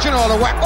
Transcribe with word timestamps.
Virgin 0.00 0.14
or 0.14 0.28
the 0.28 0.42
whack 0.42 0.56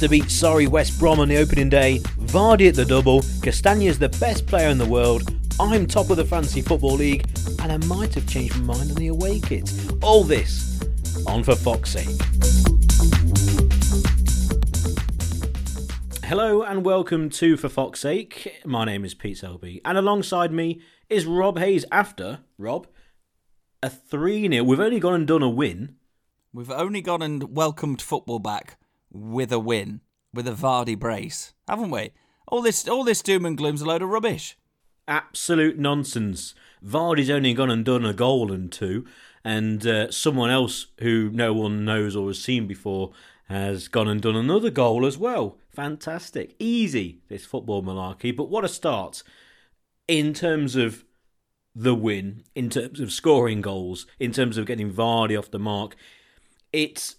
Leicester 0.00 0.16
beat 0.16 0.30
sorry 0.30 0.66
West 0.66 0.98
Brom 0.98 1.20
on 1.20 1.28
the 1.28 1.36
opening 1.36 1.68
day, 1.68 1.98
Vardy 2.20 2.68
at 2.68 2.74
the 2.74 2.86
double, 2.86 3.20
Castagne's 3.42 3.98
the 3.98 4.08
best 4.08 4.46
player 4.46 4.70
in 4.70 4.78
the 4.78 4.86
world, 4.86 5.30
I'm 5.60 5.86
top 5.86 6.08
of 6.08 6.16
the 6.16 6.24
Fantasy 6.24 6.62
Football 6.62 6.94
League, 6.94 7.28
and 7.60 7.70
I 7.70 7.76
might 7.86 8.14
have 8.14 8.26
changed 8.26 8.58
my 8.60 8.78
mind 8.78 8.92
on 8.92 8.96
the 8.96 9.08
away 9.08 9.40
kit. 9.40 9.70
All 10.00 10.24
this 10.24 10.80
on 11.26 11.44
For 11.44 11.54
sake. 11.84 12.08
Hello 16.24 16.62
and 16.62 16.82
welcome 16.82 17.28
to 17.28 17.58
For 17.58 17.68
Fox's 17.68 18.00
Sake. 18.00 18.62
My 18.64 18.86
name 18.86 19.04
is 19.04 19.12
Pete 19.12 19.36
Selby, 19.36 19.82
and 19.84 19.98
alongside 19.98 20.50
me 20.50 20.80
is 21.10 21.26
Rob 21.26 21.58
Hayes 21.58 21.84
after, 21.92 22.38
Rob, 22.56 22.86
a 23.82 23.90
3 23.90 24.48
0. 24.48 24.64
We've 24.64 24.80
only 24.80 24.98
gone 24.98 25.12
and 25.12 25.26
done 25.26 25.42
a 25.42 25.50
win. 25.50 25.96
We've 26.54 26.70
only 26.70 27.02
gone 27.02 27.20
and 27.20 27.54
welcomed 27.54 28.00
football 28.00 28.38
back 28.38 28.78
with 29.12 29.52
a 29.52 29.58
win, 29.58 30.00
with 30.32 30.46
a 30.48 30.52
Vardy 30.52 30.98
brace, 30.98 31.52
haven't 31.68 31.90
we? 31.90 32.12
All 32.48 32.62
this, 32.62 32.88
all 32.88 33.04
this 33.04 33.22
doom 33.22 33.44
and 33.46 33.56
gloom's 33.56 33.82
a 33.82 33.86
load 33.86 34.02
of 34.02 34.08
rubbish. 34.08 34.56
absolute 35.10 35.78
nonsense. 35.78 36.54
Vardy's 36.84 37.28
only 37.30 37.52
gone 37.52 37.70
and 37.70 37.84
done 37.84 38.06
a 38.06 38.14
goal 38.14 38.52
and 38.52 38.72
two, 38.72 39.04
and 39.44 39.86
uh, 39.86 40.10
someone 40.10 40.50
else 40.50 40.86
who 41.00 41.30
no 41.30 41.52
one 41.52 41.84
knows 41.84 42.14
or 42.16 42.28
has 42.28 42.40
seen 42.40 42.66
before 42.66 43.12
has 43.48 43.88
gone 43.88 44.08
and 44.08 44.22
done 44.22 44.36
another 44.36 44.70
goal 44.70 45.04
as 45.04 45.18
well. 45.18 45.58
Fantastic. 45.74 46.54
Easy, 46.60 47.20
this 47.28 47.44
football 47.44 47.82
malarkey, 47.82 48.34
but 48.34 48.48
what 48.48 48.64
a 48.64 48.68
start 48.68 49.22
in 50.06 50.32
terms 50.32 50.76
of 50.76 51.04
the 51.74 51.94
win, 51.94 52.44
in 52.54 52.70
terms 52.70 53.00
of 53.00 53.12
scoring 53.12 53.60
goals, 53.60 54.06
in 54.18 54.32
terms 54.32 54.56
of 54.56 54.66
getting 54.66 54.92
Vardy 54.92 55.36
off 55.38 55.50
the 55.50 55.58
mark. 55.58 55.96
It 56.72 57.16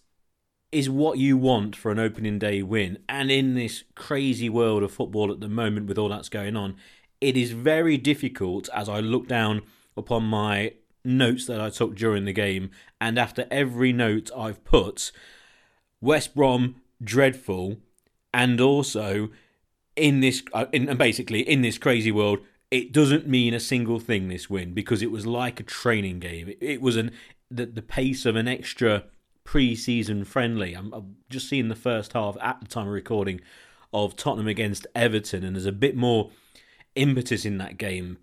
is 0.72 0.90
what 0.90 1.18
you 1.18 1.38
want 1.38 1.76
for 1.76 1.92
an 1.92 2.00
opening 2.00 2.40
day 2.40 2.62
win. 2.62 3.00
And 3.10 3.30
in 3.30 3.56
this 3.56 3.84
crazy 3.96 4.50
world 4.50 4.84
of 4.84 4.92
football 4.92 5.32
at 5.32 5.42
the 5.42 5.50
moment, 5.50 5.88
with 5.88 5.98
all 5.98 6.10
that's 6.10 6.30
going 6.30 6.56
on, 6.56 6.76
it 7.20 7.36
is 7.36 7.52
very 7.52 7.98
difficult 7.98 8.70
as 8.74 8.88
I 8.88 9.00
look 9.00 9.28
down 9.28 9.64
upon 9.98 10.24
my 10.24 10.74
notes 11.04 11.46
that 11.48 11.60
I 11.60 11.70
took 11.70 11.96
during 11.96 12.26
the 12.26 12.34
game. 12.34 12.72
And 13.00 13.20
after 13.20 13.48
every 13.52 13.92
note 13.92 14.32
I've 14.36 14.64
put, 14.64 15.12
West 16.00 16.36
Brom, 16.36 16.78
dreadful. 17.04 17.78
And 18.34 18.62
also, 18.62 19.30
in 19.96 20.22
this, 20.22 20.42
uh, 20.54 20.66
in, 20.72 20.88
and 20.88 20.98
basically, 20.98 21.42
in 21.42 21.62
this 21.62 21.78
crazy 21.78 22.12
world, 22.12 22.40
it 22.72 22.94
doesn't 22.94 23.28
mean 23.28 23.54
a 23.54 23.60
single 23.60 24.00
thing 24.00 24.30
this 24.30 24.50
win 24.50 24.74
because 24.74 25.02
it 25.02 25.12
was 25.12 25.26
like 25.26 25.60
a 25.60 25.64
training 25.64 26.20
game. 26.20 26.48
It, 26.48 26.58
it 26.62 26.82
was 26.82 26.96
an 26.96 27.12
the, 27.50 27.66
the 27.66 27.82
pace 27.82 28.26
of 28.26 28.38
an 28.38 28.48
extra 28.48 29.04
pre-season 29.52 30.24
friendly. 30.24 30.74
I'm, 30.74 30.94
I'm 30.94 31.18
just 31.30 31.50
seeing 31.50 31.68
the 31.68 31.76
first 31.76 32.14
half 32.14 32.38
at 32.40 32.62
the 32.62 32.68
time 32.68 32.88
of 32.88 32.94
recording 32.94 33.42
of 33.92 34.16
Tottenham 34.16 34.48
against 34.48 34.88
Everton, 34.96 35.44
and 35.44 35.58
there's 35.58 35.66
a 35.66 35.74
bit 35.74 35.94
more 35.94 36.32
impetus 36.96 37.44
in 37.44 37.58
that 37.58 37.78
game. 37.78 38.18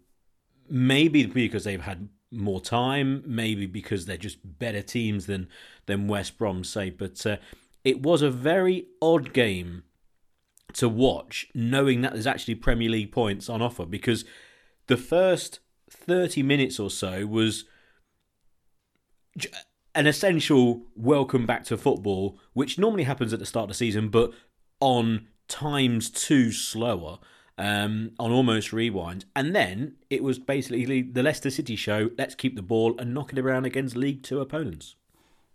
Maybe 0.71 1.27
because 1.27 1.65
they've 1.65 1.83
had 1.83 2.09
more 2.31 2.63
time, 2.63 3.23
maybe 3.27 3.67
because 3.67 4.07
they're 4.07 4.17
just 4.17 4.39
better 4.43 4.81
teams 4.81 5.27
than 5.27 5.49
than 5.85 6.09
West 6.09 6.39
Brom, 6.39 6.65
say. 6.65 6.89
But 6.89 7.27
uh, 7.27 7.37
it 7.85 8.01
was 8.01 8.23
a 8.23 8.31
very 8.31 8.87
odd 9.03 9.35
game 9.35 9.83
to 10.73 10.89
watch, 10.89 11.47
knowing 11.55 12.01
that 12.01 12.15
there's 12.15 12.27
actually 12.27 12.55
Premier 12.55 12.89
League 12.89 13.13
points 13.13 13.51
on 13.51 13.61
offer 13.61 13.85
because 13.85 14.25
the 14.87 14.97
first 14.97 15.61
30 15.91 16.43
minutes 16.43 16.81
or 16.81 16.89
so 16.89 17.27
was 17.27 17.67
an 19.99 20.07
essential 20.07 20.83
welcome 20.95 21.45
back 21.45 21.65
to 21.65 21.77
football, 21.77 22.39
which 22.53 22.79
normally 22.79 23.03
happens 23.03 23.33
at 23.33 23.41
the 23.41 23.45
start 23.45 23.65
of 23.65 23.71
the 23.71 23.75
season, 23.75 24.11
but 24.11 24.33
on 24.79 25.27
times 25.49 26.09
two 26.09 26.53
slower, 26.53 27.19
um, 27.59 28.13
on 28.17 28.31
almost 28.31 28.73
rewind. 28.73 29.25
And 29.35 29.57
then 29.57 29.97
it 30.09 30.23
was 30.23 30.39
basically 30.39 31.03
the 31.03 31.25
Leicester 31.25 31.51
City 31.51 31.75
show 31.75 32.11
let's 32.17 32.37
keep 32.37 32.55
the 32.55 32.63
ball 32.63 32.97
and 32.97 33.13
knock 33.13 33.33
it 33.33 33.41
around 33.41 33.65
against 33.65 33.97
League 33.97 34.23
Two 34.23 34.41
opponents. 34.41 34.95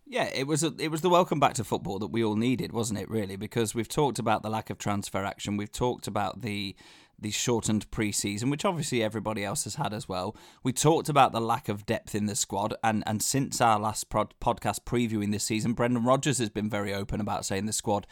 Yeah, 0.06 0.30
it 0.36 0.46
was 0.46 0.62
a, 0.62 0.74
it 0.78 0.92
was 0.92 1.00
the 1.00 1.10
welcome 1.10 1.40
back 1.40 1.54
to 1.54 1.64
football 1.64 1.98
that 2.00 2.08
we 2.08 2.22
all 2.22 2.36
needed, 2.36 2.74
wasn't 2.74 3.00
it? 3.00 3.10
Really, 3.10 3.38
because 3.38 3.74
we've 3.74 3.88
talked 3.88 4.20
about 4.20 4.44
the 4.44 4.50
lack 4.50 4.70
of 4.70 4.78
transfer 4.78 5.24
action, 5.24 5.56
we've 5.56 5.72
talked 5.72 6.06
about 6.06 6.42
the 6.42 6.76
the 7.20 7.32
shortened 7.32 7.90
preseason, 7.92 8.50
which 8.52 8.66
obviously 8.66 9.04
everybody 9.04 9.44
else 9.44 9.64
has 9.64 9.76
had 9.76 9.94
as 9.94 10.10
well. 10.10 10.36
We 10.64 10.74
talked 10.74 11.10
about 11.10 11.32
the 11.32 11.42
lack 11.42 11.70
of 11.70 11.86
depth 11.86 12.16
in 12.16 12.26
the 12.26 12.36
squad, 12.36 12.74
and 12.84 13.04
and 13.06 13.22
since 13.22 13.62
our 13.62 13.80
last 13.80 14.10
prod, 14.10 14.34
podcast 14.42 14.84
previewing 14.86 15.32
this 15.32 15.44
season, 15.44 15.74
Brendan 15.74 16.04
Rodgers 16.04 16.38
has 16.40 16.50
been 16.50 16.70
very 16.70 16.94
open 16.94 17.22
about 17.22 17.46
saying 17.46 17.66
the 17.66 17.74
squad 17.74 18.08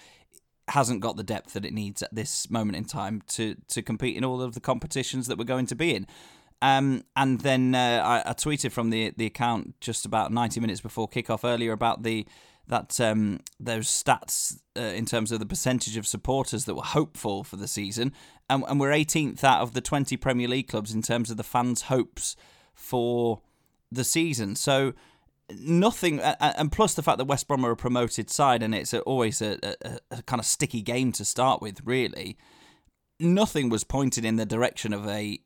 hasn't 0.70 1.02
got 1.02 1.18
the 1.18 1.24
depth 1.24 1.54
that 1.54 1.66
it 1.66 1.74
needs 1.74 2.02
at 2.02 2.14
this 2.14 2.50
moment 2.50 2.78
in 2.78 2.86
time 2.86 3.22
to 3.28 3.56
to 3.68 3.82
compete 3.82 4.16
in 4.16 4.24
all 4.24 4.42
of 4.42 4.54
the 4.54 4.60
competitions 4.60 5.28
that 5.28 5.38
we're 5.38 5.44
going 5.44 5.66
to 5.68 5.76
be 5.76 5.96
in. 5.96 6.08
Um, 6.62 7.04
and 7.16 7.42
then 7.42 7.74
uh, 7.74 8.04
I, 8.26 8.30
I 8.30 8.34
tweeted 8.34 8.72
from 8.72 8.92
the 8.92 9.14
the 9.18 9.26
account 9.26 9.80
just 9.82 10.06
about 10.06 10.32
90 10.32 10.60
minutes 10.60 10.82
before 10.82 11.10
kickoff 11.10 11.44
earlier 11.44 11.72
about 11.72 12.04
the 12.04 12.28
that 12.72 13.02
um, 13.02 13.42
those 13.60 13.88
stats 13.88 14.58
uh, 14.78 14.80
in 14.80 15.06
terms 15.06 15.34
of 15.34 15.40
the 15.40 15.46
percentage 15.46 15.98
of 15.98 16.08
supporters 16.08 16.64
that 16.64 16.74
were 16.74 16.82
hopeful 16.82 17.44
for 17.44 17.58
the 17.58 17.68
season, 17.68 18.14
and, 18.50 18.64
and 18.70 18.80
we're 18.80 18.92
18th 18.92 19.44
out 19.44 19.60
of 19.60 19.74
the 19.74 19.82
20 19.82 20.16
Premier 20.16 20.48
League 20.48 20.70
clubs 20.70 20.94
in 20.94 21.02
terms 21.02 21.30
of 21.30 21.36
the 21.36 21.44
fans' 21.44 21.84
hopes 21.84 22.38
for 22.74 23.42
the 23.92 24.06
season. 24.06 24.56
So 24.56 24.94
nothing, 25.54 26.22
and 26.22 26.72
plus 26.72 26.94
the 26.94 27.04
fact 27.04 27.18
that 27.18 27.26
West 27.26 27.50
Brom 27.50 27.66
are 27.66 27.72
a 27.72 27.76
promoted 27.76 28.30
side, 28.30 28.64
and 28.64 28.74
it's 28.74 28.94
always 28.94 29.42
a, 29.42 29.60
a, 29.62 30.00
a 30.10 30.24
kind 30.24 30.40
of 30.40 30.46
sticky 30.46 30.82
game 30.82 31.12
to 31.12 31.26
start 31.26 31.62
with. 31.62 31.82
Really, 31.84 32.38
nothing 33.20 33.68
was 33.68 33.84
pointed 33.84 34.24
in 34.24 34.38
the 34.38 34.46
direction 34.46 34.94
of 34.94 35.06
a 35.10 35.40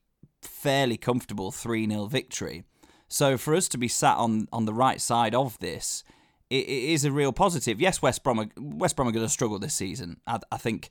fairly 0.44 0.96
comfortable 0.96 1.52
3 1.52 1.90
0 1.90 2.06
victory. 2.06 2.66
So 3.08 3.36
for 3.36 3.56
us 3.56 3.68
to 3.70 3.80
be 3.80 3.88
sat 3.88 4.18
on, 4.18 4.48
on 4.54 4.66
the 4.66 4.74
right 4.74 5.02
side 5.02 5.34
of 5.34 5.58
this, 5.58 6.04
it, 6.50 6.64
it 6.68 6.94
is 6.94 7.06
a 7.06 7.12
real 7.12 7.34
positive. 7.34 7.82
Yes, 7.82 8.02
West 8.02 8.24
Brom 8.24 8.40
are, 8.40 8.48
West 8.58 8.96
Brom 8.96 9.08
are 9.08 9.12
going 9.12 9.26
to 9.26 9.32
struggle 9.32 9.60
this 9.60 9.74
season. 9.74 10.18
I, 10.28 10.40
I 10.52 10.58
think 10.58 10.90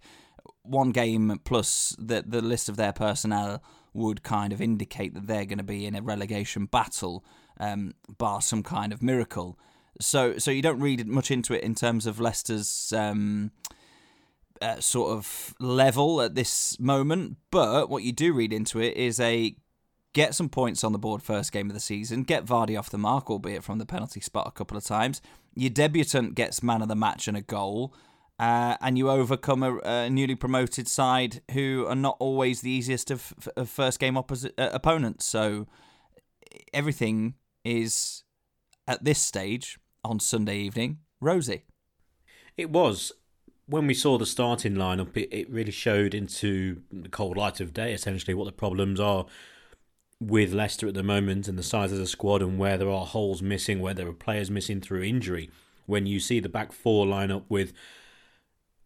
one 0.62 0.90
game 0.90 1.40
plus 1.44 1.94
the 1.98 2.24
the 2.26 2.42
list 2.42 2.68
of 2.68 2.76
their 2.76 2.92
personnel 2.92 3.62
would 3.92 4.22
kind 4.22 4.52
of 4.52 4.60
indicate 4.60 5.14
that 5.14 5.26
they're 5.26 5.44
going 5.44 5.58
to 5.58 5.64
be 5.64 5.86
in 5.86 5.94
a 5.94 6.02
relegation 6.02 6.66
battle, 6.66 7.24
um, 7.60 7.94
bar 8.18 8.42
some 8.42 8.62
kind 8.62 8.92
of 8.92 9.02
miracle. 9.02 9.58
So 10.00 10.38
so 10.38 10.50
you 10.50 10.62
don't 10.62 10.80
read 10.80 11.06
much 11.06 11.30
into 11.30 11.54
it 11.54 11.62
in 11.62 11.74
terms 11.74 12.06
of 12.06 12.20
Leicester's. 12.20 12.92
Um, 12.96 13.52
uh, 14.62 14.80
sort 14.80 15.10
of 15.10 15.54
level 15.58 16.22
at 16.22 16.34
this 16.34 16.78
moment. 16.80 17.36
But 17.50 17.90
what 17.90 18.02
you 18.02 18.12
do 18.12 18.32
read 18.32 18.52
into 18.52 18.80
it 18.80 18.96
is 18.96 19.20
a 19.20 19.56
get 20.14 20.34
some 20.34 20.48
points 20.48 20.82
on 20.82 20.92
the 20.92 20.98
board 20.98 21.22
first 21.22 21.52
game 21.52 21.68
of 21.68 21.74
the 21.74 21.80
season, 21.80 22.22
get 22.22 22.46
Vardy 22.46 22.78
off 22.78 22.88
the 22.88 22.96
mark, 22.96 23.28
albeit 23.28 23.62
from 23.62 23.78
the 23.78 23.84
penalty 23.84 24.20
spot 24.20 24.46
a 24.46 24.52
couple 24.52 24.76
of 24.76 24.84
times. 24.84 25.20
Your 25.54 25.70
debutant 25.70 26.34
gets 26.34 26.62
man 26.62 26.80
of 26.80 26.88
the 26.88 26.96
match 26.96 27.28
and 27.28 27.36
a 27.36 27.42
goal. 27.42 27.94
Uh, 28.36 28.76
and 28.80 28.98
you 28.98 29.08
overcome 29.08 29.62
a, 29.62 29.78
a, 29.84 30.10
newly 30.10 30.34
promoted 30.34 30.88
side 30.88 31.40
who 31.52 31.86
are 31.88 31.94
not 31.94 32.16
always 32.18 32.62
the 32.62 32.70
easiest 32.70 33.12
of, 33.12 33.32
of 33.56 33.70
first 33.70 34.00
game 34.00 34.16
opposite 34.16 34.52
uh, 34.58 34.70
opponents. 34.72 35.24
So 35.24 35.68
everything 36.72 37.34
is 37.64 38.24
at 38.88 39.04
this 39.04 39.20
stage 39.20 39.78
on 40.02 40.18
Sunday 40.18 40.58
evening 40.58 40.98
rosy. 41.20 41.62
It 42.56 42.70
was 42.70 43.12
when 43.66 43.86
we 43.86 43.94
saw 43.94 44.18
the 44.18 44.26
starting 44.26 44.74
lineup, 44.74 45.16
it, 45.16 45.28
it 45.32 45.48
really 45.48 45.70
showed 45.70 46.12
into 46.12 46.82
the 46.90 47.08
cold 47.08 47.36
light 47.36 47.60
of 47.60 47.72
day 47.72 47.92
essentially 47.92 48.34
what 48.34 48.46
the 48.46 48.52
problems 48.52 48.98
are 48.98 49.26
with 50.28 50.52
Leicester 50.52 50.88
at 50.88 50.94
the 50.94 51.02
moment 51.02 51.48
and 51.48 51.58
the 51.58 51.62
size 51.62 51.92
of 51.92 51.98
the 51.98 52.06
squad 52.06 52.42
and 52.42 52.58
where 52.58 52.78
there 52.78 52.90
are 52.90 53.06
holes 53.06 53.42
missing, 53.42 53.80
where 53.80 53.94
there 53.94 54.08
are 54.08 54.12
players 54.12 54.50
missing 54.50 54.80
through 54.80 55.02
injury. 55.02 55.50
When 55.86 56.06
you 56.06 56.20
see 56.20 56.40
the 56.40 56.48
back 56.48 56.72
four 56.72 57.06
line 57.06 57.30
up 57.30 57.44
with 57.48 57.72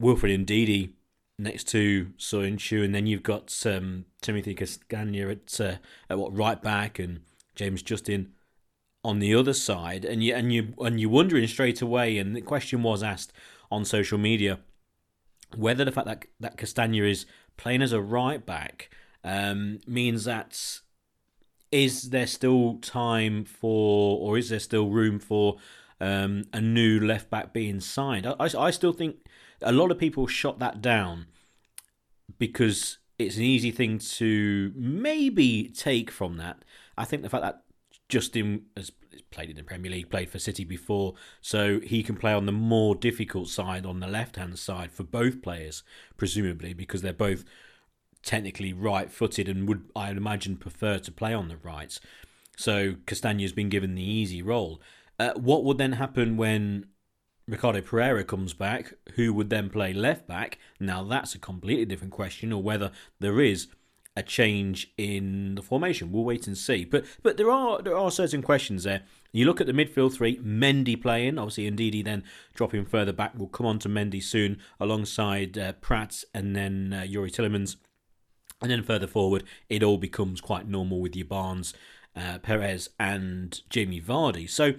Wilfred 0.01 0.47
Ndidi 0.47 0.93
next 1.39 1.65
to 1.69 2.13
Soyuncu, 2.19 2.85
and 2.85 2.95
then 2.95 3.07
you've 3.07 3.23
got 3.23 3.55
um, 3.67 4.07
Timothy 4.21 4.55
Castagne 4.55 5.31
at 5.31 5.61
uh, 5.61 5.77
at 6.11 6.19
what 6.19 6.37
right 6.37 6.61
back 6.61 6.99
and 6.99 7.21
James 7.55 7.83
Justin 7.83 8.33
on 9.05 9.21
the 9.21 9.35
other 9.35 9.53
side, 9.53 10.05
and 10.05 10.25
you 10.25 10.35
and 10.35 10.53
you 10.53 10.75
and 10.79 11.01
you're 11.01 11.11
wondering 11.11 11.47
straight 11.47 11.81
away. 11.81 12.19
And 12.19 12.35
the 12.35 12.41
question 12.41 12.83
was 12.83 13.03
asked 13.03 13.33
on 13.71 13.85
social 13.85 14.19
media 14.19 14.59
whether 15.57 15.85
the 15.85 15.93
fact 15.93 16.07
that 16.07 16.25
that 16.41 16.57
Castagne 16.57 17.09
is 17.09 17.27
playing 17.57 17.83
as 17.83 17.93
a 17.93 18.01
right 18.01 18.45
back 18.45 18.91
um, 19.25 19.81
means 19.87 20.25
that 20.25 20.81
is 21.71 22.11
there 22.11 22.27
still 22.27 22.79
time 22.81 23.45
for, 23.45 24.19
or 24.21 24.39
is 24.39 24.49
there 24.49 24.59
still 24.59 24.89
room 24.89 25.19
for 25.19 25.57
um, 26.01 26.45
a 26.53 26.61
new 26.61 27.01
left 27.01 27.31
back 27.31 27.53
being 27.53 27.81
signed? 27.81 28.27
I, 28.27 28.35
I, 28.39 28.49
I 28.59 28.71
still 28.71 28.93
think 28.93 29.17
a 29.63 29.73
lot 29.73 29.91
of 29.91 29.99
people 29.99 30.27
shot 30.27 30.59
that 30.61 30.81
down 30.81 31.27
because 32.39 32.99
it's 33.19 33.37
an 33.37 33.43
easy 33.43 33.71
thing 33.71 33.99
to 33.99 34.73
maybe 34.77 35.69
take 35.69 36.11
from 36.11 36.37
that. 36.37 36.65
I 36.97 37.05
think 37.05 37.23
the 37.23 37.29
fact 37.29 37.43
that 37.43 37.63
Justin 38.09 38.67
has 38.77 38.93
played 39.31 39.51
in 39.51 39.57
the 39.57 39.63
Premier 39.63 39.91
League, 39.91 40.11
played 40.11 40.31
for 40.31 40.39
City 40.39 40.65
before, 40.65 41.15
so 41.41 41.81
he 41.81 42.03
can 42.03 42.17
play 42.17 42.33
on 42.33 42.47
the 42.47 42.53
more 42.53 42.95
difficult 42.95 43.49
side, 43.49 43.85
on 43.85 44.01
the 44.01 44.07
left 44.07 44.37
hand 44.37 44.59
side 44.59 44.93
for 44.93 45.03
both 45.03 45.43
players, 45.43 45.83
presumably, 46.17 46.73
because 46.73 47.03
they're 47.03 47.13
both 47.13 47.45
technically 48.29 48.75
right 48.75 49.11
footed 49.11 49.49
and 49.49 49.67
would, 49.67 49.89
I 49.97 50.11
imagine, 50.11 50.59
prefer 50.59 50.99
to 50.99 51.11
play 51.11 51.33
on 51.33 51.49
the 51.49 51.57
right. 51.57 51.99
So 52.59 52.97
Castagne's 53.07 53.53
been 53.53 53.71
given 53.71 53.95
the 53.95 54.03
easy 54.03 54.43
role. 54.43 54.83
Uh, 55.19 55.33
what 55.35 55.65
would 55.65 55.79
then 55.79 55.93
happen 55.93 56.37
when 56.37 56.89
Ricardo 57.47 57.81
Pereira 57.81 58.25
comes 58.25 58.53
back? 58.53 58.93
Who 59.15 59.33
would 59.33 59.49
then 59.49 59.71
play 59.71 59.95
left 59.95 60.27
back? 60.27 60.59
Now 60.79 61.03
that's 61.05 61.35
a 61.35 61.39
completely 61.39 61.87
different 61.87 62.13
question, 62.13 62.53
or 62.53 62.63
whether 62.63 62.91
there 63.19 63.41
is 63.41 63.69
a 64.15 64.23
change 64.23 64.93
in 64.99 65.55
the 65.55 65.63
formation. 65.63 66.13
We'll 66.13 66.25
wait 66.25 66.47
and 66.47 66.59
see. 66.59 66.85
But 66.85 67.07
but 67.23 67.39
there 67.39 67.51
are 67.51 67.81
there 67.81 67.97
are 67.97 68.11
certain 68.11 68.43
questions 68.43 68.85
there. 68.85 69.05
You 69.33 69.47
look 69.47 69.63
at 69.63 69.67
the 69.67 69.73
midfield 69.73 70.13
three, 70.13 70.37
Mendy 70.39 71.01
playing, 71.01 71.39
obviously 71.39 71.71
Ndidi 71.71 72.05
then 72.05 72.25
dropping 72.53 72.85
further 72.85 73.15
back. 73.15 73.33
We'll 73.35 73.49
come 73.49 73.67
on 73.67 73.79
to 73.79 73.89
Mendy 73.89 74.23
soon 74.23 74.59
alongside 74.79 75.57
uh, 75.57 75.73
Praet 75.81 76.25
and 76.35 76.55
then 76.55 76.93
uh, 76.93 77.07
Youri 77.09 77.33
Tielemans. 77.33 77.77
And 78.61 78.71
then 78.71 78.83
further 78.83 79.07
forward, 79.07 79.45
it 79.69 79.83
all 79.83 79.99
becomes 79.99 80.41
quite 80.41 80.69
normal 80.69 81.01
with 81.01 81.15
your 81.15 81.27
Barnes, 81.27 81.75
uh, 82.17 82.39
Perez, 82.39 82.91
and 82.99 83.61
Jamie 83.71 84.01
Vardy. 84.01 84.51
So 84.51 84.75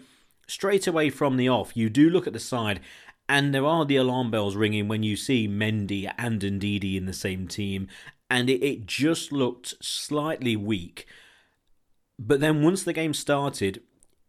straight 0.48 0.88
away 0.88 1.10
from 1.10 1.38
the 1.38 1.48
off, 1.48 1.78
you 1.78 1.90
do 1.90 2.10
look 2.10 2.28
at 2.28 2.34
the 2.34 2.40
side, 2.40 2.81
and 3.30 3.54
there 3.54 3.66
are 3.66 3.86
the 3.86 3.96
alarm 3.96 4.31
bells 4.31 4.56
ringing 4.56 4.88
when 4.88 5.04
you 5.04 5.16
see 5.16 5.48
Mendy 5.48 6.12
and 6.18 6.42
Ndidi 6.42 6.98
in 6.98 7.06
the 7.06 7.14
same 7.14 7.48
team, 7.48 7.88
and 8.30 8.50
it, 8.50 8.66
it 8.66 8.86
just 8.86 9.31
looked 9.31 9.76
slightly 9.82 10.56
weak. 10.56 11.06
But 12.18 12.42
then 12.42 12.62
once 12.62 12.84
the 12.84 12.94
game 12.94 13.14
started, 13.14 13.82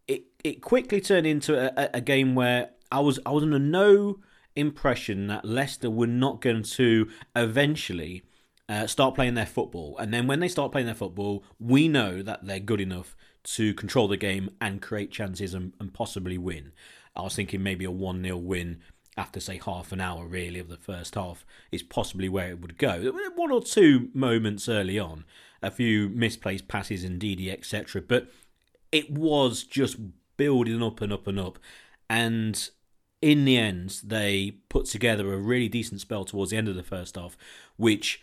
it, 0.06 0.24
it 0.44 0.62
quickly 0.62 1.00
turned 1.00 1.26
into 1.26 1.58
a, 1.58 1.90
a 1.94 2.00
game 2.00 2.34
where 2.34 2.70
I 2.92 3.00
was 3.00 3.18
I 3.26 3.30
was 3.30 3.42
under 3.42 3.58
no 3.58 4.20
impression 4.54 5.26
that 5.28 5.44
Leicester 5.44 5.90
were 5.90 6.06
not 6.06 6.40
going 6.40 6.62
to 6.62 7.08
eventually 7.34 8.22
uh, 8.70 8.86
start 8.86 9.16
playing 9.16 9.34
their 9.34 9.44
football. 9.46 9.98
And 9.98 10.14
then 10.14 10.28
when 10.28 10.38
they 10.38 10.48
start 10.48 10.70
playing 10.70 10.86
their 10.86 10.94
football, 10.94 11.42
we 11.58 11.88
know 11.88 12.22
that 12.22 12.46
they're 12.46 12.60
good 12.60 12.80
enough 12.80 13.16
to 13.42 13.74
control 13.74 14.06
the 14.06 14.16
game 14.16 14.48
and 14.60 14.80
create 14.80 15.10
chances 15.10 15.54
and, 15.54 15.72
and 15.80 15.92
possibly 15.92 16.38
win. 16.38 16.70
I 17.16 17.22
was 17.22 17.34
thinking 17.34 17.64
maybe 17.64 17.84
a 17.84 17.90
1 17.90 18.22
0 18.22 18.36
win 18.36 18.80
after, 19.16 19.40
say, 19.40 19.58
half 19.58 19.90
an 19.90 20.00
hour 20.00 20.24
really 20.24 20.60
of 20.60 20.68
the 20.68 20.76
first 20.76 21.16
half 21.16 21.44
is 21.72 21.82
possibly 21.82 22.28
where 22.28 22.50
it 22.50 22.60
would 22.60 22.78
go. 22.78 23.12
One 23.34 23.50
or 23.50 23.60
two 23.60 24.08
moments 24.14 24.68
early 24.68 25.00
on, 25.00 25.24
a 25.62 25.72
few 25.72 26.08
misplaced 26.08 26.68
passes 26.68 27.02
indeed, 27.02 27.46
etc. 27.50 28.00
But 28.00 28.28
it 28.92 29.10
was 29.10 29.64
just 29.64 29.96
building 30.36 30.80
up 30.80 31.00
and 31.00 31.12
up 31.12 31.26
and 31.26 31.40
up. 31.40 31.58
And 32.08 32.70
in 33.20 33.44
the 33.44 33.56
end, 33.56 34.00
they 34.04 34.58
put 34.68 34.86
together 34.86 35.32
a 35.32 35.38
really 35.38 35.68
decent 35.68 36.00
spell 36.00 36.24
towards 36.24 36.52
the 36.52 36.56
end 36.56 36.68
of 36.68 36.76
the 36.76 36.84
first 36.84 37.16
half, 37.16 37.36
which 37.76 38.22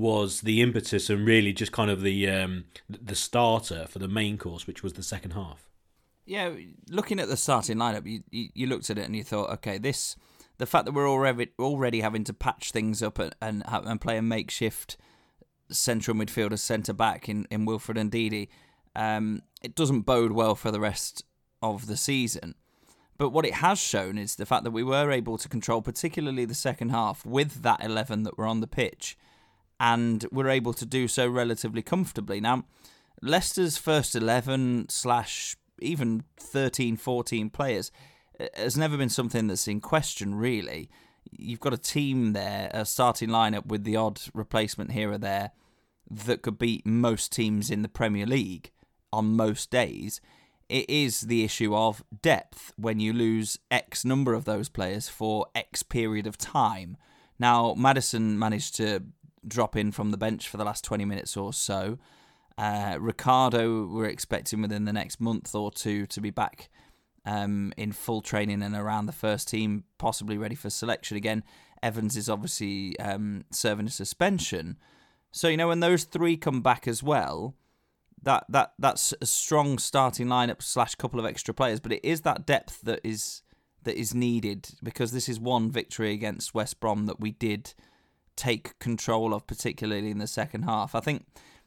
was 0.00 0.40
the 0.40 0.62
impetus 0.62 1.10
and 1.10 1.26
really 1.26 1.52
just 1.52 1.72
kind 1.72 1.90
of 1.90 2.00
the 2.00 2.28
um, 2.28 2.64
the 2.88 3.14
starter 3.14 3.86
for 3.86 3.98
the 3.98 4.08
main 4.08 4.38
course, 4.38 4.66
which 4.66 4.82
was 4.82 4.94
the 4.94 5.02
second 5.02 5.32
half. 5.32 5.68
Yeah, 6.24 6.52
looking 6.88 7.20
at 7.20 7.28
the 7.28 7.36
starting 7.36 7.76
lineup, 7.76 8.06
you, 8.06 8.22
you, 8.54 8.66
looked 8.66 8.88
at 8.88 8.98
it 8.98 9.04
and 9.04 9.16
you 9.16 9.24
thought, 9.24 9.50
okay, 9.50 9.78
this 9.78 10.16
the 10.58 10.66
fact 10.66 10.84
that 10.84 10.92
we're 10.92 11.08
already 11.08 11.48
already 11.58 12.00
having 12.00 12.24
to 12.24 12.32
patch 12.32 12.72
things 12.72 13.02
up 13.02 13.18
and 13.18 13.34
and, 13.42 13.62
and 13.66 14.00
play 14.00 14.16
a 14.16 14.22
makeshift 14.22 14.96
central 15.70 16.16
midfielder 16.16 16.58
centre 16.58 16.92
back 16.92 17.28
in 17.28 17.46
in 17.50 17.64
Wilfred 17.64 17.98
Ndidi, 17.98 18.48
um, 18.96 19.42
it 19.62 19.74
doesn't 19.74 20.02
bode 20.02 20.32
well 20.32 20.54
for 20.54 20.70
the 20.70 20.80
rest 20.80 21.24
of 21.62 21.86
the 21.86 21.96
season. 21.96 22.54
But 23.18 23.30
what 23.30 23.44
it 23.44 23.54
has 23.54 23.78
shown 23.78 24.16
is 24.16 24.36
the 24.36 24.46
fact 24.46 24.64
that 24.64 24.70
we 24.70 24.82
were 24.82 25.10
able 25.10 25.36
to 25.36 25.46
control, 25.46 25.82
particularly 25.82 26.46
the 26.46 26.54
second 26.54 26.88
half, 26.88 27.26
with 27.26 27.62
that 27.62 27.84
eleven 27.84 28.22
that 28.22 28.38
were 28.38 28.46
on 28.46 28.60
the 28.60 28.66
pitch 28.66 29.18
and 29.80 30.26
we're 30.30 30.50
able 30.50 30.74
to 30.74 30.84
do 30.84 31.08
so 31.08 31.26
relatively 31.26 31.80
comfortably. 31.80 32.38
Now, 32.40 32.64
Leicester's 33.22 33.78
first 33.78 34.14
11 34.14 34.90
slash 34.90 35.56
even 35.80 36.24
13, 36.36 36.96
14 36.96 37.48
players 37.48 37.90
uh, 38.38 38.46
has 38.54 38.76
never 38.76 38.98
been 38.98 39.08
something 39.08 39.46
that's 39.46 39.66
in 39.66 39.80
question, 39.80 40.34
really. 40.34 40.90
You've 41.30 41.60
got 41.60 41.72
a 41.72 41.78
team 41.78 42.34
there, 42.34 42.70
a 42.74 42.84
starting 42.84 43.30
lineup 43.30 43.66
with 43.66 43.84
the 43.84 43.96
odd 43.96 44.20
replacement 44.34 44.92
here 44.92 45.10
or 45.10 45.18
there 45.18 45.52
that 46.10 46.42
could 46.42 46.58
beat 46.58 46.86
most 46.86 47.32
teams 47.32 47.70
in 47.70 47.82
the 47.82 47.88
Premier 47.88 48.26
League 48.26 48.70
on 49.12 49.36
most 49.36 49.70
days. 49.70 50.20
It 50.68 50.88
is 50.90 51.22
the 51.22 51.42
issue 51.42 51.74
of 51.74 52.04
depth 52.22 52.72
when 52.76 53.00
you 53.00 53.12
lose 53.12 53.58
X 53.70 54.04
number 54.04 54.34
of 54.34 54.44
those 54.44 54.68
players 54.68 55.08
for 55.08 55.46
X 55.54 55.82
period 55.82 56.26
of 56.26 56.36
time. 56.36 56.96
Now, 57.38 57.74
Maddison 57.74 58.38
managed 58.38 58.76
to 58.76 59.02
drop 59.46 59.76
in 59.76 59.92
from 59.92 60.10
the 60.10 60.16
bench 60.16 60.48
for 60.48 60.56
the 60.56 60.64
last 60.64 60.84
20 60.84 61.04
minutes 61.04 61.36
or 61.36 61.52
so. 61.52 61.98
Uh, 62.58 62.96
Ricardo, 63.00 63.86
we're 63.86 64.06
expecting 64.06 64.60
within 64.60 64.84
the 64.84 64.92
next 64.92 65.20
month 65.20 65.54
or 65.54 65.70
two 65.70 66.06
to 66.06 66.20
be 66.20 66.30
back 66.30 66.68
um, 67.24 67.72
in 67.76 67.92
full 67.92 68.20
training 68.20 68.62
and 68.62 68.74
around 68.74 69.06
the 69.06 69.12
first 69.12 69.48
team, 69.48 69.84
possibly 69.98 70.36
ready 70.36 70.54
for 70.54 70.70
selection 70.70 71.16
again. 71.16 71.42
Evans 71.82 72.16
is 72.16 72.28
obviously 72.28 72.98
um, 72.98 73.44
serving 73.50 73.86
a 73.86 73.90
suspension. 73.90 74.76
So, 75.32 75.48
you 75.48 75.56
know, 75.56 75.68
when 75.68 75.80
those 75.80 76.04
three 76.04 76.36
come 76.36 76.60
back 76.60 76.86
as 76.86 77.02
well, 77.02 77.54
that, 78.22 78.44
that 78.50 78.74
that's 78.78 79.14
a 79.22 79.26
strong 79.26 79.78
starting 79.78 80.26
lineup 80.26 80.62
slash 80.62 80.94
couple 80.94 81.18
of 81.18 81.24
extra 81.24 81.54
players, 81.54 81.80
but 81.80 81.92
it 81.92 82.04
is 82.04 82.20
that 82.22 82.46
depth 82.46 82.82
that 82.82 83.00
is 83.02 83.42
that 83.84 83.98
is 83.98 84.14
needed 84.14 84.68
because 84.82 85.12
this 85.12 85.26
is 85.26 85.40
one 85.40 85.70
victory 85.70 86.12
against 86.12 86.54
West 86.54 86.80
Brom 86.80 87.06
that 87.06 87.18
we 87.18 87.30
did 87.30 87.72
take 88.40 88.78
control 88.78 89.34
of, 89.34 89.46
particularly 89.46 90.10
in 90.10 90.18
the 90.18 90.26
second 90.26 90.62
half. 90.62 90.94
I 90.94 91.00
think 91.00 91.26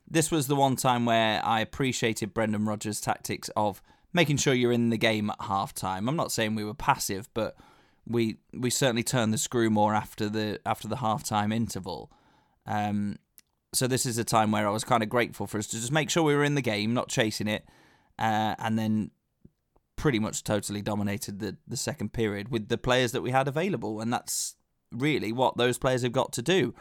this 0.09 0.31
was 0.31 0.47
the 0.47 0.55
one 0.55 0.75
time 0.75 1.05
where 1.05 1.45
I 1.45 1.59
appreciated 1.59 2.33
Brendan 2.33 2.65
Rodgers' 2.65 2.99
tactics 2.99 3.49
of 3.55 3.81
making 4.11 4.37
sure 4.37 4.53
you're 4.53 4.71
in 4.71 4.89
the 4.89 4.97
game 4.97 5.29
at 5.29 5.41
half 5.41 5.73
time. 5.73 6.09
I'm 6.09 6.15
not 6.15 6.31
saying 6.31 6.55
we 6.55 6.63
were 6.63 6.73
passive, 6.73 7.29
but 7.33 7.55
we 8.07 8.37
we 8.53 8.69
certainly 8.69 9.03
turned 9.03 9.33
the 9.33 9.37
screw 9.37 9.69
more 9.69 9.93
after 9.93 10.29
the 10.29 10.59
after 10.65 10.87
the 10.87 10.97
half 10.97 11.23
time 11.23 11.51
interval. 11.51 12.11
Um, 12.65 13.17
so 13.73 13.87
this 13.87 14.05
is 14.05 14.17
a 14.17 14.23
time 14.23 14.51
where 14.51 14.67
I 14.67 14.71
was 14.71 14.83
kind 14.83 15.03
of 15.03 15.09
grateful 15.09 15.47
for 15.47 15.57
us 15.57 15.67
to 15.67 15.77
just 15.77 15.91
make 15.91 16.09
sure 16.09 16.23
we 16.23 16.35
were 16.35 16.43
in 16.43 16.55
the 16.55 16.61
game, 16.61 16.93
not 16.93 17.09
chasing 17.09 17.47
it, 17.47 17.65
uh, 18.19 18.55
and 18.57 18.77
then 18.77 19.11
pretty 19.95 20.19
much 20.19 20.43
totally 20.43 20.81
dominated 20.81 21.39
the 21.39 21.55
the 21.67 21.77
second 21.77 22.13
period 22.13 22.49
with 22.49 22.67
the 22.67 22.77
players 22.77 23.11
that 23.11 23.21
we 23.21 23.31
had 23.31 23.47
available, 23.47 24.01
and 24.01 24.11
that's 24.11 24.55
really 24.93 25.31
what 25.31 25.57
those 25.57 25.77
players 25.77 26.03
have 26.03 26.11
got 26.11 26.31
to 26.33 26.41
do. 26.41 26.73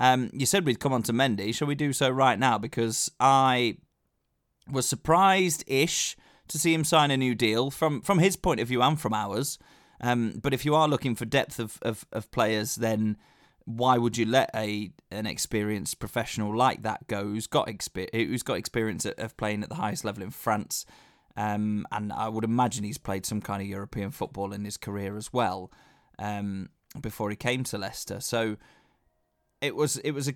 Um, 0.00 0.30
you 0.32 0.46
said 0.46 0.66
we'd 0.66 0.80
come 0.80 0.92
on 0.92 1.02
to 1.04 1.12
Mendy. 1.12 1.54
Shall 1.54 1.68
we 1.68 1.74
do 1.74 1.92
so 1.92 2.10
right 2.10 2.38
now? 2.38 2.58
Because 2.58 3.10
I 3.20 3.76
was 4.70 4.88
surprised 4.88 5.64
ish 5.66 6.16
to 6.48 6.58
see 6.58 6.74
him 6.74 6.84
sign 6.84 7.10
a 7.10 7.16
new 7.16 7.34
deal 7.34 7.70
from, 7.70 8.00
from 8.00 8.18
his 8.18 8.36
point 8.36 8.60
of 8.60 8.68
view 8.68 8.82
and 8.82 9.00
from 9.00 9.14
ours. 9.14 9.58
Um, 10.00 10.40
but 10.42 10.52
if 10.52 10.64
you 10.64 10.74
are 10.74 10.88
looking 10.88 11.14
for 11.14 11.24
depth 11.24 11.58
of, 11.58 11.78
of, 11.82 12.04
of 12.12 12.30
players, 12.30 12.74
then 12.74 13.16
why 13.64 13.96
would 13.96 14.16
you 14.16 14.26
let 14.26 14.50
a 14.54 14.90
an 15.10 15.26
experienced 15.26 15.98
professional 15.98 16.54
like 16.56 16.82
that 16.82 17.06
go 17.06 17.22
who's 17.24 17.46
got 17.46 17.68
exper- 17.68 18.12
who's 18.12 18.42
got 18.42 18.54
experience 18.54 19.04
of 19.04 19.36
playing 19.36 19.62
at 19.62 19.68
the 19.68 19.76
highest 19.76 20.04
level 20.04 20.22
in 20.22 20.30
France 20.30 20.84
um, 21.36 21.86
and 21.92 22.12
I 22.12 22.28
would 22.28 22.44
imagine 22.44 22.84
he's 22.84 22.98
played 22.98 23.24
some 23.24 23.40
kind 23.40 23.62
of 23.62 23.68
European 23.68 24.10
football 24.10 24.52
in 24.52 24.64
his 24.64 24.76
career 24.76 25.16
as 25.16 25.32
well 25.32 25.70
um, 26.18 26.70
before 27.00 27.30
he 27.30 27.36
came 27.36 27.64
to 27.64 27.78
Leicester. 27.78 28.20
So 28.20 28.56
it 29.60 29.74
was 29.76 29.96
it 29.98 30.12
was 30.12 30.28
a 30.28 30.34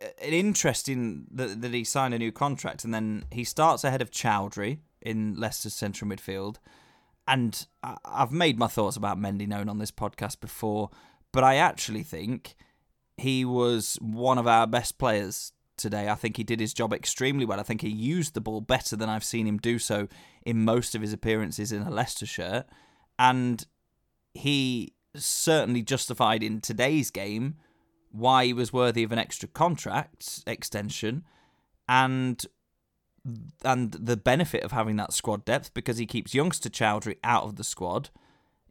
an 0.00 0.32
interesting 0.32 1.26
that, 1.30 1.60
that 1.60 1.74
he 1.74 1.84
signed 1.84 2.14
a 2.14 2.18
new 2.18 2.32
contract 2.32 2.84
and 2.84 2.94
then 2.94 3.26
he 3.30 3.44
starts 3.44 3.84
ahead 3.84 4.00
of 4.00 4.10
Choudhury 4.10 4.78
in 5.02 5.34
Leicester's 5.34 5.74
central 5.74 6.10
midfield. 6.10 6.56
And 7.28 7.66
I've 7.82 8.32
made 8.32 8.58
my 8.58 8.66
thoughts 8.66 8.96
about 8.96 9.18
Mendy 9.18 9.46
known 9.46 9.68
on 9.68 9.78
this 9.78 9.92
podcast 9.92 10.40
before, 10.40 10.90
but 11.32 11.44
I 11.44 11.56
actually 11.56 12.02
think 12.02 12.56
he 13.18 13.44
was 13.44 13.98
one 14.00 14.38
of 14.38 14.46
our 14.46 14.66
best 14.66 14.98
players 14.98 15.52
today. 15.76 16.08
I 16.08 16.14
think 16.14 16.36
he 16.36 16.44
did 16.44 16.60
his 16.60 16.74
job 16.74 16.92
extremely 16.92 17.44
well. 17.44 17.60
I 17.60 17.62
think 17.62 17.82
he 17.82 17.88
used 17.88 18.34
the 18.34 18.40
ball 18.40 18.60
better 18.60 18.96
than 18.96 19.08
I've 19.08 19.24
seen 19.24 19.46
him 19.46 19.58
do 19.58 19.78
so 19.78 20.08
in 20.44 20.64
most 20.64 20.94
of 20.94 21.02
his 21.02 21.12
appearances 21.12 21.72
in 21.72 21.82
a 21.82 21.90
Leicester 21.90 22.26
shirt. 22.26 22.66
And 23.18 23.64
he 24.34 24.94
certainly 25.14 25.82
justified 25.82 26.42
in 26.42 26.60
today's 26.60 27.10
game 27.10 27.56
why 28.12 28.46
he 28.46 28.52
was 28.52 28.72
worthy 28.72 29.02
of 29.02 29.12
an 29.12 29.18
extra 29.18 29.48
contract 29.48 30.42
extension 30.46 31.24
and 31.88 32.46
and 33.64 33.92
the 33.92 34.16
benefit 34.16 34.62
of 34.62 34.72
having 34.72 34.96
that 34.96 35.12
squad 35.12 35.44
depth 35.44 35.74
because 35.74 35.98
he 35.98 36.06
keeps 36.06 36.34
youngster 36.34 36.70
Choudhury 36.70 37.16
out 37.22 37.44
of 37.44 37.56
the 37.56 37.64
squad. 37.64 38.08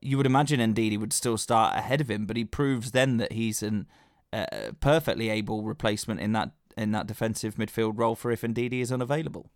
You 0.01 0.17
would 0.17 0.25
imagine 0.25 0.59
indeed 0.59 0.91
he 0.91 0.97
would 0.97 1.13
still 1.13 1.37
start 1.37 1.77
ahead 1.77 2.01
of 2.01 2.09
him, 2.09 2.25
but 2.25 2.35
he 2.35 2.45
proves 2.45 2.91
then 2.91 3.17
that 3.17 3.33
he's 3.33 3.61
an 3.61 3.85
uh, 4.33 4.45
perfectly 4.79 5.29
able 5.29 5.63
replacement 5.63 6.19
in 6.19 6.31
that 6.33 6.51
in 6.77 6.91
that 6.93 7.07
defensive 7.07 7.55
midfield 7.55 7.99
role 7.99 8.15
for 8.15 8.31
if 8.31 8.43
indeed 8.43 8.71
he 8.71 8.81
is 8.81 8.91
unavailable. 8.91 9.51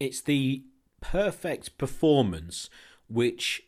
It's 0.00 0.20
the 0.20 0.64
perfect 1.00 1.76
performance 1.78 2.70
which 3.08 3.62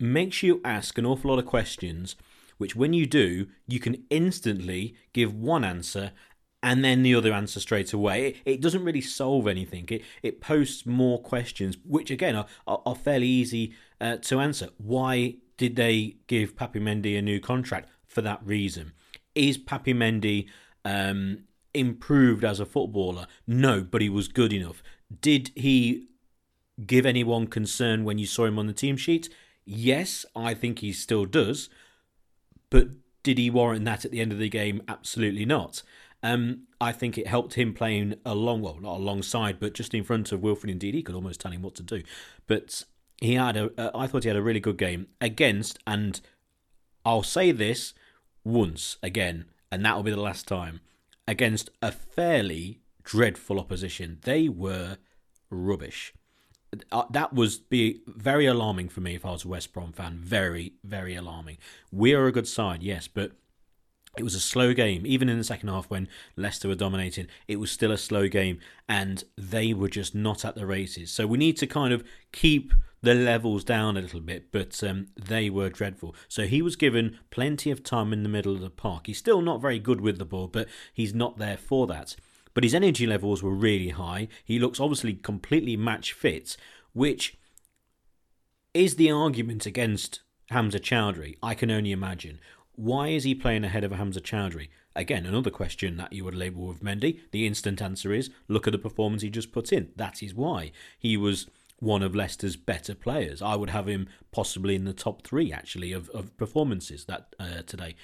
makes 0.00 0.42
you 0.42 0.60
ask 0.64 0.98
an 0.98 1.06
awful 1.06 1.30
lot 1.30 1.38
of 1.38 1.46
questions, 1.46 2.16
which 2.58 2.76
when 2.76 2.92
you 2.92 3.06
do, 3.06 3.48
you 3.66 3.80
can 3.80 4.04
instantly 4.10 4.94
give 5.12 5.34
one 5.34 5.64
answer 5.64 6.12
and 6.62 6.84
then 6.84 7.02
the 7.02 7.14
other 7.14 7.32
answer 7.32 7.60
straight 7.60 7.92
away. 7.92 8.28
It, 8.28 8.36
it 8.44 8.60
doesn't 8.60 8.84
really 8.84 9.00
solve 9.00 9.46
anything. 9.46 9.86
It 9.88 10.02
it 10.22 10.40
posts 10.40 10.84
more 10.86 11.20
questions, 11.20 11.76
which 11.84 12.10
again 12.10 12.34
are, 12.36 12.46
are, 12.66 12.82
are 12.84 12.96
fairly 12.96 13.28
easy 13.28 13.74
uh, 14.00 14.16
to 14.16 14.40
answer. 14.40 14.68
Why 14.78 15.36
did 15.56 15.76
they 15.76 16.16
give 16.26 16.56
Papi 16.56 16.80
Mendy 16.80 17.18
a 17.18 17.22
new 17.22 17.40
contract? 17.40 17.88
For 18.06 18.22
that 18.22 18.40
reason. 18.44 18.92
Is 19.34 19.58
Papi 19.58 19.94
Mendy 19.94 20.48
um, 20.84 21.44
improved 21.74 22.42
as 22.42 22.58
a 22.58 22.66
footballer? 22.66 23.26
No, 23.46 23.82
but 23.82 24.00
he 24.00 24.08
was 24.08 24.28
good 24.28 24.52
enough. 24.52 24.82
Did 25.20 25.50
he 25.54 26.08
give 26.86 27.04
anyone 27.04 27.46
concern 27.46 28.04
when 28.04 28.18
you 28.18 28.26
saw 28.26 28.46
him 28.46 28.58
on 28.58 28.66
the 28.66 28.72
team 28.72 28.96
sheet? 28.96 29.28
Yes, 29.70 30.24
I 30.34 30.54
think 30.54 30.78
he 30.78 30.92
still 30.92 31.26
does. 31.26 31.68
But 32.70 32.88
did 33.22 33.36
he 33.36 33.50
warrant 33.50 33.84
that 33.84 34.06
at 34.06 34.10
the 34.10 34.20
end 34.20 34.32
of 34.32 34.38
the 34.38 34.48
game? 34.48 34.80
Absolutely 34.88 35.44
not. 35.44 35.82
Um, 36.22 36.62
I 36.80 36.90
think 36.90 37.18
it 37.18 37.26
helped 37.26 37.52
him 37.52 37.74
playing 37.74 38.14
along, 38.24 38.62
well, 38.62 38.78
not 38.80 38.96
alongside, 38.96 39.60
but 39.60 39.74
just 39.74 39.92
in 39.92 40.04
front 40.04 40.32
of 40.32 40.42
Wilfred. 40.42 40.70
Indeed, 40.70 40.94
he 40.94 41.02
could 41.02 41.14
almost 41.14 41.40
tell 41.40 41.52
him 41.52 41.60
what 41.60 41.74
to 41.74 41.82
do. 41.82 42.02
But 42.46 42.84
he 43.20 43.34
had 43.34 43.58
a, 43.58 43.70
uh, 43.78 43.90
I 43.94 44.06
thought 44.06 44.22
he 44.22 44.28
had 44.28 44.38
a 44.38 44.42
really 44.42 44.58
good 44.58 44.78
game 44.78 45.08
against, 45.20 45.78
and 45.86 46.18
I'll 47.04 47.22
say 47.22 47.52
this 47.52 47.92
once 48.44 48.96
again, 49.02 49.44
and 49.70 49.84
that 49.84 49.96
will 49.96 50.02
be 50.02 50.10
the 50.10 50.18
last 50.18 50.48
time, 50.48 50.80
against 51.26 51.68
a 51.82 51.92
fairly 51.92 52.80
dreadful 53.02 53.60
opposition. 53.60 54.18
They 54.22 54.48
were 54.48 54.96
rubbish. 55.50 56.14
Uh, 56.92 57.04
that 57.10 57.32
was 57.32 57.58
be 57.58 58.00
very 58.06 58.46
alarming 58.46 58.88
for 58.88 59.00
me 59.00 59.14
if 59.14 59.24
I 59.24 59.30
was 59.30 59.44
a 59.44 59.48
West 59.48 59.72
Brom 59.72 59.92
fan. 59.92 60.18
Very, 60.18 60.74
very 60.84 61.14
alarming. 61.14 61.58
We 61.90 62.14
are 62.14 62.26
a 62.26 62.32
good 62.32 62.48
side, 62.48 62.82
yes, 62.82 63.08
but 63.08 63.32
it 64.16 64.22
was 64.22 64.34
a 64.34 64.40
slow 64.40 64.74
game. 64.74 65.06
Even 65.06 65.28
in 65.28 65.38
the 65.38 65.44
second 65.44 65.68
half, 65.68 65.88
when 65.88 66.08
Leicester 66.36 66.68
were 66.68 66.74
dominating, 66.74 67.28
it 67.46 67.56
was 67.56 67.70
still 67.70 67.92
a 67.92 67.98
slow 67.98 68.28
game, 68.28 68.58
and 68.88 69.24
they 69.36 69.72
were 69.72 69.88
just 69.88 70.14
not 70.14 70.44
at 70.44 70.56
the 70.56 70.66
races. 70.66 71.10
So 71.10 71.26
we 71.26 71.38
need 71.38 71.56
to 71.58 71.66
kind 71.66 71.94
of 71.94 72.04
keep 72.32 72.72
the 73.00 73.14
levels 73.14 73.64
down 73.64 73.96
a 73.96 74.00
little 74.00 74.20
bit, 74.20 74.50
but 74.50 74.82
um, 74.82 75.06
they 75.16 75.48
were 75.48 75.68
dreadful. 75.68 76.14
So 76.26 76.46
he 76.46 76.62
was 76.62 76.76
given 76.76 77.18
plenty 77.30 77.70
of 77.70 77.84
time 77.84 78.12
in 78.12 78.24
the 78.24 78.28
middle 78.28 78.54
of 78.54 78.60
the 78.60 78.70
park. 78.70 79.06
He's 79.06 79.18
still 79.18 79.40
not 79.40 79.62
very 79.62 79.78
good 79.78 80.00
with 80.00 80.18
the 80.18 80.24
ball, 80.24 80.48
but 80.48 80.68
he's 80.92 81.14
not 81.14 81.38
there 81.38 81.56
for 81.56 81.86
that. 81.86 82.16
But 82.58 82.64
his 82.64 82.74
energy 82.74 83.06
levels 83.06 83.40
were 83.40 83.54
really 83.54 83.90
high. 83.90 84.26
He 84.44 84.58
looks 84.58 84.80
obviously 84.80 85.14
completely 85.14 85.76
match 85.76 86.12
fit, 86.12 86.56
which 86.92 87.36
is 88.74 88.96
the 88.96 89.12
argument 89.12 89.64
against 89.64 90.22
Hamza 90.50 90.80
Choudhury. 90.80 91.36
I 91.40 91.54
can 91.54 91.70
only 91.70 91.92
imagine. 91.92 92.40
Why 92.74 93.10
is 93.10 93.22
he 93.22 93.36
playing 93.36 93.62
ahead 93.62 93.84
of 93.84 93.92
Hamza 93.92 94.20
Choudhury? 94.20 94.70
Again, 94.96 95.24
another 95.24 95.50
question 95.50 95.98
that 95.98 96.12
you 96.12 96.24
would 96.24 96.34
label 96.34 96.66
with 96.66 96.82
Mendy. 96.82 97.20
The 97.30 97.46
instant 97.46 97.80
answer 97.80 98.12
is 98.12 98.28
look 98.48 98.66
at 98.66 98.72
the 98.72 98.78
performance 98.80 99.22
he 99.22 99.30
just 99.30 99.52
put 99.52 99.72
in. 99.72 99.90
That 99.94 100.20
is 100.20 100.34
why. 100.34 100.72
He 100.98 101.16
was 101.16 101.46
one 101.78 102.02
of 102.02 102.16
Leicester's 102.16 102.56
better 102.56 102.96
players. 102.96 103.40
I 103.40 103.54
would 103.54 103.70
have 103.70 103.86
him 103.86 104.08
possibly 104.32 104.74
in 104.74 104.84
the 104.84 104.92
top 104.92 105.24
three, 105.24 105.52
actually, 105.52 105.92
of, 105.92 106.10
of 106.10 106.36
performances 106.36 107.04
that 107.04 107.36
uh, 107.38 107.62
today. 107.68 107.94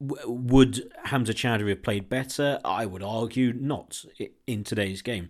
Would 0.00 0.90
Hamza 1.04 1.34
Choudhury 1.34 1.68
have 1.68 1.82
played 1.82 2.08
better? 2.08 2.58
I 2.64 2.86
would 2.86 3.02
argue 3.02 3.52
not 3.52 4.04
in 4.46 4.64
today's 4.64 5.02
game. 5.02 5.28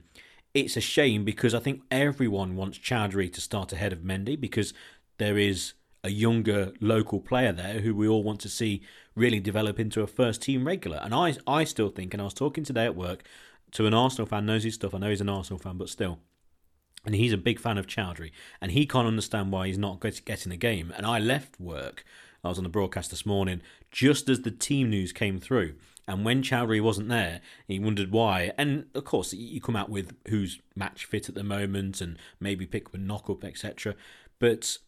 It's 0.54 0.76
a 0.76 0.80
shame 0.80 1.24
because 1.24 1.54
I 1.54 1.58
think 1.58 1.82
everyone 1.90 2.56
wants 2.56 2.78
Choudhury 2.78 3.32
to 3.32 3.40
start 3.40 3.72
ahead 3.72 3.92
of 3.92 4.00
Mendy 4.00 4.40
because 4.40 4.72
there 5.18 5.36
is 5.36 5.74
a 6.02 6.10
younger 6.10 6.72
local 6.80 7.20
player 7.20 7.52
there 7.52 7.80
who 7.80 7.94
we 7.94 8.08
all 8.08 8.22
want 8.22 8.40
to 8.40 8.48
see 8.48 8.82
really 9.14 9.40
develop 9.40 9.78
into 9.78 10.02
a 10.02 10.06
first 10.06 10.42
team 10.42 10.66
regular. 10.66 10.98
And 11.02 11.14
I, 11.14 11.36
I 11.46 11.64
still 11.64 11.90
think, 11.90 12.14
and 12.14 12.20
I 12.20 12.24
was 12.24 12.34
talking 12.34 12.64
today 12.64 12.84
at 12.84 12.96
work 12.96 13.24
to 13.72 13.86
an 13.86 13.94
Arsenal 13.94 14.26
fan, 14.26 14.46
knows 14.46 14.64
his 14.64 14.74
stuff. 14.74 14.94
I 14.94 14.98
know 14.98 15.10
he's 15.10 15.20
an 15.20 15.28
Arsenal 15.28 15.58
fan, 15.58 15.76
but 15.76 15.88
still. 15.88 16.20
And 17.04 17.14
he's 17.14 17.32
a 17.32 17.38
big 17.38 17.58
fan 17.58 17.78
of 17.78 17.86
Choudhury, 17.86 18.30
and 18.60 18.72
he 18.72 18.86
can't 18.86 19.06
understand 19.06 19.52
why 19.52 19.66
he's 19.66 19.78
not 19.78 20.00
getting 20.00 20.52
a 20.52 20.56
game. 20.56 20.92
And 20.96 21.06
I 21.06 21.18
left 21.18 21.58
work, 21.58 22.04
I 22.42 22.48
was 22.48 22.58
on 22.58 22.64
the 22.64 22.70
broadcast 22.70 23.10
this 23.10 23.26
morning, 23.26 23.60
just 23.90 24.28
as 24.28 24.42
the 24.42 24.50
team 24.50 24.90
news 24.90 25.12
came 25.12 25.38
through. 25.38 25.74
And 26.08 26.24
when 26.24 26.42
Choudhury 26.42 26.82
wasn't 26.82 27.08
there, 27.08 27.40
he 27.68 27.78
wondered 27.78 28.10
why. 28.10 28.52
And 28.58 28.86
of 28.94 29.04
course, 29.04 29.32
you 29.32 29.60
come 29.60 29.76
out 29.76 29.90
with 29.90 30.16
who's 30.28 30.58
match 30.74 31.04
fit 31.04 31.28
at 31.28 31.34
the 31.34 31.44
moment 31.44 32.00
and 32.00 32.18
maybe 32.40 32.66
pick 32.66 32.92
a 32.92 32.98
knock 32.98 33.30
up, 33.30 33.44
etc. 33.44 33.94
But 34.38 34.78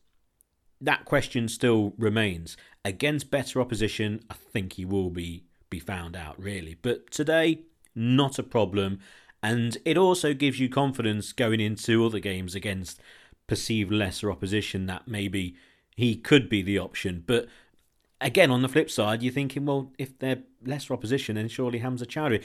that 0.81 1.05
question 1.05 1.47
still 1.49 1.95
remains. 1.97 2.57
Against 2.85 3.31
better 3.31 3.61
opposition, 3.61 4.21
I 4.29 4.35
think 4.35 4.75
he 4.75 4.85
will 4.85 5.11
be 5.11 5.45
be 5.71 5.79
found 5.79 6.15
out 6.17 6.39
really. 6.39 6.77
But 6.83 7.11
today, 7.11 7.63
not 7.95 8.39
a 8.39 8.43
problem, 8.43 9.01
and 9.43 9.79
it 9.85 9.97
also 9.97 10.35
gives 10.35 10.61
you 10.61 10.69
confidence 10.69 11.33
going 11.33 11.61
into 11.61 12.05
other 12.05 12.19
games 12.19 12.55
against 12.55 13.01
perceived 13.47 13.91
lesser 13.91 14.31
opposition 14.31 14.87
that 14.87 15.09
maybe 15.09 15.57
he 16.03 16.17
could 16.17 16.49
be 16.49 16.63
the 16.63 16.79
option. 16.79 17.25
But 17.27 17.47
again, 18.21 18.51
on 18.51 18.63
the 18.63 18.69
flip 18.69 18.91
side, 18.91 19.23
you're 19.23 19.33
thinking, 19.33 19.67
well, 19.67 19.93
if 19.99 20.19
they're 20.19 20.43
lesser 20.65 20.95
opposition, 20.95 21.37
then 21.37 21.49
surely 21.49 21.79
Hamza 21.79 22.07
Choudhury. 22.07 22.43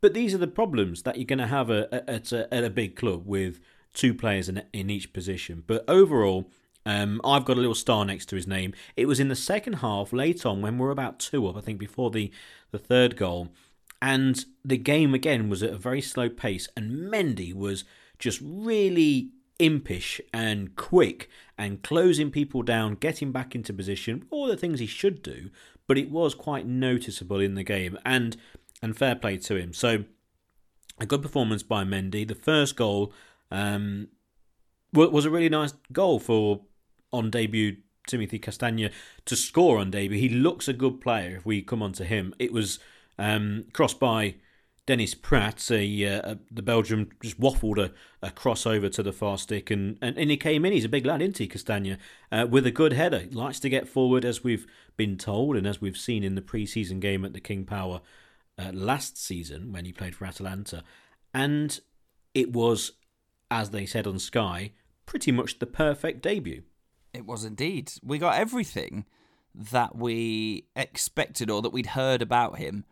But 0.00 0.14
these 0.14 0.34
are 0.34 0.38
the 0.38 0.46
problems 0.46 1.02
that 1.02 1.16
you're 1.16 1.26
going 1.26 1.40
to 1.40 1.46
have 1.46 1.70
at 1.70 2.32
a, 2.32 2.54
at 2.54 2.64
a 2.64 2.70
big 2.70 2.96
club 2.96 3.26
with 3.26 3.60
two 3.92 4.14
players 4.14 4.48
in, 4.48 4.62
in 4.72 4.88
each 4.88 5.12
position. 5.12 5.62
But 5.66 5.84
overall, 5.88 6.50
um, 6.86 7.20
I've 7.22 7.44
got 7.44 7.58
a 7.58 7.60
little 7.60 7.74
star 7.74 8.04
next 8.04 8.26
to 8.26 8.36
his 8.36 8.46
name. 8.46 8.72
It 8.96 9.06
was 9.06 9.20
in 9.20 9.28
the 9.28 9.36
second 9.36 9.74
half, 9.74 10.12
late 10.12 10.46
on, 10.46 10.62
when 10.62 10.78
we 10.78 10.86
are 10.86 10.90
about 10.90 11.18
two 11.18 11.46
up, 11.46 11.56
I 11.56 11.60
think, 11.60 11.78
before 11.78 12.10
the, 12.10 12.30
the 12.70 12.78
third 12.78 13.16
goal. 13.16 13.48
And 14.00 14.42
the 14.64 14.78
game 14.78 15.12
again 15.12 15.50
was 15.50 15.62
at 15.62 15.74
a 15.74 15.76
very 15.76 16.00
slow 16.00 16.30
pace, 16.30 16.66
and 16.74 17.12
Mendy 17.12 17.52
was 17.52 17.84
just 18.18 18.40
really 18.42 19.32
impish 19.60 20.20
and 20.32 20.74
quick 20.74 21.28
and 21.56 21.82
closing 21.82 22.30
people 22.30 22.62
down, 22.62 22.94
getting 22.94 23.30
back 23.30 23.54
into 23.54 23.72
position, 23.72 24.24
all 24.30 24.46
the 24.46 24.56
things 24.56 24.80
he 24.80 24.86
should 24.86 25.22
do. 25.22 25.50
But 25.86 25.98
it 25.98 26.10
was 26.10 26.34
quite 26.34 26.66
noticeable 26.66 27.40
in 27.40 27.54
the 27.54 27.64
game, 27.64 27.98
and 28.04 28.36
and 28.82 28.96
fair 28.96 29.14
play 29.14 29.36
to 29.36 29.56
him. 29.56 29.72
So 29.72 30.04
a 30.98 31.06
good 31.06 31.22
performance 31.22 31.62
by 31.62 31.84
Mendy. 31.84 32.26
The 32.26 32.34
first 32.34 32.76
goal 32.76 33.12
um, 33.50 34.08
was 34.92 35.24
a 35.24 35.30
really 35.30 35.48
nice 35.48 35.74
goal 35.92 36.18
for 36.18 36.62
on 37.12 37.30
debut 37.30 37.76
Timothy 38.06 38.38
Castagne 38.38 38.90
to 39.24 39.36
score 39.36 39.78
on 39.78 39.90
debut. 39.90 40.18
He 40.18 40.28
looks 40.28 40.68
a 40.68 40.72
good 40.72 41.00
player. 41.00 41.36
If 41.36 41.46
we 41.46 41.62
come 41.62 41.82
on 41.82 41.92
to 41.94 42.04
him, 42.04 42.34
it 42.38 42.52
was 42.52 42.78
um, 43.18 43.64
crossed 43.72 44.00
by 44.00 44.36
Dennis 44.90 45.14
Praet. 45.14 45.70
A, 45.70 46.04
uh, 46.04 46.34
the 46.50 46.62
Belgium 46.62 47.10
just 47.22 47.40
waffled 47.40 47.78
a, 47.78 47.92
a 48.26 48.32
crossover 48.32 48.90
to 48.90 49.04
the 49.04 49.12
far 49.12 49.38
stick, 49.38 49.70
and, 49.70 49.96
and, 50.02 50.18
and 50.18 50.32
he 50.32 50.36
came 50.36 50.64
in. 50.64 50.72
He's 50.72 50.84
a 50.84 50.88
big 50.88 51.06
lad, 51.06 51.22
isn't 51.22 51.38
he, 51.38 51.46
Castagne? 51.46 51.96
Uh, 52.32 52.48
with 52.50 52.66
a 52.66 52.72
good 52.72 52.92
header. 52.94 53.20
He 53.20 53.30
likes 53.30 53.60
to 53.60 53.68
get 53.68 53.86
forward, 53.86 54.24
as 54.24 54.42
we've 54.42 54.66
been 54.96 55.16
told, 55.16 55.54
and 55.54 55.64
as 55.64 55.80
we've 55.80 55.96
seen 55.96 56.24
in 56.24 56.34
the 56.34 56.42
pre-season 56.42 56.98
game 56.98 57.24
at 57.24 57.34
the 57.34 57.40
King 57.40 57.64
Power 57.64 58.00
uh, 58.58 58.72
last 58.72 59.16
season 59.16 59.70
when 59.70 59.84
he 59.84 59.92
played 59.92 60.16
for 60.16 60.24
Atalanta, 60.24 60.82
and 61.32 61.78
it 62.34 62.52
was, 62.52 62.90
as 63.48 63.70
they 63.70 63.86
said 63.86 64.08
on 64.08 64.18
Sky, 64.18 64.72
pretty 65.06 65.30
much 65.30 65.60
the 65.60 65.66
perfect 65.66 66.20
debut. 66.20 66.64
It 67.14 67.26
was 67.26 67.44
indeed. 67.44 67.92
We 68.02 68.18
got 68.18 68.40
everything 68.40 69.04
that 69.54 69.94
we 69.94 70.66
expected 70.74 71.48
or 71.48 71.62
that 71.62 71.72
we'd 71.72 71.86
heard 71.86 72.22
about 72.22 72.58
him 72.58 72.84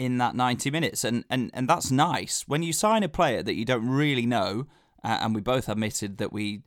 in 0.00 0.16
that 0.16 0.34
90 0.34 0.70
minutes. 0.70 1.04
And, 1.04 1.24
and, 1.28 1.50
and 1.52 1.68
that's 1.68 1.90
nice. 1.90 2.44
When 2.48 2.62
you 2.62 2.72
sign 2.72 3.02
a 3.02 3.08
player 3.08 3.42
that 3.42 3.54
you 3.54 3.66
don't 3.66 3.86
really 3.86 4.24
know, 4.24 4.66
uh, 5.04 5.18
and 5.20 5.34
we 5.34 5.42
both 5.42 5.68
admitted 5.68 6.16
that 6.16 6.32
we 6.32 6.62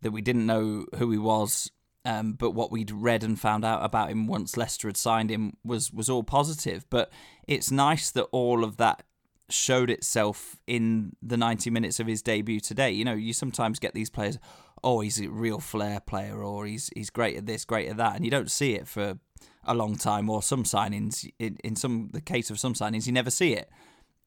that 0.00 0.10
we 0.10 0.22
didn't 0.22 0.46
know 0.46 0.86
who 0.96 1.10
he 1.10 1.18
was 1.18 1.70
Um, 2.04 2.32
but 2.32 2.52
what 2.52 2.70
we'd 2.70 2.90
read 2.90 3.24
and 3.24 3.38
found 3.38 3.64
out 3.64 3.84
about 3.84 4.10
him 4.10 4.26
once 4.26 4.56
Leicester 4.56 4.88
had 4.88 4.96
signed 4.96 5.30
him 5.30 5.58
was 5.62 5.92
was 5.92 6.08
all 6.08 6.22
positive. 6.22 6.86
But 6.88 7.12
it's 7.46 7.70
nice 7.70 8.10
that 8.12 8.26
all 8.32 8.64
of 8.64 8.78
that 8.78 9.02
showed 9.50 9.90
itself 9.90 10.56
in 10.66 11.16
the 11.22 11.36
90 11.36 11.70
minutes 11.70 12.00
of 12.00 12.06
his 12.06 12.22
debut 12.22 12.60
today. 12.60 12.90
You 12.90 13.04
know, 13.04 13.14
you 13.14 13.34
sometimes 13.34 13.78
get 13.78 13.92
these 13.92 14.10
players, 14.10 14.38
oh, 14.82 15.00
he's 15.00 15.20
a 15.20 15.28
real 15.28 15.60
flair 15.60 16.00
player, 16.00 16.42
or 16.42 16.66
he's 16.66 16.90
he's 16.94 17.10
great 17.10 17.36
at 17.36 17.46
this, 17.46 17.64
great 17.64 17.88
at 17.88 17.96
that, 17.96 18.16
and 18.16 18.24
you 18.24 18.30
don't 18.30 18.50
see 18.50 18.74
it 18.74 18.88
for 18.88 19.18
a 19.64 19.74
long 19.74 19.96
time. 19.96 20.30
Or 20.30 20.42
some 20.42 20.64
signings, 20.64 21.30
in, 21.38 21.58
in 21.64 21.76
some 21.76 22.10
the 22.12 22.20
case 22.20 22.50
of 22.50 22.58
some 22.58 22.74
signings, 22.74 23.06
you 23.06 23.12
never 23.12 23.30
see 23.30 23.54
it. 23.54 23.70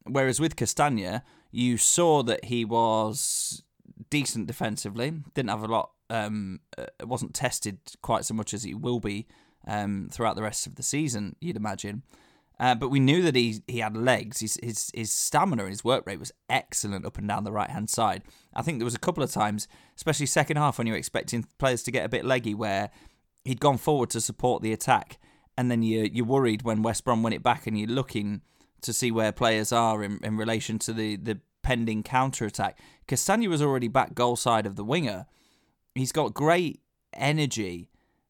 Whereas 0.04 0.40
with 0.40 0.56
Castagne, 0.56 1.22
you 1.52 1.78
saw 1.78 2.24
that 2.24 2.46
he 2.46 2.66
was 2.66 3.64
decent 4.10 4.48
defensively, 4.48 5.14
didn't 5.34 5.50
have 5.50 5.64
a 5.64 5.68
lot, 5.68 5.92
um, 6.10 6.60
uh, 6.78 6.86
wasn't 7.06 7.34
tested 7.34 7.78
quite 8.02 8.26
so 8.26 8.34
much 8.34 8.54
as 8.54 8.64
he 8.64 8.74
will 8.74 9.00
be 9.00 9.28
um, 9.68 10.10
throughout 10.12 10.36
the 10.36 10.42
rest 10.42 10.66
of 10.66 10.76
the 10.76 10.84
season, 10.84 11.36
you'd 11.40 11.56
imagine. 11.56 12.04
Uh, 12.62 12.76
but 12.76 12.90
we 12.90 13.00
knew 13.00 13.24
that 13.24 13.36
he 13.36 13.64
he 13.68 13.80
had 13.80 13.98
legs. 13.98 14.40
His, 14.40 14.60
his 14.62 14.92
his 14.94 15.12
stamina 15.12 15.64
and 15.64 15.72
his 15.72 15.84
work 15.84 16.06
rate 16.06 16.20
was 16.20 16.32
excellent 16.48 17.08
up 17.08 17.18
and 17.18 17.28
down 17.28 17.44
the 17.44 17.52
right 17.52 17.72
hand 17.72 17.90
side. 17.90 18.22
I 18.54 18.62
think 18.62 18.78
there 18.78 18.86
was 18.86 18.94
a 18.94 19.00
couple 19.00 19.24
of 19.24 19.32
times, 19.32 19.68
especially 19.96 20.28
second 20.28 20.58
half, 20.58 20.78
when 20.78 20.86
you 20.86 20.94
were 20.94 21.00
expecting 21.00 21.44
players 21.58 21.82
to 21.84 21.92
get 21.92 22.06
a 22.06 22.10
bit 22.10 22.24
leggy, 22.24 22.54
where 22.54 22.92
he'd 23.44 23.60
gone 23.60 23.80
forward 23.80 24.12
to 24.12 24.22
support 24.22 24.62
the 24.62 24.74
attack, 24.74 25.18
and 25.58 25.72
then 25.72 25.82
you 25.82 26.08
you're 26.14 26.24
worried 26.24 26.62
when 26.62 26.84
West 26.84 27.04
Brom 27.04 27.24
win 27.24 27.34
it 27.34 27.42
back, 27.42 27.66
and 27.66 27.80
you're 27.80 27.90
looking 27.90 28.42
to 28.82 28.94
see 28.94 29.10
where 29.10 29.32
players 29.32 29.72
are 29.72 30.04
in, 30.04 30.20
in 30.22 30.38
relation 30.38 30.78
to 30.80 30.94
the 30.94 31.16
the 31.16 31.40
pending 31.64 32.04
counter 32.04 32.46
attack. 32.46 32.78
Castagne 33.08 33.50
was 33.50 33.64
already 33.64 33.88
back 33.88 34.14
goal 34.14 34.36
side 34.36 34.68
of 34.68 34.76
the 34.76 34.84
winger. 34.84 35.26
He's 35.96 36.12
got 36.12 36.36
great 36.36 36.80
energy. 37.12 37.90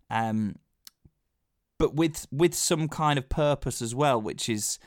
Um, 0.10 0.56
but 1.82 1.96
with 1.96 2.28
with 2.32 2.54
some 2.54 2.88
kind 2.88 3.18
of 3.18 3.28
purpose 3.28 3.82
as 3.82 3.96
well, 3.96 4.22
which 4.22 4.48
is 4.48 4.78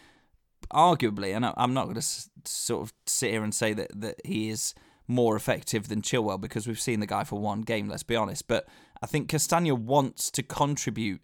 arguably, 0.73 1.35
and 1.35 1.45
I'm 1.45 1.75
not 1.75 1.87
going 1.87 1.97
to 1.97 2.07
sort 2.45 2.83
of 2.83 2.93
sit 3.05 3.33
here 3.33 3.43
and 3.43 3.53
say 3.53 3.73
that 3.73 4.01
that 4.01 4.21
he 4.25 4.49
is 4.49 4.75
more 5.09 5.35
effective 5.35 5.89
than 5.89 6.03
Chilwell 6.03 6.41
because 6.41 6.69
we've 6.69 6.79
seen 6.81 7.01
the 7.01 7.07
guy 7.07 7.25
for 7.25 7.41
one 7.41 7.63
game. 7.63 7.89
Let's 7.89 8.05
be 8.05 8.15
honest, 8.15 8.47
but 8.47 8.69
I 9.03 9.07
think 9.07 9.29
Castagne 9.29 9.77
wants 9.77 10.31
to 10.31 10.45
contribute 10.45 11.21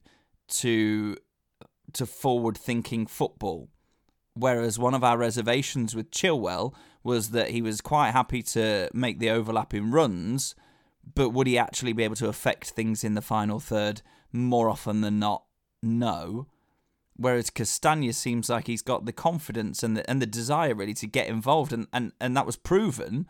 to 0.49 1.17
to 1.93 2.05
forward 2.05 2.59
thinking 2.59 3.07
football. 3.07 3.69
Whereas 4.35 4.77
one 4.77 4.95
of 4.95 5.05
our 5.05 5.19
reservations 5.19 5.95
with 5.95 6.11
Chilwell 6.11 6.75
was 7.05 7.31
that 7.31 7.51
he 7.51 7.63
was 7.63 7.81
quite 7.81 8.11
happy 8.11 8.43
to 8.43 8.89
make 8.93 9.21
the 9.21 9.31
overlapping 9.31 9.93
runs, 9.93 10.57
but 11.15 11.31
would 11.31 11.47
he 11.47 11.57
actually 11.57 11.93
be 11.93 12.03
able 12.03 12.17
to 12.17 12.29
affect 12.29 12.71
things 12.71 13.05
in 13.05 13.15
the 13.15 13.23
final 13.23 13.61
third 13.61 14.03
more 14.33 14.69
often 14.69 15.01
than 15.03 15.21
not? 15.21 15.45
No. 15.83 16.47
Whereas 17.17 17.51
Castagne 17.51 18.15
seems 18.15 18.49
like 18.49 18.67
he's 18.67 18.83
got 18.83 19.05
the 19.05 19.13
confidence 19.13 19.83
and 19.83 19.97
the 19.97 20.09
and 20.09 20.23
the 20.23 20.27
desire 20.27 20.75
really 20.75 20.95
to 20.95 21.07
get 21.07 21.29
involved, 21.29 21.73
and, 21.73 21.87
and, 21.93 22.13
and 22.19 22.35
that 22.37 22.47
was 22.47 22.57
proven 22.57 23.27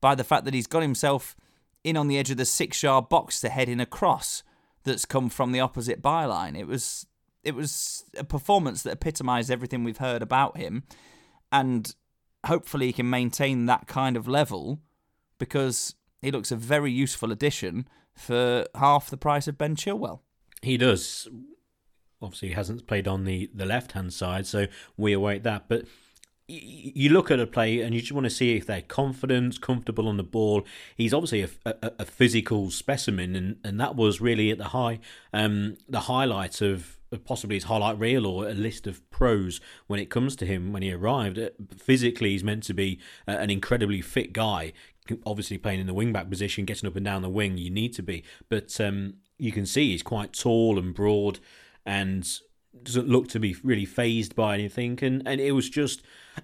by 0.00 0.14
the 0.14 0.24
fact 0.24 0.44
that 0.44 0.54
he's 0.54 0.66
got 0.66 0.82
himself 0.82 1.36
in 1.82 1.96
on 1.96 2.08
the 2.08 2.18
edge 2.18 2.30
of 2.30 2.36
the 2.36 2.44
six 2.44 2.82
yard 2.82 3.08
box 3.08 3.40
to 3.40 3.48
head 3.48 3.68
in 3.68 3.80
a 3.80 3.86
cross 3.86 4.42
that's 4.84 5.06
come 5.06 5.30
from 5.30 5.52
the 5.52 5.60
opposite 5.60 6.02
byline. 6.02 6.58
It 6.58 6.66
was 6.66 7.06
it 7.42 7.54
was 7.54 8.04
a 8.16 8.24
performance 8.24 8.82
that 8.82 8.92
epitomised 8.92 9.50
everything 9.50 9.84
we've 9.84 9.96
heard 9.96 10.20
about 10.22 10.58
him, 10.58 10.82
and 11.50 11.94
hopefully 12.46 12.86
he 12.86 12.92
can 12.92 13.08
maintain 13.08 13.66
that 13.66 13.86
kind 13.86 14.16
of 14.16 14.28
level 14.28 14.80
because 15.38 15.94
he 16.20 16.30
looks 16.30 16.50
a 16.50 16.56
very 16.56 16.92
useful 16.92 17.32
addition 17.32 17.88
for 18.14 18.66
half 18.74 19.08
the 19.08 19.16
price 19.16 19.48
of 19.48 19.56
Ben 19.56 19.76
Chilwell. 19.76 20.20
He 20.60 20.76
does 20.76 21.26
obviously 22.22 22.48
he 22.48 22.54
hasn't 22.54 22.86
played 22.86 23.08
on 23.08 23.24
the, 23.24 23.50
the 23.54 23.66
left 23.66 23.92
hand 23.92 24.12
side, 24.12 24.46
so 24.46 24.66
we 24.96 25.12
await 25.12 25.42
that. 25.42 25.68
But 25.68 25.84
you 26.50 27.10
look 27.10 27.30
at 27.30 27.38
a 27.38 27.46
play 27.46 27.80
and 27.80 27.94
you 27.94 28.00
just 28.00 28.12
want 28.12 28.24
to 28.24 28.30
see 28.30 28.56
if 28.56 28.66
they're 28.66 28.82
confident, 28.82 29.60
comfortable 29.60 30.08
on 30.08 30.16
the 30.16 30.24
ball. 30.24 30.64
He's 30.96 31.14
obviously 31.14 31.42
a, 31.42 31.48
a, 31.64 31.92
a 32.00 32.04
physical 32.04 32.70
specimen, 32.70 33.36
and, 33.36 33.56
and 33.64 33.80
that 33.80 33.94
was 33.94 34.20
really 34.20 34.50
at 34.50 34.58
the 34.58 34.68
high 34.68 34.98
um, 35.32 35.76
the 35.88 36.00
highlight 36.00 36.60
of 36.60 36.98
possibly 37.24 37.56
his 37.56 37.64
highlight 37.64 37.98
reel 37.98 38.26
or 38.26 38.48
a 38.48 38.54
list 38.54 38.86
of 38.86 39.08
pros 39.10 39.60
when 39.88 39.98
it 39.98 40.10
comes 40.10 40.36
to 40.36 40.46
him 40.46 40.72
when 40.72 40.82
he 40.82 40.92
arrived. 40.92 41.38
Uh, 41.38 41.50
physically, 41.76 42.30
he's 42.30 42.44
meant 42.44 42.62
to 42.64 42.74
be 42.74 42.98
an 43.26 43.50
incredibly 43.50 44.00
fit 44.00 44.32
guy. 44.32 44.72
Obviously, 45.26 45.58
playing 45.58 45.80
in 45.80 45.86
the 45.86 45.94
wing 45.94 46.12
back 46.12 46.28
position, 46.28 46.64
getting 46.64 46.88
up 46.88 46.96
and 46.96 47.04
down 47.04 47.22
the 47.22 47.28
wing, 47.28 47.58
you 47.58 47.70
need 47.70 47.92
to 47.94 48.02
be. 48.02 48.22
But 48.48 48.80
um, 48.80 49.14
you 49.38 49.50
can 49.52 49.66
see 49.66 49.90
he's 49.90 50.02
quite 50.02 50.32
tall 50.32 50.78
and 50.78 50.94
broad 50.94 51.40
and 51.84 52.28
doesn't 52.82 53.08
look 53.08 53.28
to 53.28 53.40
be 53.40 53.56
really 53.64 53.84
phased 53.84 54.34
by 54.34 54.54
anything. 54.54 54.98
And, 55.02 55.22
and 55.26 55.40
it 55.40 55.52
was 55.52 55.68
just, 55.68 56.02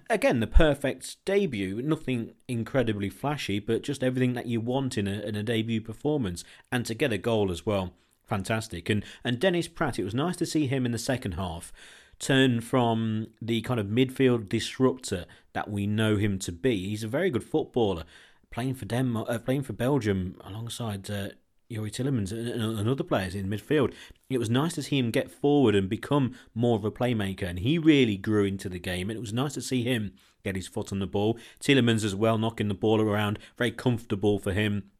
again, 0.09 0.39
the 0.39 0.47
perfect 0.47 1.23
debut. 1.25 1.81
Nothing 1.81 2.33
incredibly 2.47 3.09
flashy, 3.09 3.59
but 3.59 3.81
just 3.81 4.03
everything 4.03 4.33
that 4.33 4.45
you 4.45 4.59
want 4.59 4.97
in 4.97 5.07
a, 5.07 5.21
in 5.21 5.35
a 5.35 5.43
debut 5.43 5.81
performance. 5.81 6.43
And 6.71 6.85
to 6.85 6.93
get 6.93 7.13
a 7.13 7.17
goal 7.17 7.51
as 7.51 7.65
well, 7.65 7.93
fantastic. 8.25 8.89
And, 8.89 9.05
and 9.23 9.39
Dennis 9.39 9.67
Praet, 9.67 9.99
it 9.99 10.03
was 10.03 10.13
nice 10.13 10.35
to 10.37 10.45
see 10.45 10.67
him 10.67 10.85
in 10.85 10.91
the 10.91 10.97
second 10.97 11.33
half 11.33 11.71
turn 12.19 12.61
from 12.61 13.27
the 13.41 13.61
kind 13.61 13.79
of 13.79 13.87
midfield 13.87 14.49
disruptor 14.49 15.25
that 15.53 15.69
we 15.69 15.87
know 15.87 16.17
him 16.17 16.39
to 16.39 16.51
be. 16.51 16.89
He's 16.89 17.03
a 17.03 17.07
very 17.07 17.29
good 17.29 17.43
footballer, 17.43 18.03
playing 18.51 18.73
for 18.73 18.85
Denmark, 18.85 19.29
uh, 19.29 19.39
playing 19.39 19.63
for 19.63 19.73
Belgium 19.73 20.35
alongside 20.43 21.09
uh, 21.09 21.29
Youri 21.71 21.91
Tielemans 21.91 22.31
and 22.31 22.89
other 22.89 23.03
players 23.03 23.35
in 23.35 23.49
midfield. 23.49 23.93
It 24.29 24.37
was 24.37 24.49
nice 24.49 24.73
to 24.75 24.83
see 24.83 24.97
him 24.97 25.11
get 25.11 25.29
forward 25.29 25.75
and 25.75 25.89
become 25.89 26.35
more 26.55 26.77
of 26.77 26.85
a 26.85 26.91
playmaker, 26.91 27.43
and 27.43 27.59
he 27.59 27.77
really 27.77 28.15
grew 28.17 28.45
into 28.45 28.69
the 28.69 28.79
game. 28.79 29.09
And 29.09 29.17
it 29.17 29.21
was 29.21 29.33
nice 29.33 29.53
to 29.55 29.61
see 29.61 29.83
him 29.83 30.13
get 30.43 30.55
his 30.55 30.67
foot 30.67 30.91
on 30.91 30.99
the 30.99 31.07
ball. 31.07 31.37
Tielemans 31.59 32.05
as 32.05 32.15
well, 32.15 32.37
knocking 32.37 32.69
the 32.69 32.73
ball 32.73 33.01
around, 33.01 33.39
very 33.57 33.71
comfortable 33.71 34.39
for 34.39 34.53
him. 34.53 34.91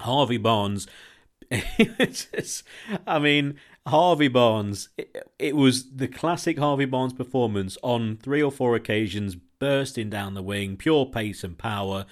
Harvey 0.00 0.36
Barnes. 0.36 0.86
I 3.06 3.18
mean, 3.18 3.56
Harvey 3.86 4.28
Barnes, 4.28 4.90
it, 4.98 5.30
it 5.38 5.56
was 5.56 5.96
the 5.96 6.08
classic 6.08 6.58
Harvey 6.58 6.84
Barnes 6.84 7.14
performance 7.14 7.78
on 7.82 8.18
three 8.18 8.42
or 8.42 8.50
four 8.50 8.76
occasions, 8.76 9.36
bursting 9.58 10.10
down 10.10 10.34
the 10.34 10.42
wing, 10.42 10.76
pure 10.76 11.06
pace 11.06 11.42
and 11.42 11.56
power, 11.56 12.04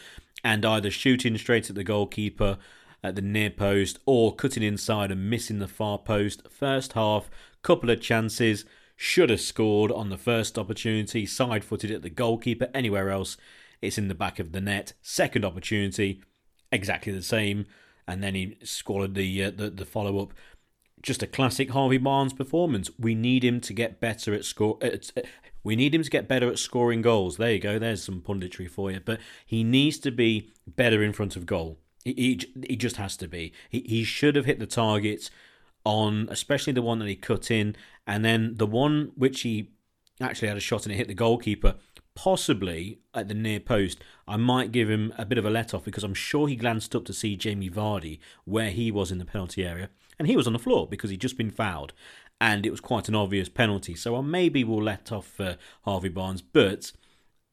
and 0.42 0.64
either 0.64 0.90
shooting 0.90 1.36
straight 1.36 1.68
at 1.68 1.76
the 1.76 1.84
goalkeeper 1.84 2.58
at 3.04 3.14
the 3.14 3.22
near 3.22 3.50
post 3.50 3.98
or 4.06 4.34
cutting 4.34 4.62
inside 4.62 5.12
and 5.12 5.28
missing 5.28 5.58
the 5.58 5.68
far 5.68 5.98
post. 5.98 6.48
First 6.50 6.94
half, 6.94 7.30
couple 7.62 7.90
of 7.90 8.00
chances, 8.00 8.64
should 8.96 9.28
have 9.28 9.42
scored 9.42 9.92
on 9.92 10.08
the 10.08 10.16
first 10.16 10.58
opportunity, 10.58 11.26
side 11.26 11.64
footed 11.64 11.90
at 11.90 12.02
the 12.02 12.10
goalkeeper. 12.10 12.68
Anywhere 12.72 13.10
else, 13.10 13.36
it's 13.82 13.98
in 13.98 14.08
the 14.08 14.14
back 14.14 14.38
of 14.38 14.52
the 14.52 14.60
net. 14.60 14.94
Second 15.02 15.44
opportunity, 15.44 16.22
exactly 16.72 17.12
the 17.12 17.22
same, 17.22 17.66
and 18.08 18.22
then 18.22 18.34
he 18.34 18.56
scored 18.64 19.14
the 19.14 19.44
uh, 19.44 19.50
the, 19.50 19.68
the 19.68 19.84
follow 19.84 20.20
up. 20.20 20.32
Just 21.02 21.22
a 21.22 21.26
classic 21.26 21.70
Harvey 21.70 21.98
Barnes 21.98 22.32
performance. 22.32 22.90
We 22.98 23.14
need 23.14 23.44
him 23.44 23.60
to 23.60 23.74
get 23.74 24.00
better 24.00 24.32
at 24.32 24.46
score. 24.46 24.78
Uh, 24.82 24.96
we 25.62 25.76
need 25.76 25.94
him 25.94 26.02
to 26.02 26.10
get 26.10 26.28
better 26.28 26.48
at 26.48 26.58
scoring 26.58 27.02
goals. 27.02 27.36
There 27.36 27.52
you 27.52 27.58
go. 27.58 27.78
There's 27.78 28.02
some 28.02 28.22
punditry 28.22 28.70
for 28.70 28.90
you. 28.90 29.00
But 29.00 29.20
he 29.44 29.62
needs 29.62 29.98
to 29.98 30.10
be 30.10 30.52
better 30.66 31.02
in 31.02 31.12
front 31.12 31.36
of 31.36 31.44
goal. 31.44 31.78
He, 32.04 32.38
he, 32.68 32.76
just 32.76 32.96
has 32.96 33.16
to 33.16 33.28
be. 33.28 33.52
He, 33.70 33.80
he 33.80 34.04
should 34.04 34.36
have 34.36 34.44
hit 34.44 34.58
the 34.58 34.66
targets 34.66 35.30
on, 35.84 36.28
especially 36.30 36.72
the 36.72 36.82
one 36.82 36.98
that 36.98 37.08
he 37.08 37.16
cut 37.16 37.50
in, 37.50 37.76
and 38.06 38.24
then 38.24 38.56
the 38.56 38.66
one 38.66 39.12
which 39.16 39.40
he 39.40 39.70
actually 40.20 40.48
had 40.48 40.56
a 40.56 40.60
shot 40.60 40.84
and 40.84 40.94
it 40.94 40.98
hit 40.98 41.08
the 41.08 41.14
goalkeeper, 41.14 41.76
possibly 42.14 43.00
at 43.14 43.28
the 43.28 43.34
near 43.34 43.60
post. 43.60 43.98
I 44.28 44.36
might 44.36 44.72
give 44.72 44.88
him 44.88 45.12
a 45.18 45.24
bit 45.24 45.38
of 45.38 45.44
a 45.44 45.50
let 45.50 45.74
off 45.74 45.84
because 45.84 46.04
I'm 46.04 46.14
sure 46.14 46.46
he 46.46 46.56
glanced 46.56 46.94
up 46.94 47.04
to 47.06 47.12
see 47.12 47.36
Jamie 47.36 47.70
Vardy 47.70 48.18
where 48.44 48.70
he 48.70 48.90
was 48.90 49.10
in 49.10 49.18
the 49.18 49.24
penalty 49.24 49.64
area, 49.64 49.90
and 50.18 50.28
he 50.28 50.36
was 50.36 50.46
on 50.46 50.52
the 50.52 50.58
floor 50.58 50.86
because 50.86 51.10
he'd 51.10 51.20
just 51.20 51.38
been 51.38 51.50
fouled, 51.50 51.92
and 52.40 52.66
it 52.66 52.70
was 52.70 52.80
quite 52.80 53.08
an 53.08 53.14
obvious 53.14 53.48
penalty. 53.48 53.94
So 53.94 54.16
I 54.16 54.20
maybe 54.20 54.62
will 54.62 54.82
let 54.82 55.10
off 55.10 55.40
uh, 55.40 55.54
Harvey 55.84 56.08
Barnes, 56.10 56.42
but 56.42 56.92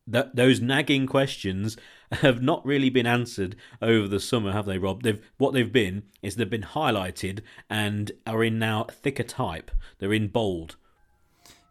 that 0.07 0.35
those 0.35 0.59
nagging 0.59 1.07
questions 1.07 1.77
have 2.11 2.41
not 2.41 2.65
really 2.65 2.89
been 2.89 3.07
answered 3.07 3.55
over 3.81 4.07
the 4.07 4.19
summer, 4.19 4.51
have 4.51 4.65
they, 4.65 4.77
Rob? 4.77 5.03
They've 5.03 5.21
what 5.37 5.53
they've 5.53 5.71
been 5.71 6.03
is 6.21 6.35
they've 6.35 6.49
been 6.49 6.61
highlighted 6.63 7.41
and 7.69 8.11
are 8.25 8.43
in 8.43 8.59
now 8.59 8.85
thicker 8.85 9.23
type. 9.23 9.71
They're 9.99 10.13
in 10.13 10.27
bold. 10.27 10.75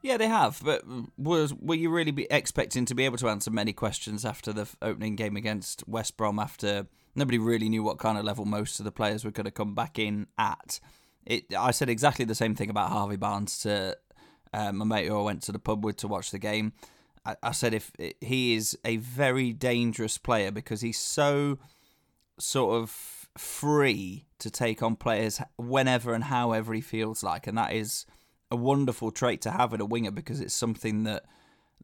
Yeah, 0.02 0.16
they 0.16 0.28
have. 0.28 0.60
But 0.64 0.82
was 1.18 1.52
were 1.54 1.74
you 1.74 1.90
really 1.90 2.10
be 2.10 2.26
expecting 2.30 2.84
to 2.86 2.94
be 2.94 3.04
able 3.04 3.18
to 3.18 3.28
answer 3.28 3.50
many 3.50 3.72
questions 3.72 4.24
after 4.24 4.52
the 4.52 4.68
opening 4.80 5.16
game 5.16 5.36
against 5.36 5.86
West 5.86 6.16
Brom? 6.16 6.38
After 6.38 6.86
nobody 7.14 7.38
really 7.38 7.68
knew 7.68 7.82
what 7.82 7.98
kind 7.98 8.16
of 8.16 8.24
level 8.24 8.44
most 8.44 8.78
of 8.78 8.84
the 8.84 8.92
players 8.92 9.24
were 9.24 9.30
going 9.30 9.44
to 9.44 9.50
come 9.50 9.74
back 9.74 9.98
in 9.98 10.26
at. 10.38 10.80
It. 11.26 11.54
I 11.54 11.70
said 11.70 11.90
exactly 11.90 12.24
the 12.24 12.34
same 12.34 12.54
thing 12.54 12.70
about 12.70 12.90
Harvey 12.90 13.16
Barnes 13.16 13.58
to 13.60 13.96
uh, 14.54 14.72
my 14.72 14.84
mate 14.84 15.06
who 15.06 15.18
I 15.18 15.22
went 15.22 15.42
to 15.42 15.52
the 15.52 15.58
pub 15.58 15.84
with 15.84 15.98
to 15.98 16.08
watch 16.08 16.30
the 16.30 16.38
game. 16.38 16.72
I, 17.24 17.52
said 17.52 17.74
if 17.74 17.92
eh, 17.98 18.12
he 18.20 18.54
is 18.54 18.78
a 18.84 18.96
very 18.96 19.52
dangerous 19.52 20.18
player 20.18 20.50
because 20.50 20.80
he's 20.80 20.98
so 20.98 21.58
sort 22.38 22.82
of 22.82 23.28
free 23.36 24.26
to 24.38 24.50
take 24.50 24.82
on 24.82 24.96
players 24.96 25.40
whenever 25.58 26.14
and 26.14 26.24
however 26.24 26.72
he 26.72 26.80
feels 26.80 27.22
like, 27.22 27.46
and 27.46 27.58
that 27.58 27.72
is 27.72 28.06
a 28.50 28.56
wonderful 28.56 29.10
trait 29.10 29.40
to 29.42 29.50
have 29.50 29.72
in 29.72 29.80
a 29.80 29.86
winger 29.86 30.10
because 30.10 30.40
it's 30.40 30.54
something 30.54 31.04
that 31.04 31.24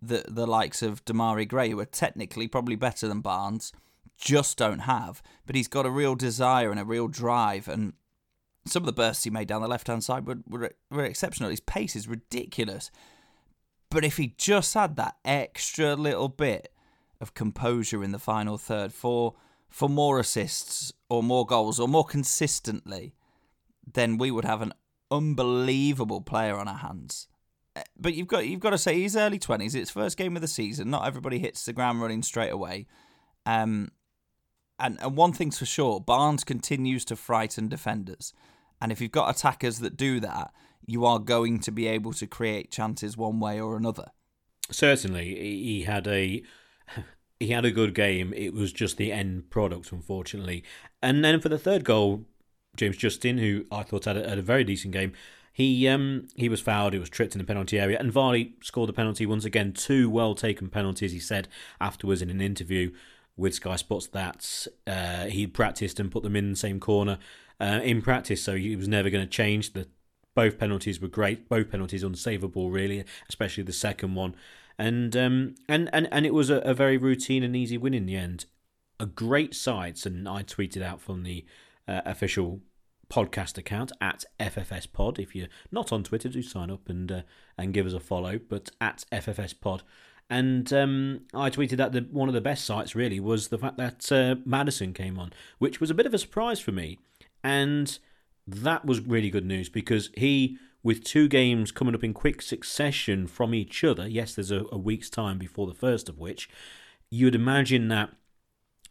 the 0.00 0.24
the 0.28 0.46
likes 0.46 0.82
of 0.82 1.04
Demarai 1.04 1.46
Gray, 1.48 1.70
who 1.70 1.80
are 1.80 1.86
technically 1.86 2.48
probably 2.48 2.76
better 2.76 3.08
than 3.08 3.20
Barnes, 3.20 3.72
just 4.18 4.58
don't 4.58 4.80
have. 4.80 5.22
But 5.46 5.56
he's 5.56 5.68
got 5.68 5.86
a 5.86 5.90
real 5.90 6.14
desire 6.14 6.70
and 6.70 6.80
a 6.80 6.84
real 6.84 7.08
drive, 7.08 7.68
and 7.68 7.94
some 8.66 8.82
of 8.82 8.86
the 8.86 8.92
bursts 8.92 9.24
he 9.24 9.30
made 9.30 9.48
down 9.48 9.62
the 9.62 9.68
left 9.68 9.86
hand 9.86 10.04
side 10.04 10.26
were, 10.26 10.38
were, 10.48 10.72
were 10.90 11.04
exceptional. 11.04 11.50
His 11.50 11.60
pace 11.60 11.94
is 11.94 12.08
ridiculous. 12.08 12.90
But 13.96 14.04
if 14.04 14.18
he 14.18 14.34
just 14.36 14.74
had 14.74 14.96
that 14.96 15.16
extra 15.24 15.96
little 15.96 16.28
bit 16.28 16.70
of 17.18 17.32
composure 17.32 18.04
in 18.04 18.12
the 18.12 18.18
final 18.18 18.58
third 18.58 18.92
for 18.92 19.36
for 19.70 19.88
more 19.88 20.20
assists 20.20 20.92
or 21.08 21.22
more 21.22 21.46
goals 21.46 21.80
or 21.80 21.88
more 21.88 22.04
consistently, 22.04 23.14
then 23.90 24.18
we 24.18 24.30
would 24.30 24.44
have 24.44 24.60
an 24.60 24.74
unbelievable 25.10 26.20
player 26.20 26.56
on 26.56 26.68
our 26.68 26.76
hands. 26.76 27.26
Uh, 27.74 27.84
but 27.98 28.12
you've 28.12 28.26
got 28.26 28.46
you've 28.46 28.60
got 28.60 28.76
to 28.76 28.76
say 28.76 28.96
he's 29.00 29.16
early 29.16 29.38
twenties. 29.38 29.74
It's 29.74 29.90
first 29.90 30.18
game 30.18 30.36
of 30.36 30.42
the 30.42 30.46
season. 30.46 30.90
Not 30.90 31.06
everybody 31.06 31.38
hits 31.38 31.64
the 31.64 31.72
ground 31.72 32.02
running 32.02 32.22
straight 32.22 32.52
away. 32.52 32.84
Um, 33.46 33.92
and 34.78 35.00
and 35.00 35.16
one 35.16 35.32
thing's 35.32 35.58
for 35.58 35.64
sure, 35.64 36.00
Barnes 36.00 36.44
continues 36.44 37.06
to 37.06 37.16
frighten 37.16 37.68
defenders. 37.68 38.34
And 38.78 38.92
if 38.92 39.00
you've 39.00 39.10
got 39.10 39.34
attackers 39.34 39.78
that 39.78 39.96
do 39.96 40.20
that, 40.20 40.52
you 40.84 41.04
are 41.04 41.18
going 41.18 41.58
to 41.60 41.70
be 41.70 41.86
able 41.86 42.12
to 42.14 42.26
create 42.26 42.70
chances 42.70 43.16
one 43.16 43.40
way 43.40 43.60
or 43.60 43.76
another. 43.76 44.10
Certainly, 44.70 45.34
he 45.34 45.82
had 45.82 46.06
a 46.06 46.42
he 47.40 47.48
had 47.48 47.64
a 47.64 47.70
good 47.70 47.94
game. 47.94 48.32
It 48.34 48.52
was 48.52 48.72
just 48.72 48.96
the 48.96 49.12
end 49.12 49.50
product, 49.50 49.92
unfortunately. 49.92 50.64
And 51.02 51.24
then 51.24 51.40
for 51.40 51.48
the 51.48 51.58
third 51.58 51.84
goal, 51.84 52.24
James 52.76 52.96
Justin, 52.96 53.38
who 53.38 53.66
I 53.70 53.82
thought 53.82 54.04
had 54.04 54.16
a, 54.16 54.28
had 54.28 54.38
a 54.38 54.42
very 54.42 54.64
decent 54.64 54.92
game, 54.92 55.12
he 55.52 55.88
um, 55.88 56.28
he 56.36 56.48
was 56.48 56.60
fouled. 56.60 56.92
He 56.92 56.98
was 56.98 57.08
tripped 57.08 57.34
in 57.34 57.38
the 57.38 57.46
penalty 57.46 57.78
area, 57.78 57.98
and 57.98 58.12
Vardy 58.12 58.62
scored 58.62 58.90
the 58.90 58.92
penalty 58.92 59.24
once 59.24 59.46
again. 59.46 59.72
Two 59.72 60.10
well 60.10 60.34
taken 60.34 60.68
penalties. 60.68 61.12
He 61.12 61.18
said 61.18 61.48
afterwards 61.80 62.20
in 62.20 62.28
an 62.28 62.42
interview 62.42 62.92
with 63.38 63.54
Sky 63.54 63.76
Sports 63.76 64.06
that 64.08 64.66
uh, 64.86 65.24
he 65.26 65.46
practiced 65.46 65.98
and 65.98 66.10
put 66.10 66.22
them 66.22 66.36
in 66.36 66.50
the 66.50 66.56
same 66.56 66.78
corner 66.80 67.18
uh, 67.58 67.80
in 67.82 68.02
practice, 68.02 68.42
so 68.42 68.56
he 68.56 68.76
was 68.76 68.88
never 68.88 69.08
going 69.08 69.24
to 69.24 69.30
change. 69.30 69.72
The 69.72 69.88
both 70.36 70.58
penalties 70.58 71.00
were 71.00 71.08
great. 71.08 71.48
Both 71.48 71.70
penalties 71.70 72.04
unsavable, 72.04 72.72
really, 72.72 73.04
especially 73.28 73.64
the 73.64 73.72
second 73.72 74.14
one. 74.14 74.36
And 74.78 75.16
um, 75.16 75.54
and, 75.68 75.88
and 75.92 76.06
and 76.12 76.26
it 76.26 76.34
was 76.34 76.50
a, 76.50 76.58
a 76.58 76.74
very 76.74 76.98
routine 76.98 77.42
and 77.42 77.56
easy 77.56 77.78
win 77.78 77.94
in 77.94 78.06
the 78.06 78.16
end. 78.16 78.44
A 79.00 79.06
great 79.06 79.54
sight, 79.54 80.06
and 80.06 80.28
I 80.28 80.42
tweeted 80.42 80.82
out 80.82 81.00
from 81.00 81.22
the 81.22 81.44
uh, 81.88 82.02
official 82.04 82.60
podcast 83.08 83.56
account 83.56 83.92
at 84.00 84.24
FFS 84.38 84.92
Pod. 84.92 85.18
If 85.18 85.34
you're 85.34 85.48
not 85.72 85.92
on 85.92 86.04
Twitter, 86.04 86.28
do 86.28 86.42
sign 86.42 86.70
up 86.70 86.88
and 86.90 87.10
uh, 87.10 87.22
and 87.56 87.72
give 87.72 87.86
us 87.86 87.94
a 87.94 88.00
follow. 88.00 88.38
But 88.38 88.70
at 88.78 89.06
FFS 89.10 89.58
Pod, 89.58 89.82
and 90.28 90.70
um, 90.74 91.20
I 91.32 91.48
tweeted 91.48 91.78
that 91.78 91.92
the, 91.92 92.06
one 92.10 92.28
of 92.28 92.34
the 92.34 92.42
best 92.42 92.66
sights 92.66 92.94
really 92.94 93.20
was 93.20 93.48
the 93.48 93.58
fact 93.58 93.78
that 93.78 94.12
uh, 94.12 94.34
Maddison 94.44 94.92
came 94.92 95.18
on, 95.18 95.32
which 95.58 95.80
was 95.80 95.90
a 95.90 95.94
bit 95.94 96.04
of 96.04 96.12
a 96.12 96.18
surprise 96.18 96.60
for 96.60 96.72
me, 96.72 96.98
and 97.42 97.98
that 98.46 98.84
was 98.84 99.00
really 99.00 99.30
good 99.30 99.46
news 99.46 99.68
because 99.68 100.10
he. 100.16 100.58
With 100.82 101.02
two 101.02 101.26
games 101.26 101.72
coming 101.72 101.96
up 101.96 102.04
in 102.04 102.14
quick 102.14 102.40
succession 102.40 103.26
from 103.26 103.52
each 103.52 103.82
other, 103.82 104.06
yes, 104.06 104.36
there's 104.36 104.52
a, 104.52 104.66
a 104.70 104.78
week's 104.78 105.10
time 105.10 105.36
before 105.36 105.66
the 105.66 105.74
first 105.74 106.08
of 106.08 106.16
which, 106.16 106.48
you'd 107.10 107.34
imagine 107.34 107.88
that 107.88 108.10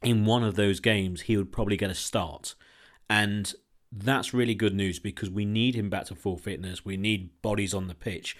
in 0.01 0.25
one 0.25 0.43
of 0.43 0.55
those 0.55 0.81
games 0.81 1.21
he 1.21 1.37
would 1.37 1.53
probably 1.53 1.77
get 1.77 1.89
a 1.89 1.95
start. 1.95 2.55
And 3.09 3.53
that's 3.91 4.33
really 4.33 4.55
good 4.55 4.75
news 4.75 4.99
because 4.99 5.29
we 5.29 5.45
need 5.45 5.75
him 5.75 5.89
back 5.89 6.07
to 6.07 6.15
full 6.15 6.37
fitness. 6.37 6.83
We 6.83 6.97
need 6.97 7.41
bodies 7.41 7.73
on 7.73 7.87
the 7.87 7.95
pitch. 7.95 8.35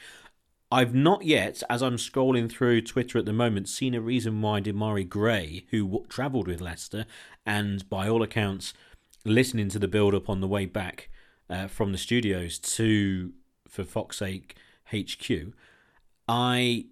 I've 0.71 0.93
not 0.93 1.23
yet, 1.23 1.63
as 1.69 1.82
I'm 1.82 1.95
scrolling 1.95 2.51
through 2.51 2.82
Twitter 2.82 3.17
at 3.17 3.25
the 3.25 3.32
moment, 3.32 3.69
seen 3.69 3.93
a 3.93 4.01
reason 4.01 4.41
why 4.41 4.60
Demarai 4.60 5.08
Gray, 5.08 5.65
who 5.71 6.06
travelled 6.10 6.47
with 6.47 6.60
Leicester 6.60 7.06
and 7.45 7.88
by 7.89 8.10
all 8.10 8.21
accounts 8.21 8.73
listening 9.26 9.70
to 9.70 9.80
the 9.80 9.88
build 9.88 10.14
up 10.16 10.30
on 10.30 10.40
the 10.40 10.48
way 10.48 10.66
back 10.66 11.10
uh, 11.50 11.68
from 11.68 11.92
the 11.92 11.98
studios 11.98 12.58
to 12.60 13.34
for 13.68 13.84
Fox's 13.84 14.20
sake 14.20 14.56
HQ, 14.92 15.54
I 16.28 16.86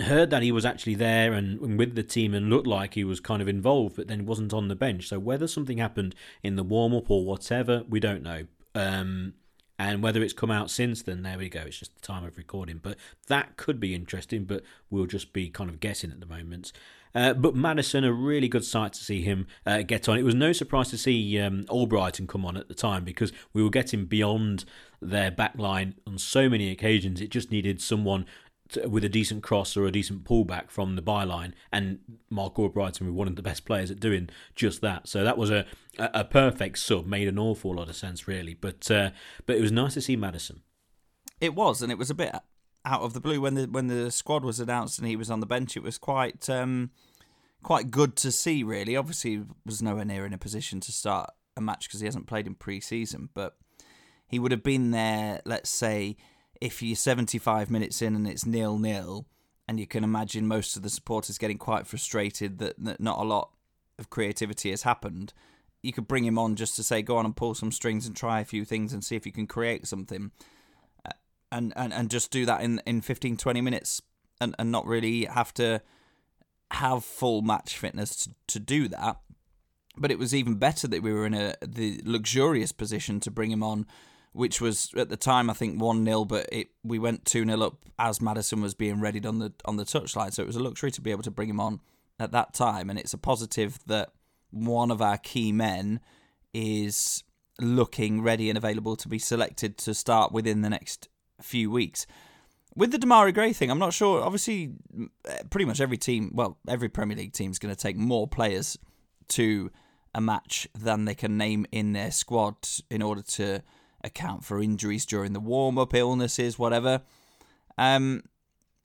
heard 0.00 0.30
that 0.30 0.42
he 0.42 0.50
was 0.50 0.64
actually 0.64 0.94
there 0.94 1.32
and, 1.32 1.60
and, 1.60 1.78
with 1.78 1.94
the 1.94 2.02
team 2.02 2.34
and 2.34 2.50
looked 2.50 2.66
like 2.66 2.94
he 2.94 3.04
was 3.04 3.20
kind 3.20 3.40
of 3.40 3.48
involved, 3.48 3.96
but 3.96 4.08
then 4.08 4.26
wasn't 4.26 4.52
on 4.52 4.68
the 4.68 4.74
bench. 4.74 5.08
So 5.08 5.18
whether 5.18 5.46
something 5.46 5.78
happened 5.78 6.14
in 6.42 6.56
the 6.56 6.64
warm 6.64 6.94
up 6.94 7.10
or 7.10 7.24
whatever, 7.24 7.84
we 7.88 8.00
don't 8.00 8.22
know. 8.22 8.46
Um, 8.74 9.34
and 9.78 10.02
whether 10.02 10.22
it's 10.22 10.32
come 10.32 10.50
out 10.50 10.70
since 10.70 11.02
then, 11.02 11.22
there 11.22 11.38
we 11.38 11.48
go. 11.48 11.60
It's 11.60 11.78
just 11.78 11.94
the 11.94 12.00
time 12.00 12.24
of 12.24 12.36
recording, 12.36 12.80
but 12.82 12.96
that 13.28 13.56
could 13.56 13.78
be 13.78 13.94
interesting. 13.94 14.44
But 14.44 14.64
we'll 14.90 15.06
just 15.06 15.32
be 15.32 15.48
kind 15.50 15.70
of 15.70 15.78
guessing 15.78 16.10
at 16.10 16.18
the 16.18 16.26
moment. 16.26 16.72
Uh, 17.14 17.34
but 17.34 17.54
Maddison, 17.54 18.04
a 18.04 18.12
really 18.12 18.48
good 18.48 18.64
sight 18.64 18.92
to 18.94 19.04
see 19.04 19.22
him 19.22 19.46
uh, 19.66 19.82
get 19.82 20.08
on. 20.08 20.18
It 20.18 20.24
was 20.24 20.34
no 20.34 20.52
surprise 20.52 20.90
to 20.90 20.98
see 20.98 21.38
um, 21.40 21.64
Albrighton 21.64 22.28
come 22.28 22.44
on 22.44 22.56
at 22.56 22.68
the 22.68 22.74
time 22.74 23.04
because 23.04 23.32
we 23.52 23.62
were 23.62 23.70
getting 23.70 24.04
beyond 24.04 24.64
their 25.00 25.30
backline 25.30 25.94
on 26.06 26.18
so 26.18 26.48
many 26.48 26.70
occasions. 26.70 27.20
It 27.20 27.30
just 27.30 27.50
needed 27.50 27.80
someone 27.80 28.26
with 28.86 29.04
a 29.04 29.08
decent 29.08 29.42
cross 29.42 29.76
or 29.76 29.86
a 29.86 29.92
decent 29.92 30.24
pullback 30.24 30.70
from 30.70 30.96
the 30.96 31.02
byline, 31.02 31.52
and 31.72 32.00
Marc 32.28 32.56
Albrighton 32.56 33.06
was 33.06 33.14
one 33.14 33.28
of 33.28 33.36
the 33.36 33.42
best 33.42 33.64
players 33.64 33.90
at 33.90 34.00
doing 34.00 34.28
just 34.54 34.80
that. 34.82 35.08
So 35.08 35.24
that 35.24 35.38
was 35.38 35.50
a 35.50 35.64
a 35.98 36.24
perfect 36.24 36.78
sub, 36.78 37.06
made 37.06 37.28
an 37.28 37.38
awful 37.38 37.74
lot 37.74 37.88
of 37.88 37.96
sense 37.96 38.28
really. 38.28 38.54
But 38.54 38.90
uh, 38.90 39.10
but 39.46 39.56
it 39.56 39.62
was 39.62 39.72
nice 39.72 39.94
to 39.94 40.00
see 40.00 40.16
Maddison. 40.16 40.62
It 41.40 41.54
was, 41.54 41.82
and 41.82 41.90
it 41.90 41.98
was 41.98 42.10
a 42.10 42.14
bit 42.14 42.34
out 42.84 43.02
of 43.02 43.12
the 43.12 43.20
blue 43.20 43.40
when 43.40 43.54
the 43.54 43.66
when 43.66 43.88
the 43.88 44.10
squad 44.10 44.44
was 44.44 44.60
announced 44.60 44.98
and 44.98 45.08
he 45.08 45.16
was 45.16 45.30
on 45.30 45.40
the 45.40 45.46
bench. 45.46 45.76
It 45.76 45.82
was 45.82 45.98
quite 45.98 46.48
um, 46.48 46.90
quite 47.62 47.90
good 47.90 48.16
to 48.16 48.32
see. 48.32 48.62
Really, 48.62 48.96
obviously, 48.96 49.30
he 49.30 49.42
was 49.64 49.82
nowhere 49.82 50.04
near 50.04 50.26
in 50.26 50.32
a 50.32 50.38
position 50.38 50.80
to 50.80 50.92
start 50.92 51.30
a 51.56 51.60
match 51.60 51.88
because 51.88 52.00
he 52.00 52.06
hasn't 52.06 52.26
played 52.26 52.46
in 52.46 52.54
pre-season, 52.54 53.28
but 53.34 53.56
he 54.26 54.38
would 54.38 54.52
have 54.52 54.62
been 54.62 54.90
there. 54.90 55.40
Let's 55.44 55.70
say 55.70 56.16
if 56.60 56.82
you're 56.82 56.96
75 56.96 57.70
minutes 57.70 58.02
in 58.02 58.14
and 58.14 58.26
it's 58.26 58.46
nil 58.46 58.78
nil, 58.78 59.26
and 59.66 59.78
you 59.78 59.86
can 59.86 60.02
imagine 60.02 60.46
most 60.46 60.76
of 60.76 60.82
the 60.82 60.90
supporters 60.90 61.38
getting 61.38 61.58
quite 61.58 61.86
frustrated 61.86 62.58
that, 62.58 62.82
that 62.82 63.00
not 63.00 63.18
a 63.18 63.24
lot 63.24 63.50
of 63.98 64.10
creativity 64.10 64.70
has 64.70 64.82
happened, 64.82 65.32
you 65.82 65.92
could 65.92 66.08
bring 66.08 66.24
him 66.24 66.38
on 66.38 66.56
just 66.56 66.74
to 66.76 66.82
say, 66.82 67.02
go 67.02 67.16
on 67.16 67.24
and 67.24 67.36
pull 67.36 67.54
some 67.54 67.70
strings 67.70 68.06
and 68.06 68.16
try 68.16 68.40
a 68.40 68.44
few 68.44 68.64
things 68.64 68.92
and 68.92 69.04
see 69.04 69.16
if 69.16 69.26
you 69.26 69.32
can 69.32 69.46
create 69.46 69.86
something. 69.86 70.30
And, 71.50 71.72
and, 71.76 71.92
and 71.92 72.10
just 72.10 72.30
do 72.30 72.44
that 72.46 72.60
in, 72.60 72.82
in 72.84 73.00
15, 73.00 73.38
20 73.38 73.60
minutes 73.60 74.02
and, 74.40 74.54
and 74.58 74.70
not 74.70 74.86
really 74.86 75.24
have 75.24 75.54
to 75.54 75.80
have 76.70 77.04
full 77.04 77.40
match 77.40 77.78
fitness 77.78 78.16
to, 78.16 78.30
to 78.48 78.60
do 78.60 78.88
that. 78.88 79.18
But 79.96 80.10
it 80.10 80.18
was 80.18 80.34
even 80.34 80.56
better 80.56 80.86
that 80.88 81.02
we 81.02 81.12
were 81.12 81.26
in 81.26 81.34
a 81.34 81.54
the 81.64 82.00
luxurious 82.04 82.70
position 82.70 83.18
to 83.20 83.30
bring 83.30 83.50
him 83.50 83.62
on 83.62 83.86
which 84.32 84.60
was 84.60 84.90
at 84.96 85.08
the 85.08 85.16
time 85.16 85.50
I 85.50 85.54
think 85.54 85.80
one 85.80 86.04
0 86.04 86.24
but 86.24 86.46
it 86.52 86.68
we 86.84 86.98
went 86.98 87.24
two 87.24 87.44
0 87.44 87.60
up 87.60 87.76
as 87.98 88.20
Maddison 88.20 88.60
was 88.60 88.74
being 88.74 89.00
readied 89.00 89.26
on 89.26 89.38
the 89.38 89.52
on 89.64 89.76
the 89.76 89.84
touchline. 89.84 90.32
So 90.32 90.42
it 90.42 90.46
was 90.46 90.56
a 90.56 90.62
luxury 90.62 90.90
to 90.92 91.00
be 91.00 91.10
able 91.10 91.24
to 91.24 91.30
bring 91.30 91.48
him 91.48 91.60
on 91.60 91.80
at 92.20 92.32
that 92.32 92.54
time, 92.54 92.90
and 92.90 92.98
it's 92.98 93.12
a 93.12 93.18
positive 93.18 93.78
that 93.86 94.10
one 94.50 94.90
of 94.90 95.02
our 95.02 95.18
key 95.18 95.52
men 95.52 96.00
is 96.54 97.24
looking 97.60 98.22
ready 98.22 98.48
and 98.48 98.56
available 98.56 98.96
to 98.96 99.08
be 99.08 99.18
selected 99.18 99.76
to 99.78 99.92
start 99.92 100.32
within 100.32 100.62
the 100.62 100.70
next 100.70 101.08
few 101.42 101.70
weeks. 101.70 102.06
With 102.74 102.92
the 102.92 102.98
Demarai 102.98 103.34
Gray 103.34 103.52
thing, 103.52 103.70
I'm 103.70 103.78
not 103.78 103.92
sure. 103.92 104.22
Obviously, 104.22 104.72
pretty 105.50 105.64
much 105.64 105.80
every 105.80 105.98
team, 105.98 106.30
well, 106.32 106.58
every 106.68 106.88
Premier 106.88 107.16
League 107.16 107.32
team 107.32 107.50
is 107.50 107.58
going 107.58 107.74
to 107.74 107.80
take 107.80 107.96
more 107.96 108.28
players 108.28 108.78
to 109.28 109.70
a 110.14 110.20
match 110.20 110.68
than 110.78 111.04
they 111.04 111.14
can 111.14 111.36
name 111.36 111.66
in 111.72 111.92
their 111.92 112.10
squad 112.10 112.56
in 112.90 113.02
order 113.02 113.22
to 113.22 113.62
account 114.04 114.44
for 114.44 114.62
injuries 114.62 115.04
during 115.04 115.32
the 115.32 115.40
warm 115.40 115.78
up, 115.78 115.94
illnesses, 115.94 116.58
whatever. 116.58 117.02
Um, 117.76 118.22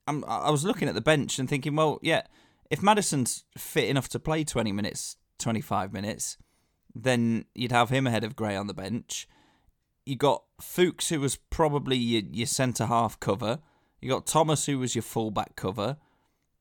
I'm, 0.08 0.24
I 0.28 0.50
was 0.50 0.66
looking 0.66 0.88
at 0.88 0.96
the 0.96 1.02
bench 1.02 1.40
and 1.40 1.48
thinking, 1.48 1.76
well, 1.76 2.00
yeah, 2.02 2.24
if 2.70 2.82
Maddison's 2.82 3.46
fit 3.58 3.90
enough 3.90 4.10
to 4.10 4.20
play 4.20 4.44
20 4.44 4.72
minutes, 4.72 5.18
25 5.40 5.94
minutes, 5.94 6.38
then 6.96 7.46
you'd 7.54 7.72
have 7.72 7.90
him 7.90 8.08
ahead 8.08 8.24
of 8.24 8.36
Gray 8.36 8.56
on 8.56 8.68
the 8.68 8.74
bench. 8.74 9.28
You 10.06 10.16
got 10.16 10.44
Fuchs, 10.62 11.10
who 11.10 11.20
was 11.20 11.36
probably 11.36 11.98
your, 11.98 12.24
your 12.32 12.48
centre 12.48 12.86
half 12.86 13.20
cover. 13.20 13.60
You 14.02 14.10
got 14.10 14.26
Thomas, 14.26 14.66
who 14.66 14.80
was 14.80 14.96
your 14.96 15.02
fullback 15.02 15.56
cover. 15.56 15.98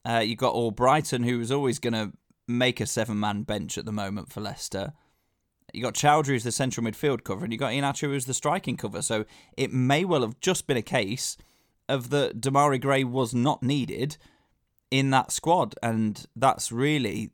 Uh, 0.04 0.22
you 0.24 0.36
got 0.36 0.54
Albrighton, 0.54 1.24
who 1.24 1.38
was 1.38 1.50
always 1.50 1.78
going 1.78 1.92
to 1.92 2.12
make 2.46 2.80
a 2.80 2.86
seven 2.86 3.18
man 3.18 3.42
bench 3.42 3.78
at 3.78 3.84
the 3.84 3.92
moment 3.92 4.30
for 4.30 4.40
Leicester. 4.40 4.92
You 5.72 5.82
got 5.82 5.94
Choudhury 5.94 6.36
as 6.36 6.44
the 6.44 6.52
central 6.52 6.86
midfield 6.86 7.24
cover, 7.24 7.44
and 7.44 7.52
you 7.52 7.58
got 7.58 7.72
Iheanacho 7.72 8.14
as 8.14 8.26
the 8.26 8.34
striking 8.34 8.76
cover. 8.76 9.00
So 9.02 9.24
it 9.56 9.72
may 9.72 10.04
well 10.04 10.22
have 10.22 10.38
just 10.40 10.66
been 10.66 10.76
a 10.76 10.82
case 10.82 11.36
of 11.88 12.10
that 12.10 12.40
Demarai 12.40 12.80
Gray 12.80 13.04
was 13.04 13.34
not 13.34 13.62
needed 13.62 14.16
in 14.90 15.10
that 15.10 15.32
squad, 15.32 15.74
and 15.82 16.26
that's 16.36 16.70
really 16.70 17.30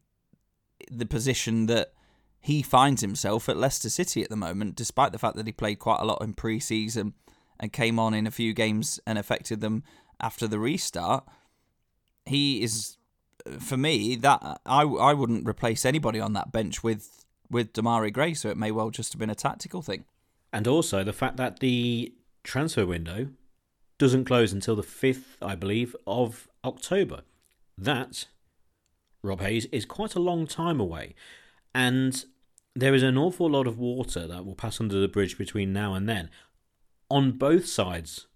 the 0.90 1.06
position 1.06 1.66
that 1.66 1.92
he 2.40 2.62
finds 2.62 3.00
himself 3.02 3.48
at 3.48 3.56
Leicester 3.56 3.90
City 3.90 4.22
at 4.22 4.30
the 4.30 4.36
moment, 4.36 4.76
despite 4.76 5.12
the 5.12 5.18
fact 5.18 5.36
that 5.36 5.46
he 5.46 5.52
played 5.52 5.78
quite 5.78 6.00
a 6.00 6.04
lot 6.04 6.22
in 6.22 6.34
pre-season 6.34 7.14
and 7.60 7.72
came 7.72 7.98
on 7.98 8.14
in 8.14 8.26
a 8.26 8.30
few 8.30 8.52
games 8.54 9.00
and 9.06 9.18
affected 9.18 9.60
them 9.60 9.82
after 10.20 10.46
the 10.46 10.58
restart. 10.58 11.24
He 12.24 12.62
is, 12.62 12.96
for 13.58 13.76
me, 13.76 14.16
that 14.16 14.60
I 14.64 14.82
I 14.82 15.14
wouldn't 15.14 15.48
replace 15.48 15.84
anybody 15.84 16.20
on 16.20 16.34
that 16.34 16.52
bench 16.52 16.82
with 16.84 17.24
with 17.50 17.72
Demarai 17.72 18.12
Gray, 18.12 18.34
so 18.34 18.50
it 18.50 18.56
may 18.56 18.70
well 18.70 18.90
just 18.90 19.12
have 19.12 19.20
been 19.20 19.30
a 19.30 19.34
tactical 19.34 19.82
thing. 19.82 20.04
And 20.52 20.66
also 20.66 21.02
the 21.02 21.12
fact 21.12 21.36
that 21.36 21.60
the 21.60 22.12
transfer 22.42 22.86
window 22.86 23.28
doesn't 23.98 24.24
close 24.24 24.52
until 24.52 24.76
the 24.76 24.82
5th, 24.82 25.36
I 25.42 25.54
believe, 25.54 25.96
of 26.06 26.48
October. 26.64 27.22
That, 27.76 28.26
Rob 29.22 29.40
Hayes, 29.40 29.66
is 29.66 29.84
quite 29.84 30.14
a 30.14 30.20
long 30.20 30.46
time 30.46 30.80
away. 30.80 31.14
And 31.74 32.24
there 32.74 32.94
is 32.94 33.02
an 33.02 33.18
awful 33.18 33.50
lot 33.50 33.66
of 33.66 33.78
water 33.78 34.26
that 34.26 34.44
will 34.44 34.54
pass 34.54 34.80
under 34.80 35.00
the 35.00 35.08
bridge 35.08 35.36
between 35.36 35.72
now 35.72 35.94
and 35.94 36.08
then 36.08 36.30
on 37.10 37.32
both 37.32 37.66
sides 37.66 38.26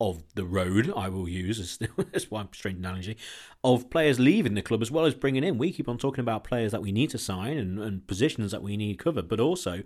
of 0.00 0.22
the 0.34 0.44
road, 0.44 0.92
I 0.96 1.08
will 1.08 1.28
use, 1.28 1.78
that's 2.12 2.30
why 2.30 2.40
I'm 2.40 2.48
strange 2.52 2.78
analogy, 2.78 3.16
of 3.62 3.90
players 3.90 4.18
leaving 4.18 4.54
the 4.54 4.62
club 4.62 4.82
as 4.82 4.90
well 4.90 5.04
as 5.04 5.14
bringing 5.14 5.44
in. 5.44 5.58
We 5.58 5.72
keep 5.72 5.88
on 5.88 5.98
talking 5.98 6.22
about 6.22 6.44
players 6.44 6.72
that 6.72 6.82
we 6.82 6.90
need 6.90 7.10
to 7.10 7.18
sign 7.18 7.58
and, 7.58 7.78
and 7.78 8.06
positions 8.06 8.50
that 8.52 8.62
we 8.62 8.76
need 8.76 8.98
covered, 8.98 9.28
but 9.28 9.40
also 9.40 9.82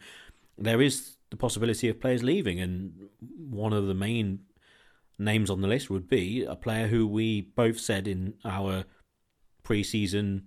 there 0.56 0.80
is 0.80 1.16
the 1.30 1.36
possibility 1.36 1.88
of 1.88 2.00
players 2.00 2.22
leaving. 2.22 2.60
And 2.60 3.08
one 3.20 3.72
of 3.72 3.86
the 3.86 3.94
main 3.94 4.40
names 5.18 5.50
on 5.50 5.60
the 5.60 5.68
list 5.68 5.90
would 5.90 6.08
be 6.08 6.44
a 6.44 6.56
player 6.56 6.86
who 6.86 7.06
we 7.06 7.40
both 7.40 7.80
said 7.80 8.06
in 8.06 8.34
our 8.44 8.84
pre-season 9.64 10.46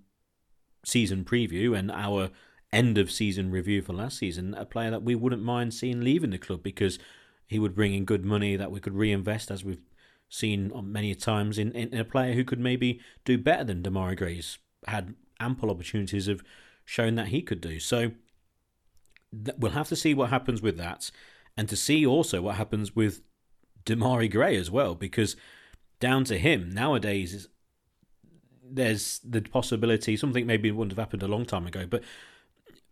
season 0.88 1.24
preview 1.24 1.78
and 1.78 1.90
our 1.90 2.30
end 2.72 2.98
of 2.98 3.10
season 3.10 3.50
review 3.50 3.82
for 3.82 3.92
last 3.92 4.18
season, 4.18 4.54
a 4.54 4.64
player 4.64 4.90
that 4.90 5.02
we 5.02 5.14
wouldn't 5.14 5.42
mind 5.42 5.72
seeing 5.72 6.00
leaving 6.00 6.30
the 6.30 6.38
club 6.38 6.62
because 6.62 6.98
he 7.46 7.58
would 7.58 7.74
bring 7.74 7.94
in 7.94 8.04
good 8.04 8.24
money 8.24 8.56
that 8.56 8.70
we 8.70 8.80
could 8.80 8.94
reinvest, 8.94 9.50
as 9.50 9.64
we've 9.64 9.86
seen 10.28 10.70
many 10.84 11.14
times, 11.14 11.58
in, 11.58 11.72
in 11.72 11.98
a 11.98 12.04
player 12.04 12.34
who 12.34 12.44
could 12.44 12.60
maybe 12.60 13.00
do 13.24 13.38
better 13.38 13.64
than 13.64 13.82
Demarai 13.82 14.16
Gray's 14.16 14.58
had 14.86 15.14
ample 15.40 15.70
opportunities 15.70 16.28
of 16.28 16.42
showing 16.84 17.14
that 17.14 17.28
he 17.28 17.40
could 17.40 17.60
do. 17.60 17.80
So 17.80 18.12
we'll 19.58 19.72
have 19.72 19.88
to 19.88 19.96
see 19.96 20.14
what 20.14 20.30
happens 20.30 20.60
with 20.60 20.76
that, 20.76 21.10
and 21.56 21.68
to 21.68 21.76
see 21.76 22.04
also 22.04 22.42
what 22.42 22.56
happens 22.56 22.94
with 22.94 23.22
Demarai 23.86 24.30
Gray 24.30 24.56
as 24.56 24.70
well, 24.70 24.94
because 24.94 25.36
down 26.00 26.24
to 26.24 26.38
him 26.38 26.70
nowadays 26.70 27.32
is 27.32 27.48
there's 28.70 29.20
the 29.20 29.40
possibility 29.40 30.16
something 30.16 30.46
maybe 30.46 30.70
wouldn't 30.70 30.92
have 30.92 30.98
happened 30.98 31.22
a 31.22 31.28
long 31.28 31.44
time 31.44 31.66
ago, 31.66 31.86
but 31.88 32.02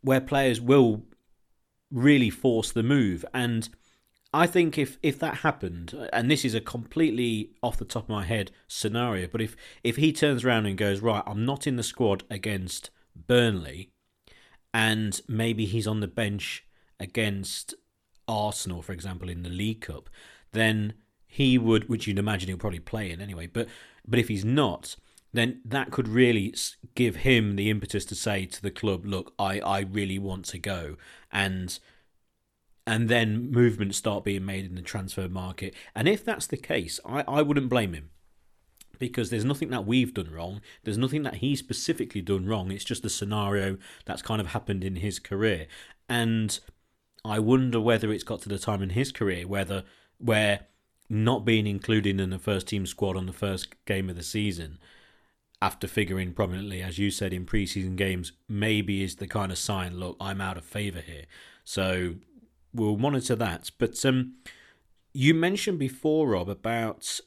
where 0.01 0.21
players 0.21 0.61
will 0.61 1.03
really 1.91 2.31
force 2.31 2.73
the 2.73 2.83
move 2.83 3.25
and 3.33 3.69
I 4.37 4.47
think 4.47 4.77
if 4.77 4.99
if 5.03 5.19
that 5.21 5.39
happened, 5.39 6.09
and 6.13 6.31
this 6.31 6.45
is 6.45 6.55
a 6.55 6.61
completely 6.61 7.53
off 7.63 7.79
the 7.79 7.87
top 7.87 8.03
of 8.05 8.09
my 8.11 8.25
head 8.25 8.51
scenario, 8.69 9.29
but 9.29 9.41
if 9.41 9.57
if 9.83 9.97
he 9.97 10.13
turns 10.13 10.45
around 10.45 10.67
and 10.67 10.77
goes 10.77 11.01
right, 11.01 11.23
I'm 11.27 11.47
not 11.47 11.67
in 11.67 11.77
the 11.77 11.83
squad 11.83 12.25
against 12.29 12.91
Burnley, 13.15 13.89
and 14.75 15.19
maybe 15.27 15.65
he's 15.65 15.87
on 15.87 16.01
the 16.01 16.07
bench 16.07 16.67
against 17.01 17.75
Arsenal, 18.29 18.83
for 18.83 18.93
example, 18.93 19.31
in 19.31 19.43
the 19.43 19.49
League 19.49 19.81
Cup, 19.81 20.11
then 20.53 20.93
he 21.27 21.57
would, 21.57 21.89
which 21.89 22.07
you'd 22.07 22.19
imagine 22.19 22.49
he'll 22.49 22.59
probably 22.59 22.81
play 22.81 23.11
in 23.11 23.23
anyway. 23.23 23.47
But 23.47 23.69
but 24.07 24.19
if 24.19 24.29
he's 24.29 24.45
not, 24.45 24.97
then 25.37 25.61
that 25.65 25.91
could 25.91 26.09
really 26.09 26.55
give 26.95 27.17
him 27.17 27.57
the 27.57 27.71
impetus 27.71 28.05
to 28.07 28.15
say 28.15 28.47
to 28.47 28.63
the 28.63 28.71
club, 28.71 29.05
look, 29.05 29.35
I 29.39 29.61
I 29.61 29.81
really 29.81 30.19
want 30.19 30.45
to 30.47 30.59
go 30.59 30.97
and 31.33 31.79
and 32.87 33.09
then 33.09 33.51
movements 33.51 33.99
start 33.99 34.25
being 34.25 34.45
made 34.45 34.65
in 34.65 34.77
the 34.77 34.83
transfer 34.83 35.29
market. 35.29 35.75
And 35.95 36.07
if 36.07 36.25
that's 36.25 36.47
the 36.47 36.57
case, 36.57 37.01
I, 37.05 37.25
I 37.27 37.43
wouldn't 37.43 37.69
blame 37.69 37.95
him 37.95 38.11
because 38.99 39.29
there's 39.29 39.45
nothing 39.45 39.71
that 39.71 39.87
we've 39.87 40.15
done 40.15 40.31
wrong. 40.31 40.61
There's 40.85 40.97
nothing 40.97 41.23
that 41.25 41.37
he's 41.37 41.59
specifically 41.59 42.23
done 42.23 42.47
wrong. 42.47 42.71
It's 42.71 42.85
just 42.85 43.05
a 43.05 43.11
scenario 43.11 43.77
that's 44.05 44.23
kind 44.23 44.41
of 44.41 44.49
happened 44.49 44.85
in 44.85 44.97
his 44.97 45.19
career. 45.19 45.67
And 46.09 46.59
I 47.25 47.41
wonder 47.41 47.81
whether 47.81 48.13
it's 48.13 48.25
got 48.25 48.41
to 48.43 48.49
the 48.49 48.59
time 48.59 48.83
in 48.83 48.91
his 48.91 49.11
career 49.11 49.47
whether 49.47 49.83
where 50.19 50.67
not 51.09 51.45
being 51.45 51.67
included 51.67 52.21
in 52.21 52.31
the 52.31 52.39
first 52.39 52.69
team 52.69 52.87
squad 52.87 53.17
on 53.17 53.27
the 53.27 53.33
first 53.33 53.75
game 53.85 54.09
of 54.09 54.17
the 54.17 54.23
season 54.23 54.79
after 55.63 55.87
figuring 55.87 56.33
prominently, 56.33 56.83
as 56.83 56.99
you 56.99 57.11
said, 57.11 57.33
in 57.33 57.47
preseason 57.47 57.97
games, 57.97 58.33
maybe 58.49 59.03
is 59.03 59.17
the 59.17 59.27
kind 59.27 59.51
of 59.51 59.59
sign, 59.59 59.99
look, 59.99 60.17
I'm 60.21 60.41
out 60.41 60.59
of 60.59 60.65
favour 60.65 61.01
here. 61.01 61.25
So 61.65 62.17
we'll 62.75 62.99
monitor 62.99 63.35
that. 63.37 63.71
But 63.79 64.05
um, 64.05 64.35
you 65.13 65.33
mentioned 65.35 65.79
before, 65.79 66.29
Rob, 66.29 66.49
about 66.49 67.21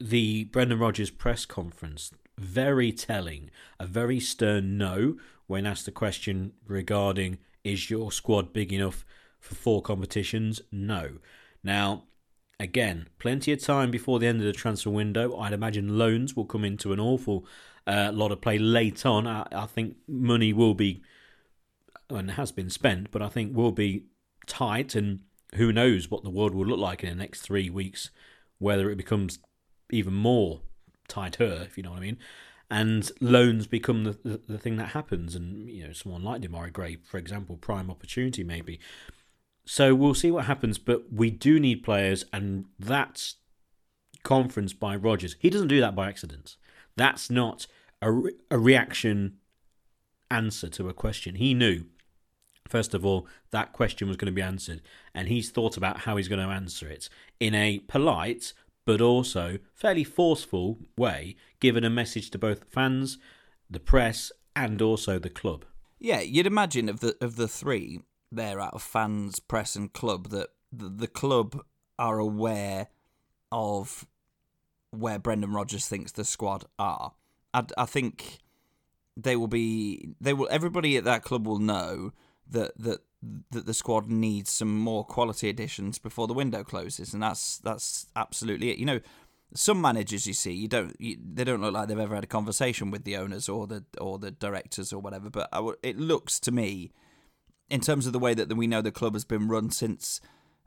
the 0.00 0.44
Brendan 0.44 0.78
Rodgers 0.78 1.10
press 1.10 1.44
conference. 1.44 2.10
Very 2.38 2.92
telling. 2.92 3.50
A 3.78 3.86
very 3.86 4.18
stern 4.20 4.78
no 4.78 5.16
when 5.46 5.66
asked 5.66 5.84
the 5.84 5.92
question 5.92 6.52
regarding 6.66 7.38
is 7.62 7.90
your 7.90 8.10
squad 8.10 8.52
big 8.52 8.72
enough 8.72 9.04
for 9.38 9.54
four 9.54 9.82
competitions? 9.82 10.60
No. 10.72 11.18
Now, 11.62 12.04
again, 12.60 13.08
plenty 13.18 13.52
of 13.52 13.62
time 13.62 13.90
before 13.90 14.18
the 14.18 14.26
end 14.26 14.40
of 14.40 14.46
the 14.46 14.52
transfer 14.52 14.90
window. 14.90 15.36
I'd 15.38 15.52
imagine 15.52 15.98
loans 15.98 16.34
will 16.34 16.44
come 16.44 16.64
into 16.64 16.92
an 16.92 17.00
awful 17.00 17.46
uh, 17.86 18.10
lot 18.12 18.32
of 18.32 18.40
play 18.40 18.58
late 18.58 19.04
on. 19.04 19.26
I, 19.26 19.46
I 19.52 19.66
think 19.66 19.96
money 20.08 20.52
will 20.52 20.74
be, 20.74 21.02
and 22.10 22.32
has 22.32 22.52
been 22.52 22.70
spent, 22.70 23.10
but 23.10 23.22
I 23.22 23.28
think 23.28 23.56
will 23.56 23.72
be 23.72 24.04
tight, 24.46 24.94
and 24.94 25.20
who 25.54 25.72
knows 25.72 26.10
what 26.10 26.24
the 26.24 26.30
world 26.30 26.54
will 26.54 26.66
look 26.66 26.78
like 26.78 27.02
in 27.02 27.10
the 27.10 27.14
next 27.14 27.40
three 27.42 27.70
weeks, 27.70 28.10
whether 28.58 28.90
it 28.90 28.96
becomes 28.96 29.38
even 29.90 30.14
more 30.14 30.60
tighter, 31.08 31.62
if 31.66 31.76
you 31.76 31.82
know 31.82 31.90
what 31.90 31.98
I 31.98 32.02
mean. 32.02 32.18
And 32.70 33.10
loans 33.20 33.66
become 33.66 34.04
the, 34.04 34.18
the, 34.24 34.40
the 34.48 34.58
thing 34.58 34.76
that 34.76 34.88
happens, 34.88 35.34
and 35.34 35.68
you 35.68 35.86
know 35.86 35.92
someone 35.92 36.24
like 36.24 36.40
Demarai 36.40 36.72
Gray, 36.72 36.96
for 36.96 37.18
example, 37.18 37.56
prime 37.56 37.90
opportunity 37.90 38.42
maybe. 38.42 38.80
So 39.64 39.94
we'll 39.94 40.14
see 40.14 40.30
what 40.30 40.44
happens, 40.44 40.78
but 40.78 41.12
we 41.12 41.30
do 41.30 41.58
need 41.58 41.82
players, 41.82 42.24
and 42.32 42.66
that's 42.78 43.36
conference 44.22 44.72
by 44.72 44.96
Rodgers. 44.96 45.36
He 45.38 45.50
doesn't 45.50 45.68
do 45.68 45.80
that 45.80 45.94
by 45.94 46.08
accident. 46.08 46.56
That's 46.96 47.30
not 47.30 47.66
a, 48.02 48.12
re- 48.12 48.34
a 48.50 48.58
reaction 48.58 49.38
answer 50.30 50.68
to 50.68 50.88
a 50.88 50.94
question. 50.94 51.36
He 51.36 51.54
knew 51.54 51.86
First 52.68 52.94
of 52.94 53.04
all, 53.04 53.26
that 53.50 53.72
question 53.72 54.08
was 54.08 54.16
going 54.16 54.26
to 54.26 54.32
be 54.32 54.42
answered, 54.42 54.80
and 55.14 55.28
he's 55.28 55.50
thought 55.50 55.76
about 55.76 55.98
how 55.98 56.16
he's 56.16 56.28
going 56.28 56.44
to 56.44 56.52
answer 56.52 56.88
it 56.88 57.08
in 57.38 57.54
a 57.54 57.80
polite 57.80 58.52
but 58.86 59.00
also 59.00 59.58
fairly 59.72 60.04
forceful 60.04 60.78
way, 60.96 61.36
given 61.60 61.84
a 61.84 61.90
message 61.90 62.30
to 62.30 62.38
both 62.38 62.64
fans, 62.70 63.18
the 63.70 63.80
press, 63.80 64.30
and 64.54 64.82
also 64.82 65.18
the 65.18 65.30
club. 65.30 65.64
Yeah, 65.98 66.20
you'd 66.20 66.46
imagine 66.46 66.88
of 66.88 67.00
the 67.00 67.16
of 67.20 67.36
the 67.36 67.48
three 67.48 68.00
there 68.36 68.60
out 68.60 68.74
of 68.74 68.82
fans, 68.82 69.40
press, 69.40 69.76
and 69.76 69.92
club 69.92 70.28
that 70.30 70.48
the, 70.72 71.06
club 71.06 71.64
are 71.98 72.18
aware 72.18 72.88
of 73.52 74.06
where 74.90 75.18
Brendan 75.18 75.52
Rodgers 75.52 75.86
thinks 75.86 76.12
the 76.12 76.24
squad 76.24 76.64
are. 76.78 77.12
I, 77.52 77.64
I 77.78 77.84
think 77.86 78.38
they 79.16 79.36
will 79.36 79.48
be. 79.48 80.14
They 80.20 80.32
will. 80.32 80.48
Everybody 80.50 80.96
at 80.96 81.04
that 81.04 81.22
club 81.22 81.46
will 81.46 81.60
know 81.60 82.12
that 82.50 82.76
that 82.78 83.00
that 83.50 83.66
the 83.66 83.74
squad 83.74 84.10
needs 84.10 84.52
some 84.52 84.78
more 84.78 85.04
quality 85.04 85.48
additions 85.48 85.98
before 85.98 86.26
the 86.26 86.34
window 86.34 86.64
closes, 86.64 87.14
and 87.14 87.22
that's 87.22 87.58
that's 87.58 88.06
absolutely 88.16 88.70
it. 88.70 88.78
You 88.78 88.86
know, 88.86 89.00
some 89.54 89.80
managers 89.80 90.26
you 90.26 90.34
see, 90.34 90.52
you 90.52 90.68
don't 90.68 90.96
you, 91.00 91.16
they 91.32 91.44
don't 91.44 91.60
look 91.60 91.72
like 91.74 91.88
they've 91.88 91.98
ever 91.98 92.14
had 92.14 92.24
a 92.24 92.28
conversation 92.28 92.90
with 92.90 93.04
the 93.04 93.16
owners 93.16 93.48
or 93.48 93.66
the 93.66 93.84
or 94.00 94.18
the 94.18 94.30
directors 94.30 94.92
or 94.92 95.00
whatever. 95.00 95.30
But 95.30 95.48
I, 95.52 95.66
it 95.82 95.98
looks 95.98 96.40
to 96.40 96.52
me, 96.52 96.92
in 97.70 97.80
terms 97.80 98.06
of 98.06 98.12
the 98.12 98.18
way 98.18 98.34
that 98.34 98.54
we 98.54 98.66
know 98.66 98.82
the 98.82 98.90
club 98.90 99.14
has 99.14 99.24
been 99.24 99.48
run 99.48 99.70
since 99.70 100.20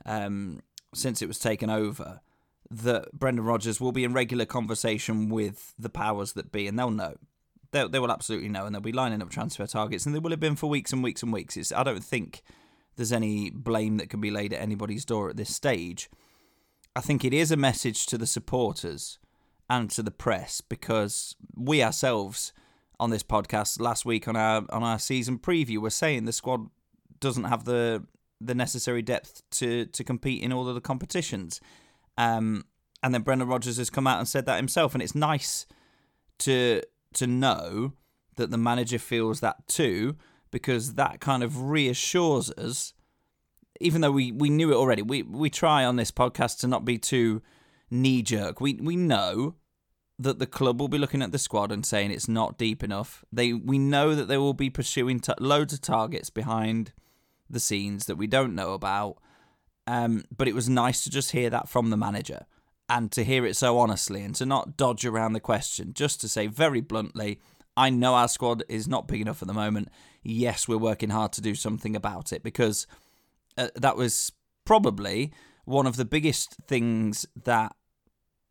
um, 0.05 0.61
since 0.93 1.21
it 1.21 1.27
was 1.27 1.39
taken 1.39 1.69
over, 1.69 2.21
that 2.69 3.11
Brendan 3.13 3.45
Rodgers 3.45 3.79
will 3.79 3.91
be 3.91 4.03
in 4.03 4.13
regular 4.13 4.45
conversation 4.45 5.29
with 5.29 5.73
the 5.77 5.89
powers 5.89 6.33
that 6.33 6.51
be, 6.51 6.67
and 6.67 6.77
they'll 6.77 6.89
know 6.89 7.15
they, 7.71 7.87
they 7.87 7.99
will 7.99 8.11
absolutely 8.11 8.49
know, 8.49 8.65
and 8.65 8.73
they'll 8.73 8.81
be 8.81 8.91
lining 8.91 9.21
up 9.21 9.29
transfer 9.29 9.67
targets, 9.67 10.05
and 10.05 10.15
they 10.15 10.19
will 10.19 10.31
have 10.31 10.39
been 10.39 10.55
for 10.55 10.67
weeks 10.67 10.93
and 10.93 11.03
weeks 11.03 11.23
and 11.23 11.33
weeks. 11.33 11.57
It's, 11.57 11.71
I 11.71 11.83
don't 11.83 12.03
think 12.03 12.41
there's 12.95 13.11
any 13.11 13.49
blame 13.49 13.97
that 13.97 14.09
can 14.09 14.21
be 14.21 14.31
laid 14.31 14.53
at 14.53 14.61
anybody's 14.61 15.05
door 15.05 15.29
at 15.29 15.37
this 15.37 15.53
stage. 15.53 16.09
I 16.95 17.01
think 17.01 17.23
it 17.23 17.33
is 17.33 17.51
a 17.51 17.57
message 17.57 18.05
to 18.07 18.17
the 18.17 18.25
supporters 18.25 19.19
and 19.69 19.89
to 19.91 20.01
the 20.01 20.11
press 20.11 20.61
because 20.61 21.35
we 21.55 21.83
ourselves 21.83 22.53
on 22.99 23.11
this 23.11 23.23
podcast 23.23 23.79
last 23.79 24.05
week 24.05 24.27
on 24.27 24.35
our 24.35 24.65
on 24.69 24.81
our 24.81 24.97
season 24.97 25.37
preview 25.37 25.77
were 25.77 25.91
saying 25.91 26.25
the 26.25 26.31
squad 26.31 26.67
doesn't 27.19 27.45
have 27.45 27.65
the 27.65 28.05
the 28.39 28.55
necessary 28.55 29.01
depth 29.01 29.41
to 29.51 29.85
to 29.85 30.03
compete 30.03 30.43
in 30.43 30.53
all 30.53 30.67
of 30.67 30.75
the 30.75 30.81
competitions. 30.81 31.59
Um, 32.17 32.65
and 33.03 33.13
then 33.13 33.21
Brendan 33.21 33.47
Rodgers 33.47 33.77
has 33.77 33.89
come 33.89 34.07
out 34.07 34.19
and 34.19 34.27
said 34.27 34.45
that 34.45 34.57
himself, 34.57 34.93
and 34.93 35.01
it's 35.01 35.15
nice 35.15 35.65
to 36.39 36.81
to 37.13 37.27
know 37.27 37.93
that 38.35 38.51
the 38.51 38.57
manager 38.57 38.99
feels 38.99 39.39
that 39.39 39.67
too, 39.67 40.15
because 40.51 40.93
that 40.95 41.19
kind 41.19 41.43
of 41.43 41.63
reassures 41.63 42.51
us. 42.51 42.93
Even 43.79 44.01
though 44.01 44.11
we, 44.11 44.31
we 44.31 44.49
knew 44.49 44.71
it 44.71 44.75
already, 44.75 45.03
we 45.03 45.21
we 45.21 45.49
try 45.49 45.85
on 45.85 45.97
this 45.97 46.11
podcast 46.11 46.59
to 46.59 46.67
not 46.67 46.85
be 46.85 46.97
too 46.97 47.41
knee 47.91 48.21
jerk. 48.21 48.59
We 48.59 48.73
we 48.75 48.95
know 48.95 49.55
that 50.19 50.39
the 50.39 50.47
club 50.47 50.79
will 50.79 50.87
be 50.87 50.97
looking 50.97 51.21
at 51.21 51.31
the 51.31 51.37
squad 51.37 51.71
and 51.71 51.85
saying 51.85 52.09
it's 52.09 52.27
not 52.27 52.57
deep 52.57 52.83
enough. 52.83 53.23
They 53.31 53.53
we 53.53 53.77
know 53.77 54.15
that 54.15 54.27
they 54.27 54.37
will 54.37 54.55
be 54.55 54.71
pursuing 54.71 55.19
t- 55.19 55.33
loads 55.39 55.73
of 55.73 55.81
targets 55.81 56.31
behind 56.31 56.93
the 57.49 57.59
scenes 57.59 58.05
that 58.05 58.15
we 58.15 58.27
don't 58.27 58.55
know 58.55 58.73
about. 58.73 59.17
Um, 59.85 60.25
but 60.35 60.47
it 60.47 60.55
was 60.55 60.67
nice 60.67 61.03
to 61.03 61.09
just 61.09 61.31
hear 61.31 61.49
that 61.49 61.69
from 61.69 61.89
the 61.89 61.97
manager 61.97 62.45
and 62.89 63.11
to 63.13 63.23
hear 63.23 63.45
it 63.45 63.55
so 63.55 63.77
honestly 63.77 64.21
and 64.21 64.35
to 64.35 64.45
not 64.45 64.77
dodge 64.77 65.05
around 65.05 65.33
the 65.33 65.39
question, 65.39 65.93
just 65.93 66.19
to 66.21 66.27
say 66.27 66.47
very 66.47 66.81
bluntly, 66.81 67.39
I 67.75 67.89
know 67.89 68.15
our 68.15 68.27
squad 68.27 68.63
is 68.67 68.87
not 68.87 69.07
big 69.07 69.21
enough 69.21 69.41
at 69.41 69.47
the 69.47 69.53
moment. 69.53 69.89
Yes, 70.23 70.67
we're 70.67 70.77
working 70.77 71.09
hard 71.09 71.31
to 71.33 71.41
do 71.41 71.55
something 71.55 71.95
about 71.95 72.33
it 72.33 72.43
because 72.43 72.87
uh, 73.57 73.69
that 73.75 73.95
was 73.95 74.31
probably 74.65 75.31
one 75.65 75.85
of 75.87 75.95
the 75.95 76.05
biggest 76.05 76.55
things 76.67 77.25
that 77.43 77.75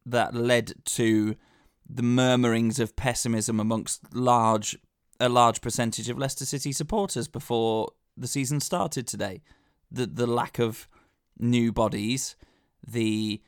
that 0.05 0.35
led 0.35 0.73
to 0.85 1.35
the 1.89 2.03
murmurings 2.03 2.79
of 2.79 2.95
pessimism 2.95 3.59
amongst 3.59 4.15
large 4.15 4.79
a 5.19 5.29
large 5.29 5.61
percentage 5.61 6.09
of 6.09 6.19
Leicester 6.19 6.45
City 6.45 6.73
supporters 6.73 7.27
before 7.27 7.89
the 8.17 8.27
season 8.27 8.61
started 8.61 9.07
today. 9.07 9.43
The 9.91 10.07
the 10.07 10.27
lack 10.27 10.59
of 10.59 10.89
new 11.39 11.73
bodies, 11.73 12.37
the 12.87 13.41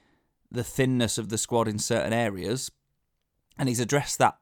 the 0.50 0.64
thinness 0.64 1.18
of 1.18 1.28
the 1.28 1.38
squad 1.38 1.68
in 1.68 1.78
certain 1.78 2.12
areas, 2.12 2.70
and 3.59 3.68
he's 3.68 3.81
addressed 3.81 4.18
that 4.18 4.38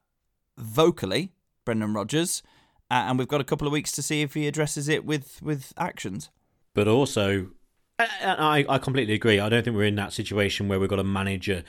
vocally, 0.57 1.31
Brendan 1.65 1.93
Rodgers, 1.93 2.43
uh, 2.89 3.05
and 3.07 3.19
we've 3.19 3.27
got 3.27 3.41
a 3.41 3.45
couple 3.45 3.67
of 3.67 3.73
weeks 3.73 3.91
to 3.93 4.01
see 4.01 4.21
if 4.21 4.33
he 4.33 4.47
addresses 4.47 4.87
it 4.87 5.05
with 5.05 5.41
with 5.41 5.73
actions. 5.77 6.29
But 6.73 6.87
also, 6.87 7.47
I, 7.99 8.65
I 8.69 8.77
completely 8.77 9.15
agree. 9.15 9.39
I 9.39 9.49
don't 9.49 9.63
think 9.63 9.75
we're 9.75 9.85
in 9.85 9.95
that 9.95 10.13
situation 10.13 10.67
where 10.67 10.79
we've 10.79 10.89
got 10.89 10.99
a 10.99 11.03
manager 11.03 11.63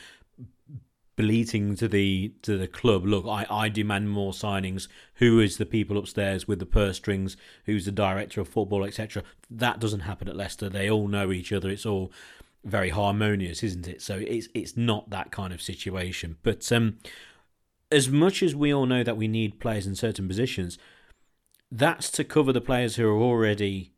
bleating 1.19 1.75
to 1.75 1.89
the 1.89 2.33
to 2.43 2.57
the 2.57 2.69
club, 2.69 3.05
look, 3.05 3.27
I, 3.27 3.45
I 3.51 3.69
demand 3.69 4.09
more 4.09 4.33
signings. 4.33 4.87
Who 5.15 5.41
is 5.41 5.59
the 5.59 5.67
people 5.67 5.99
upstairs 5.99 6.47
with 6.47 6.61
the 6.61 6.67
purse 6.67 6.97
strings? 6.97 7.37
Who's 7.67 7.85
the 7.85 7.93
director 7.93 8.41
of 8.41 8.49
football, 8.49 8.85
etc. 8.85 9.25
That 9.51 9.81
doesn't 9.81 10.01
happen 10.01 10.29
at 10.29 10.37
Leicester. 10.37 10.69
They 10.71 10.89
all 10.89 11.09
know 11.09 11.33
each 11.33 11.53
other. 11.53 11.69
It's 11.69 11.85
all 11.85 12.13
very 12.65 12.91
harmonious, 12.91 13.65
isn't 13.65 13.89
it? 13.89 14.01
So 14.01 14.15
it's 14.17 14.49
it's 14.55 14.77
not 14.77 15.11
that 15.11 15.33
kind 15.33 15.53
of 15.53 15.61
situation. 15.61 16.37
But 16.45 16.71
um, 16.71 16.99
as 17.91 18.09
much 18.09 18.41
as 18.41 18.55
we 18.55 18.73
all 18.73 18.87
know 18.87 19.03
that 19.03 19.17
we 19.17 19.27
need 19.27 19.59
players 19.59 19.89
in 19.89 19.97
certain 19.97 20.29
positions, 20.29 20.79
that's 21.71 22.13
to 22.13 22.23
cover 22.23 22.53
the 22.53 22.61
players 22.61 22.95
who 22.95 23.09
are 23.09 23.21
already 23.21 23.93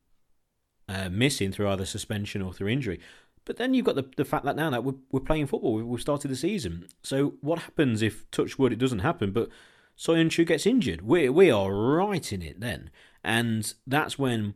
uh, 0.89 1.11
missing 1.11 1.53
through 1.53 1.69
either 1.69 1.85
suspension 1.85 2.41
or 2.41 2.55
through 2.55 2.69
injury. 2.69 2.99
But 3.45 3.57
then 3.57 3.75
you've 3.75 3.87
got 3.87 3.97
the, 3.97 4.09
the 4.17 4.25
fact 4.25 4.45
that 4.45 4.57
now 4.57 4.71
that 4.71 4.85
we're, 4.85 4.95
we're 5.11 5.21
playing 5.21 5.47
football, 5.47 5.75
we've, 5.75 6.01
started 6.01 6.29
the 6.29 6.37
season. 6.37 6.87
So 7.03 7.35
what 7.41 7.61
happens 7.61 8.03
if, 8.03 8.31
touch 8.31 8.59
wood, 8.59 8.73
it 8.73 8.79
doesn't 8.79 9.01
happen, 9.01 9.33
but 9.33 9.49
Soyuncu 9.99 10.47
gets 10.47 10.67
injured? 10.67 11.03
We, 11.03 11.29
we 11.29 11.51
are 11.51 11.73
right 11.73 12.33
in 12.33 12.43
it 12.43 12.61
then. 12.61 12.91
And 13.25 13.73
that's 13.87 14.19
when 14.19 14.55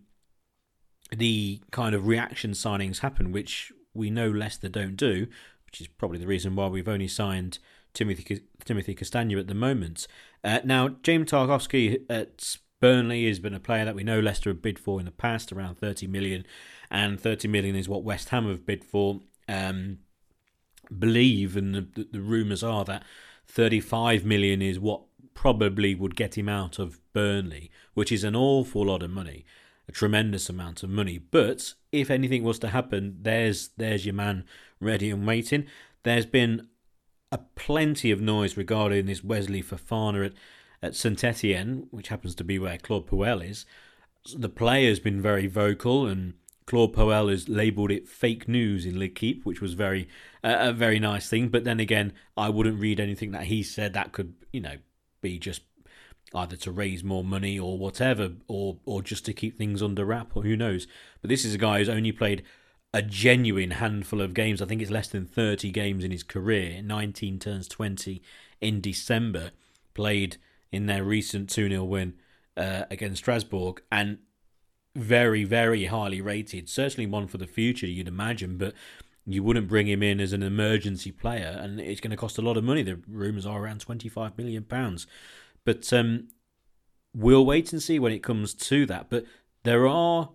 the 1.10 1.60
kind 1.70 1.94
of 1.94 2.06
reaction 2.06 2.52
signings 2.52 2.98
happen, 2.98 3.32
which 3.32 3.72
we 3.94 4.10
know 4.10 4.30
Leicester 4.30 4.68
don't 4.68 4.96
do, 4.96 5.26
which 5.66 5.80
is 5.80 5.86
probably 5.86 6.18
the 6.18 6.26
reason 6.26 6.56
why 6.56 6.68
we've 6.68 6.88
only 6.88 7.08
signed 7.08 7.58
Timothy 7.94 8.42
Timothy 8.64 8.94
Castagne 8.94 9.38
at 9.38 9.46
the 9.46 9.54
moment. 9.54 10.06
Uh, 10.42 10.60
now, 10.64 10.88
James 11.02 11.30
Tarkowski 11.30 12.02
at 12.10 12.58
Burnley 12.80 13.26
has 13.28 13.38
been 13.38 13.54
a 13.54 13.60
player 13.60 13.84
that 13.84 13.94
we 13.94 14.02
know 14.02 14.20
Leicester 14.20 14.50
have 14.50 14.60
bid 14.60 14.78
for 14.78 14.98
in 14.98 15.06
the 15.06 15.12
past, 15.12 15.52
around 15.52 15.76
30 15.76 16.06
million 16.06 16.44
and 16.90 17.20
30 17.20 17.48
million 17.48 17.76
is 17.76 17.88
what 17.88 18.04
West 18.04 18.30
Ham 18.30 18.48
have 18.48 18.66
bid 18.66 18.84
for. 18.84 19.20
Um, 19.48 19.98
believe, 20.96 21.56
and 21.56 21.74
the, 21.74 22.06
the 22.10 22.20
rumours 22.20 22.62
are 22.62 22.84
that 22.84 23.02
35 23.46 24.24
million 24.24 24.62
is 24.62 24.78
what 24.78 25.02
probably 25.34 25.94
would 25.94 26.16
get 26.16 26.38
him 26.38 26.48
out 26.48 26.78
of 26.78 27.00
Burnley, 27.12 27.70
which 27.94 28.12
is 28.12 28.24
an 28.24 28.36
awful 28.36 28.86
lot 28.86 29.02
of 29.02 29.10
money, 29.10 29.44
a 29.88 29.92
tremendous 29.92 30.48
amount 30.48 30.82
of 30.82 30.90
money. 30.90 31.18
But 31.18 31.74
if 31.92 32.10
anything 32.10 32.42
was 32.42 32.58
to 32.60 32.68
happen, 32.68 33.18
there's 33.20 33.68
there's 33.76 34.06
your 34.06 34.14
man 34.14 34.44
ready 34.80 35.10
and 35.10 35.26
waiting. 35.26 35.66
There's 36.02 36.26
been 36.26 36.68
a 37.32 37.38
plenty 37.56 38.10
of 38.10 38.20
noise 38.20 38.56
regarding 38.56 39.06
this 39.06 39.24
Wesley 39.24 39.62
Fofana 39.62 40.26
at, 40.26 40.32
at 40.82 40.94
Saint 40.94 41.24
Etienne, 41.24 41.88
which 41.90 42.08
happens 42.08 42.34
to 42.36 42.44
be 42.44 42.58
where 42.58 42.78
Claude 42.78 43.06
Puel 43.06 43.48
is. 43.48 43.66
The 44.34 44.48
player's 44.48 45.00
been 45.00 45.20
very 45.20 45.46
vocal 45.46 46.06
and 46.06 46.34
Claude 46.66 46.94
Puel 46.94 47.30
has 47.30 47.48
labelled 47.48 47.90
it 47.90 48.08
fake 48.08 48.48
news 48.48 48.86
in 48.86 48.98
L'Équipe, 48.98 49.44
which 49.44 49.60
was 49.60 49.74
very 49.74 50.08
uh, 50.42 50.56
a 50.58 50.72
very 50.72 50.98
nice 50.98 51.28
thing. 51.28 51.48
But 51.48 51.64
then 51.64 51.80
again, 51.80 52.12
I 52.36 52.48
wouldn't 52.48 52.80
read 52.80 53.00
anything 53.00 53.32
that 53.32 53.44
he 53.44 53.62
said 53.62 53.92
that 53.92 54.12
could 54.12 54.34
you 54.52 54.60
know 54.60 54.76
be 55.20 55.38
just 55.38 55.62
either 56.34 56.56
to 56.56 56.72
raise 56.72 57.04
more 57.04 57.22
money 57.22 57.58
or 57.58 57.78
whatever, 57.78 58.32
or 58.48 58.78
or 58.86 59.02
just 59.02 59.24
to 59.26 59.32
keep 59.32 59.58
things 59.58 59.82
under 59.82 60.04
wrap, 60.04 60.36
or 60.36 60.42
who 60.42 60.56
knows. 60.56 60.86
But 61.20 61.28
this 61.28 61.44
is 61.44 61.54
a 61.54 61.58
guy 61.58 61.78
who's 61.78 61.88
only 61.88 62.12
played 62.12 62.42
a 62.94 63.02
genuine 63.02 63.72
handful 63.72 64.20
of 64.20 64.34
games. 64.34 64.62
I 64.62 64.66
think 64.66 64.80
it's 64.80 64.90
less 64.90 65.08
than 65.08 65.26
30 65.26 65.72
games 65.72 66.04
in 66.04 66.12
his 66.12 66.22
career. 66.22 66.80
19 66.80 67.40
turns 67.40 67.66
20 67.66 68.22
in 68.60 68.80
December. 68.80 69.50
Played 69.94 70.36
in 70.70 70.86
their 70.86 71.04
recent 71.04 71.50
2 71.50 71.68
0 71.68 71.84
win 71.84 72.14
uh, 72.56 72.84
against 72.90 73.18
Strasbourg. 73.18 73.82
And 73.90 74.18
very, 74.94 75.44
very 75.44 75.86
highly 75.86 76.20
rated. 76.20 76.68
Certainly 76.68 77.06
one 77.06 77.26
for 77.26 77.38
the 77.38 77.46
future, 77.46 77.86
you'd 77.86 78.08
imagine, 78.08 78.56
but 78.56 78.74
you 79.26 79.42
wouldn't 79.42 79.68
bring 79.68 79.88
him 79.88 80.02
in 80.02 80.20
as 80.20 80.32
an 80.32 80.42
emergency 80.42 81.10
player, 81.10 81.58
and 81.60 81.80
it's 81.80 82.00
going 82.00 82.10
to 82.10 82.16
cost 82.16 82.38
a 82.38 82.42
lot 82.42 82.56
of 82.56 82.64
money. 82.64 82.82
The 82.82 83.00
rumours 83.08 83.46
are 83.46 83.62
around 83.62 83.80
twenty-five 83.80 84.36
million 84.36 84.64
pounds, 84.64 85.06
but 85.64 85.90
um, 85.92 86.28
we'll 87.14 87.46
wait 87.46 87.72
and 87.72 87.82
see 87.82 87.98
when 87.98 88.12
it 88.12 88.22
comes 88.22 88.52
to 88.54 88.84
that. 88.86 89.08
But 89.08 89.24
there 89.62 89.86
are 89.86 90.30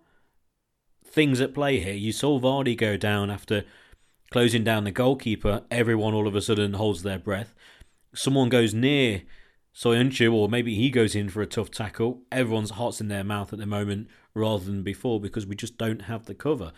things 1.06 1.40
at 1.40 1.54
play 1.54 1.80
here. 1.80 1.94
You 1.94 2.12
saw 2.12 2.40
Vardy 2.40 2.76
go 2.76 2.98
down 2.98 3.30
after 3.30 3.64
closing 4.32 4.64
down 4.64 4.84
the 4.84 4.92
goalkeeper. 4.92 5.64
Everyone 5.70 6.14
all 6.14 6.28
of 6.28 6.36
a 6.36 6.42
sudden 6.42 6.74
holds 6.74 7.04
their 7.04 7.20
breath. 7.20 7.54
Someone 8.16 8.50
goes 8.50 8.74
near 8.74 9.22
Soyuncu, 9.76 10.34
or 10.34 10.50
maybe 10.50 10.74
he 10.74 10.90
goes 10.90 11.16
in 11.16 11.30
for 11.30 11.42
a 11.42 11.48
tough 11.48 11.70
tackle. 11.70 12.24
Everyone's 12.32 12.72
hearts 12.72 13.00
in 13.00 13.08
their 13.08 13.24
mouth 13.24 13.54
at 13.54 13.60
the 13.60 13.66
moment, 13.68 14.08
rather 14.34 14.66
than 14.66 14.84
before 14.84 15.20
because 15.20 15.46
we 15.46 15.56
just 15.56 15.78
don't 15.78 16.04
have 16.04 16.26
the 16.26 16.36
cover. 16.36 16.72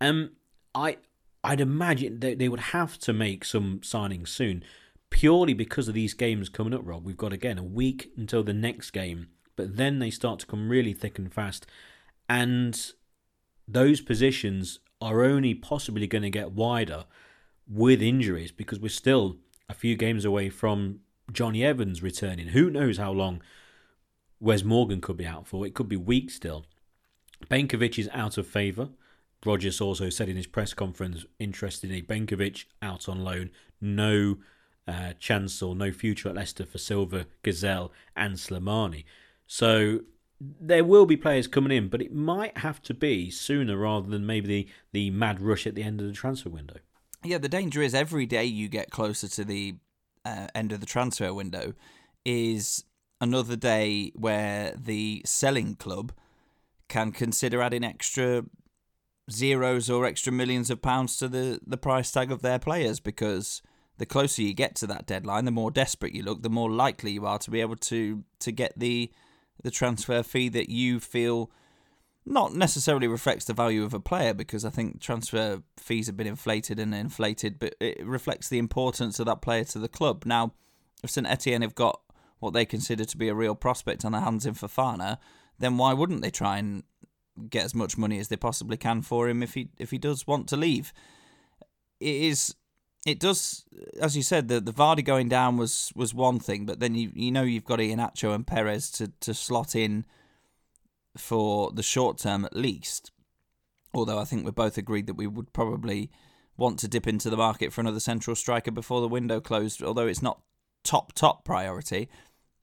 Um, 0.00 0.32
I 0.74 0.98
I'd 1.42 1.60
imagine 1.60 2.20
they 2.20 2.34
they 2.34 2.48
would 2.48 2.60
have 2.60 2.98
to 3.00 3.12
make 3.12 3.44
some 3.44 3.80
signings 3.80 4.28
soon, 4.28 4.64
purely 5.10 5.54
because 5.54 5.88
of 5.88 5.94
these 5.94 6.14
games 6.14 6.48
coming 6.48 6.74
up. 6.74 6.82
Rob, 6.84 7.04
we've 7.04 7.16
got 7.16 7.32
again 7.32 7.58
a 7.58 7.64
week 7.64 8.10
until 8.16 8.42
the 8.42 8.52
next 8.52 8.90
game, 8.90 9.28
but 9.54 9.76
then 9.76 9.98
they 9.98 10.10
start 10.10 10.40
to 10.40 10.46
come 10.46 10.68
really 10.68 10.92
thick 10.92 11.18
and 11.18 11.32
fast, 11.32 11.66
and 12.28 12.92
those 13.68 14.00
positions 14.00 14.80
are 15.00 15.24
only 15.24 15.54
possibly 15.54 16.06
going 16.06 16.22
to 16.22 16.30
get 16.30 16.52
wider 16.52 17.04
with 17.68 18.00
injuries 18.00 18.52
because 18.52 18.78
we're 18.78 18.88
still 18.88 19.36
a 19.68 19.74
few 19.74 19.96
games 19.96 20.24
away 20.24 20.48
from 20.48 21.00
Johnny 21.32 21.64
Evans 21.64 22.02
returning. 22.02 22.48
Who 22.48 22.70
knows 22.70 22.98
how 22.98 23.12
long 23.12 23.42
Wes 24.40 24.62
Morgan 24.62 25.00
could 25.00 25.16
be 25.16 25.26
out 25.26 25.46
for? 25.46 25.66
It 25.66 25.74
could 25.74 25.88
be 25.88 25.96
weeks 25.96 26.34
still. 26.34 26.64
Benkovic 27.50 27.98
is 27.98 28.08
out 28.12 28.38
of 28.38 28.46
favour. 28.46 28.88
Rodgers 29.44 29.80
also 29.80 30.10
said 30.10 30.28
in 30.28 30.36
his 30.36 30.46
press 30.46 30.74
conference, 30.74 31.24
interested 31.38 31.90
in 31.90 32.04
Benkovic 32.04 32.64
out 32.82 33.08
on 33.08 33.22
loan, 33.22 33.50
no 33.80 34.38
uh, 34.88 35.12
chance 35.18 35.62
or 35.62 35.74
no 35.74 35.92
future 35.92 36.28
at 36.28 36.34
Leicester 36.34 36.64
for 36.64 36.78
Silva, 36.78 37.26
Ghezzal, 37.44 37.90
and 38.16 38.36
Slimani. 38.36 39.04
So 39.46 40.00
there 40.40 40.84
will 40.84 41.06
be 41.06 41.16
players 41.16 41.46
coming 41.46 41.76
in, 41.76 41.88
but 41.88 42.02
it 42.02 42.14
might 42.14 42.58
have 42.58 42.82
to 42.82 42.94
be 42.94 43.30
sooner 43.30 43.76
rather 43.76 44.08
than 44.08 44.26
maybe 44.26 44.46
the, 44.46 44.68
the 44.92 45.10
mad 45.10 45.40
rush 45.40 45.66
at 45.66 45.74
the 45.74 45.82
end 45.82 46.00
of 46.00 46.06
the 46.06 46.12
transfer 46.12 46.50
window. 46.50 46.76
Yeah, 47.24 47.38
the 47.38 47.48
danger 47.48 47.82
is 47.82 47.94
every 47.94 48.26
day 48.26 48.44
you 48.44 48.68
get 48.68 48.90
closer 48.90 49.28
to 49.28 49.44
the 49.44 49.76
uh, 50.24 50.48
end 50.54 50.72
of 50.72 50.80
the 50.80 50.86
transfer 50.86 51.32
window 51.32 51.74
is 52.24 52.84
another 53.20 53.56
day 53.56 54.12
where 54.14 54.74
the 54.76 55.22
selling 55.24 55.74
club 55.76 56.12
can 56.88 57.12
consider 57.12 57.60
adding 57.60 57.84
extra 57.84 58.44
zeros 59.30 59.90
or 59.90 60.04
extra 60.06 60.32
millions 60.32 60.70
of 60.70 60.80
pounds 60.80 61.16
to 61.16 61.28
the, 61.28 61.60
the 61.66 61.76
price 61.76 62.10
tag 62.12 62.30
of 62.30 62.42
their 62.42 62.58
players 62.58 63.00
because 63.00 63.60
the 63.98 64.06
closer 64.06 64.42
you 64.42 64.54
get 64.54 64.74
to 64.76 64.86
that 64.86 65.06
deadline, 65.06 65.44
the 65.44 65.50
more 65.50 65.70
desperate 65.70 66.14
you 66.14 66.22
look, 66.22 66.42
the 66.42 66.50
more 66.50 66.70
likely 66.70 67.12
you 67.12 67.26
are 67.26 67.38
to 67.38 67.50
be 67.50 67.60
able 67.60 67.76
to 67.76 68.24
to 68.40 68.52
get 68.52 68.78
the 68.78 69.10
the 69.62 69.70
transfer 69.70 70.22
fee 70.22 70.48
that 70.50 70.68
you 70.68 71.00
feel 71.00 71.50
not 72.26 72.54
necessarily 72.54 73.06
reflects 73.06 73.44
the 73.44 73.54
value 73.54 73.84
of 73.84 73.94
a 73.94 74.00
player 74.00 74.34
because 74.34 74.64
I 74.64 74.70
think 74.70 75.00
transfer 75.00 75.62
fees 75.78 76.08
have 76.08 76.16
been 76.16 76.26
inflated 76.26 76.78
and 76.78 76.94
inflated, 76.94 77.58
but 77.58 77.76
it 77.80 78.04
reflects 78.04 78.48
the 78.48 78.58
importance 78.58 79.20
of 79.20 79.26
that 79.26 79.40
player 79.40 79.64
to 79.64 79.78
the 79.78 79.88
club. 79.88 80.24
Now, 80.26 80.52
if 81.04 81.10
St 81.10 81.26
Etienne 81.26 81.62
have 81.62 81.76
got 81.76 82.00
what 82.40 82.52
they 82.52 82.64
consider 82.64 83.04
to 83.04 83.16
be 83.16 83.28
a 83.28 83.34
real 83.34 83.54
prospect 83.54 84.04
on 84.04 84.12
their 84.12 84.20
hands 84.20 84.44
in 84.44 84.54
Fofana, 84.54 85.18
then 85.58 85.76
why 85.76 85.92
wouldn't 85.92 86.22
they 86.22 86.30
try 86.30 86.58
and 86.58 86.82
get 87.50 87.64
as 87.64 87.74
much 87.74 87.98
money 87.98 88.18
as 88.18 88.28
they 88.28 88.36
possibly 88.36 88.76
can 88.76 89.02
for 89.02 89.28
him 89.28 89.42
if 89.42 89.54
he 89.54 89.68
if 89.78 89.90
he 89.90 89.98
does 89.98 90.26
want 90.26 90.48
to 90.48 90.56
leave? 90.56 90.92
It 92.00 92.14
is 92.14 92.54
it 93.04 93.20
does 93.20 93.64
as 94.00 94.16
you 94.16 94.22
said 94.22 94.48
the 94.48 94.60
the 94.60 94.72
Vardy 94.72 95.04
going 95.04 95.28
down 95.28 95.56
was 95.56 95.92
was 95.94 96.14
one 96.14 96.38
thing, 96.40 96.66
but 96.66 96.80
then 96.80 96.94
you 96.94 97.10
you 97.14 97.30
know 97.30 97.42
you've 97.42 97.64
got 97.64 97.78
Iheanacho 97.78 98.34
and 98.34 98.46
Perez 98.46 98.90
to 98.92 99.12
to 99.20 99.34
slot 99.34 99.74
in 99.74 100.04
for 101.16 101.70
the 101.72 101.82
short 101.82 102.18
term 102.18 102.44
at 102.44 102.56
least. 102.56 103.10
Although 103.94 104.18
I 104.18 104.24
think 104.24 104.44
we're 104.44 104.52
both 104.52 104.76
agreed 104.76 105.06
that 105.06 105.14
we 105.14 105.26
would 105.26 105.52
probably 105.52 106.10
want 106.56 106.78
to 106.80 106.88
dip 106.88 107.06
into 107.06 107.30
the 107.30 107.36
market 107.36 107.72
for 107.72 107.80
another 107.80 108.00
central 108.00 108.34
striker 108.34 108.70
before 108.70 109.00
the 109.00 109.08
window 109.08 109.40
closed, 109.40 109.82
although 109.82 110.06
it's 110.06 110.22
not 110.22 110.40
top 110.84 111.12
top 111.12 111.44
priority. 111.44 112.08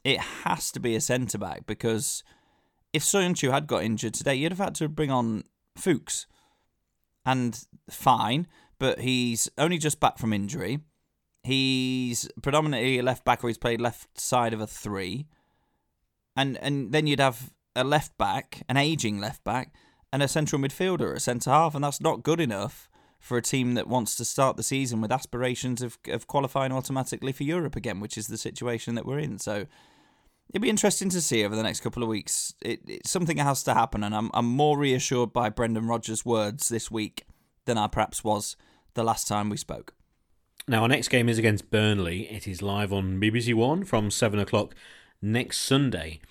It 0.03 0.19
has 0.19 0.71
to 0.71 0.79
be 0.79 0.95
a 0.95 1.01
centre 1.01 1.37
back 1.37 1.65
because 1.65 2.23
if 2.93 3.03
Soyuncu 3.03 3.51
had 3.51 3.67
got 3.67 3.83
injured 3.83 4.13
today, 4.13 4.35
you'd 4.35 4.51
have 4.51 4.59
had 4.59 4.75
to 4.75 4.87
bring 4.87 5.11
on 5.11 5.43
Fuchs. 5.75 6.27
And 7.25 7.59
fine, 7.89 8.47
but 8.79 8.99
he's 8.99 9.49
only 9.57 9.77
just 9.77 9.99
back 9.99 10.17
from 10.17 10.33
injury. 10.33 10.79
He's 11.43 12.29
predominantly 12.41 12.99
a 12.99 13.03
left 13.03 13.25
back 13.25 13.43
or 13.43 13.47
he's 13.47 13.57
played 13.57 13.81
left 13.81 14.19
side 14.19 14.53
of 14.53 14.61
a 14.61 14.67
three. 14.67 15.27
And 16.35 16.57
and 16.57 16.91
then 16.91 17.07
you'd 17.07 17.19
have 17.19 17.51
a 17.75 17.83
left 17.83 18.17
back, 18.17 18.63
an 18.67 18.77
aging 18.77 19.19
left 19.19 19.43
back, 19.43 19.73
and 20.11 20.21
a 20.21 20.27
central 20.27 20.61
midfielder, 20.61 21.15
a 21.15 21.19
centre 21.19 21.49
half, 21.49 21.75
and 21.75 21.83
that's 21.83 22.01
not 22.01 22.23
good 22.23 22.39
enough 22.39 22.89
for 23.19 23.37
a 23.37 23.41
team 23.41 23.73
that 23.75 23.87
wants 23.87 24.17
to 24.17 24.25
start 24.25 24.57
the 24.57 24.63
season 24.63 24.99
with 24.99 25.11
aspirations 25.11 25.81
of, 25.81 25.97
of 26.09 26.27
qualifying 26.27 26.73
automatically 26.73 27.31
for 27.31 27.43
Europe 27.43 27.77
again, 27.77 28.01
which 28.01 28.17
is 28.17 28.27
the 28.27 28.37
situation 28.37 28.95
that 28.95 29.05
we're 29.05 29.19
in. 29.19 29.39
So 29.39 29.65
it'd 30.49 30.61
be 30.61 30.69
interesting 30.69 31.09
to 31.09 31.21
see 31.21 31.43
over 31.45 31.55
the 31.55 31.63
next 31.63 31.81
couple 31.81 32.03
of 32.03 32.09
weeks. 32.09 32.53
It, 32.61 32.81
it, 32.87 33.07
something 33.07 33.37
has 33.37 33.63
to 33.63 33.73
happen, 33.73 34.03
and 34.03 34.15
I'm 34.15 34.29
I'm 34.33 34.45
more 34.47 34.77
reassured 34.77 35.33
by 35.33 35.49
Brendan 35.49 35.87
Rodgers' 35.87 36.25
words 36.25 36.69
this 36.69 36.89
week 36.91 37.25
than 37.65 37.77
I 37.77 37.87
perhaps 37.87 38.23
was 38.23 38.55
the 38.93 39.03
last 39.03 39.27
time 39.27 39.49
we 39.49 39.57
spoke. 39.57 39.93
Now, 40.67 40.83
our 40.83 40.87
next 40.87 41.09
game 41.09 41.27
is 41.27 41.37
against 41.37 41.69
Burnley. 41.69 42.29
It 42.29 42.47
is 42.47 42.61
live 42.61 42.93
on 42.93 43.19
BBC 43.19 43.53
One 43.53 43.83
from 43.83 44.09
7 44.09 44.39
o'clock 44.39 44.73
next 45.21 45.59
Sunday. 45.59 46.21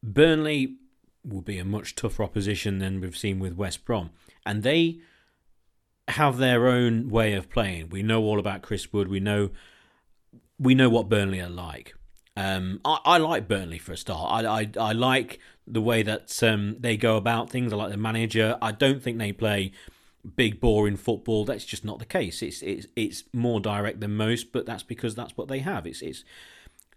Burnley 0.00 0.76
will 1.24 1.40
be 1.40 1.58
a 1.58 1.64
much 1.64 1.96
tougher 1.96 2.22
opposition 2.22 2.78
than 2.78 3.00
we've 3.00 3.16
seen 3.16 3.40
with 3.40 3.56
West 3.56 3.84
Brom. 3.84 4.10
And 4.46 4.62
they 4.62 5.00
have 6.08 6.36
their 6.38 6.68
own 6.68 7.08
way 7.08 7.32
of 7.32 7.50
playing. 7.50 7.88
We 7.88 8.02
know 8.02 8.22
all 8.22 8.38
about 8.38 8.62
Chris 8.62 8.92
Wood. 8.92 9.08
We 9.08 9.20
know 9.20 9.50
we 10.58 10.74
know 10.74 10.88
what 10.88 11.08
Burnley 11.08 11.40
are 11.40 11.48
like. 11.48 11.94
Um, 12.36 12.80
I, 12.84 12.98
I, 13.04 13.18
like 13.18 13.46
Burnley 13.46 13.78
for 13.78 13.92
a 13.92 13.96
start. 13.96 14.44
I, 14.44 14.60
I, 14.62 14.70
I 14.78 14.92
like 14.92 15.38
the 15.66 15.80
way 15.80 16.02
that 16.02 16.42
um, 16.42 16.76
they 16.80 16.96
go 16.96 17.16
about 17.16 17.48
things. 17.48 17.72
I 17.72 17.76
like 17.76 17.92
the 17.92 17.96
manager. 17.96 18.58
I 18.60 18.72
don't 18.72 19.02
think 19.02 19.18
they 19.18 19.32
play 19.32 19.72
big 20.36 20.60
boring 20.60 20.96
football. 20.96 21.44
That's 21.44 21.64
just 21.64 21.84
not 21.84 22.00
the 22.00 22.04
case. 22.04 22.42
It's 22.42 22.60
it's 22.62 22.86
it's 22.96 23.24
more 23.32 23.60
direct 23.60 24.00
than 24.00 24.16
most, 24.16 24.52
but 24.52 24.66
that's 24.66 24.82
because 24.82 25.14
that's 25.14 25.36
what 25.36 25.48
they 25.48 25.60
have. 25.60 25.86
It's 25.86 26.02
it's 26.02 26.24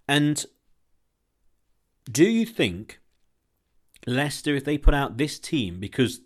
and 0.08 0.44
do 2.12 2.28
you 2.28 2.46
think 2.46 3.00
Leicester, 4.08 4.56
if 4.56 4.64
they 4.64 4.78
put 4.78 4.94
out 4.94 5.18
this 5.18 5.38
team, 5.38 5.80
because 5.80 6.22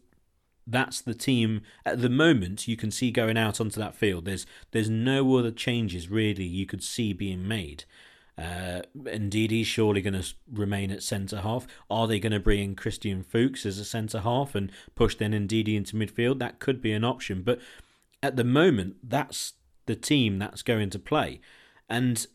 that's 0.67 1.01
the 1.01 1.15
team 1.15 1.61
at 1.85 2.01
the 2.01 2.09
moment 2.09 2.67
you 2.67 2.77
can 2.77 2.91
see 2.91 3.11
going 3.11 3.37
out 3.37 3.59
onto 3.59 3.79
that 3.79 3.95
field. 3.95 4.25
There's 4.25 4.45
there's 4.71 4.89
no 4.89 5.35
other 5.35 5.51
changes 5.51 6.09
really 6.09 6.45
you 6.45 6.65
could 6.65 6.83
see 6.83 7.11
being 7.13 7.47
made. 7.47 7.85
Uh, 8.37 8.81
Ndidi's 8.97 9.67
surely 9.67 10.01
going 10.01 10.19
to 10.19 10.33
remain 10.51 10.89
at 10.91 11.03
centre 11.03 11.41
half. 11.41 11.67
Are 11.89 12.07
they 12.07 12.19
going 12.19 12.31
to 12.31 12.39
bring 12.39 12.59
in 12.59 12.75
Christian 12.75 13.23
Fuchs 13.23 13.65
as 13.65 13.77
a 13.77 13.85
centre 13.85 14.21
half 14.21 14.55
and 14.55 14.71
push 14.95 15.15
then 15.15 15.31
Ndidi 15.31 15.75
into 15.75 15.95
midfield? 15.95 16.39
That 16.39 16.59
could 16.59 16.81
be 16.81 16.93
an 16.93 17.03
option, 17.03 17.43
but 17.43 17.59
at 18.23 18.35
the 18.35 18.43
moment, 18.43 18.95
that's 19.03 19.53
the 19.85 19.95
team 19.95 20.39
that's 20.39 20.61
going 20.61 20.89
to 20.91 20.99
play. 20.99 21.41
And 21.89 22.25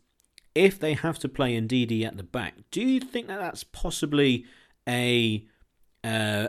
if 0.54 0.78
they 0.78 0.94
have 0.94 1.18
to 1.20 1.28
play 1.28 1.60
Ndidi 1.60 2.04
at 2.04 2.16
the 2.16 2.22
back, 2.22 2.54
do 2.70 2.82
you 2.82 3.00
think 3.00 3.28
that 3.28 3.40
that's 3.40 3.64
possibly 3.64 4.44
a 4.88 5.44
uh, 6.04 6.48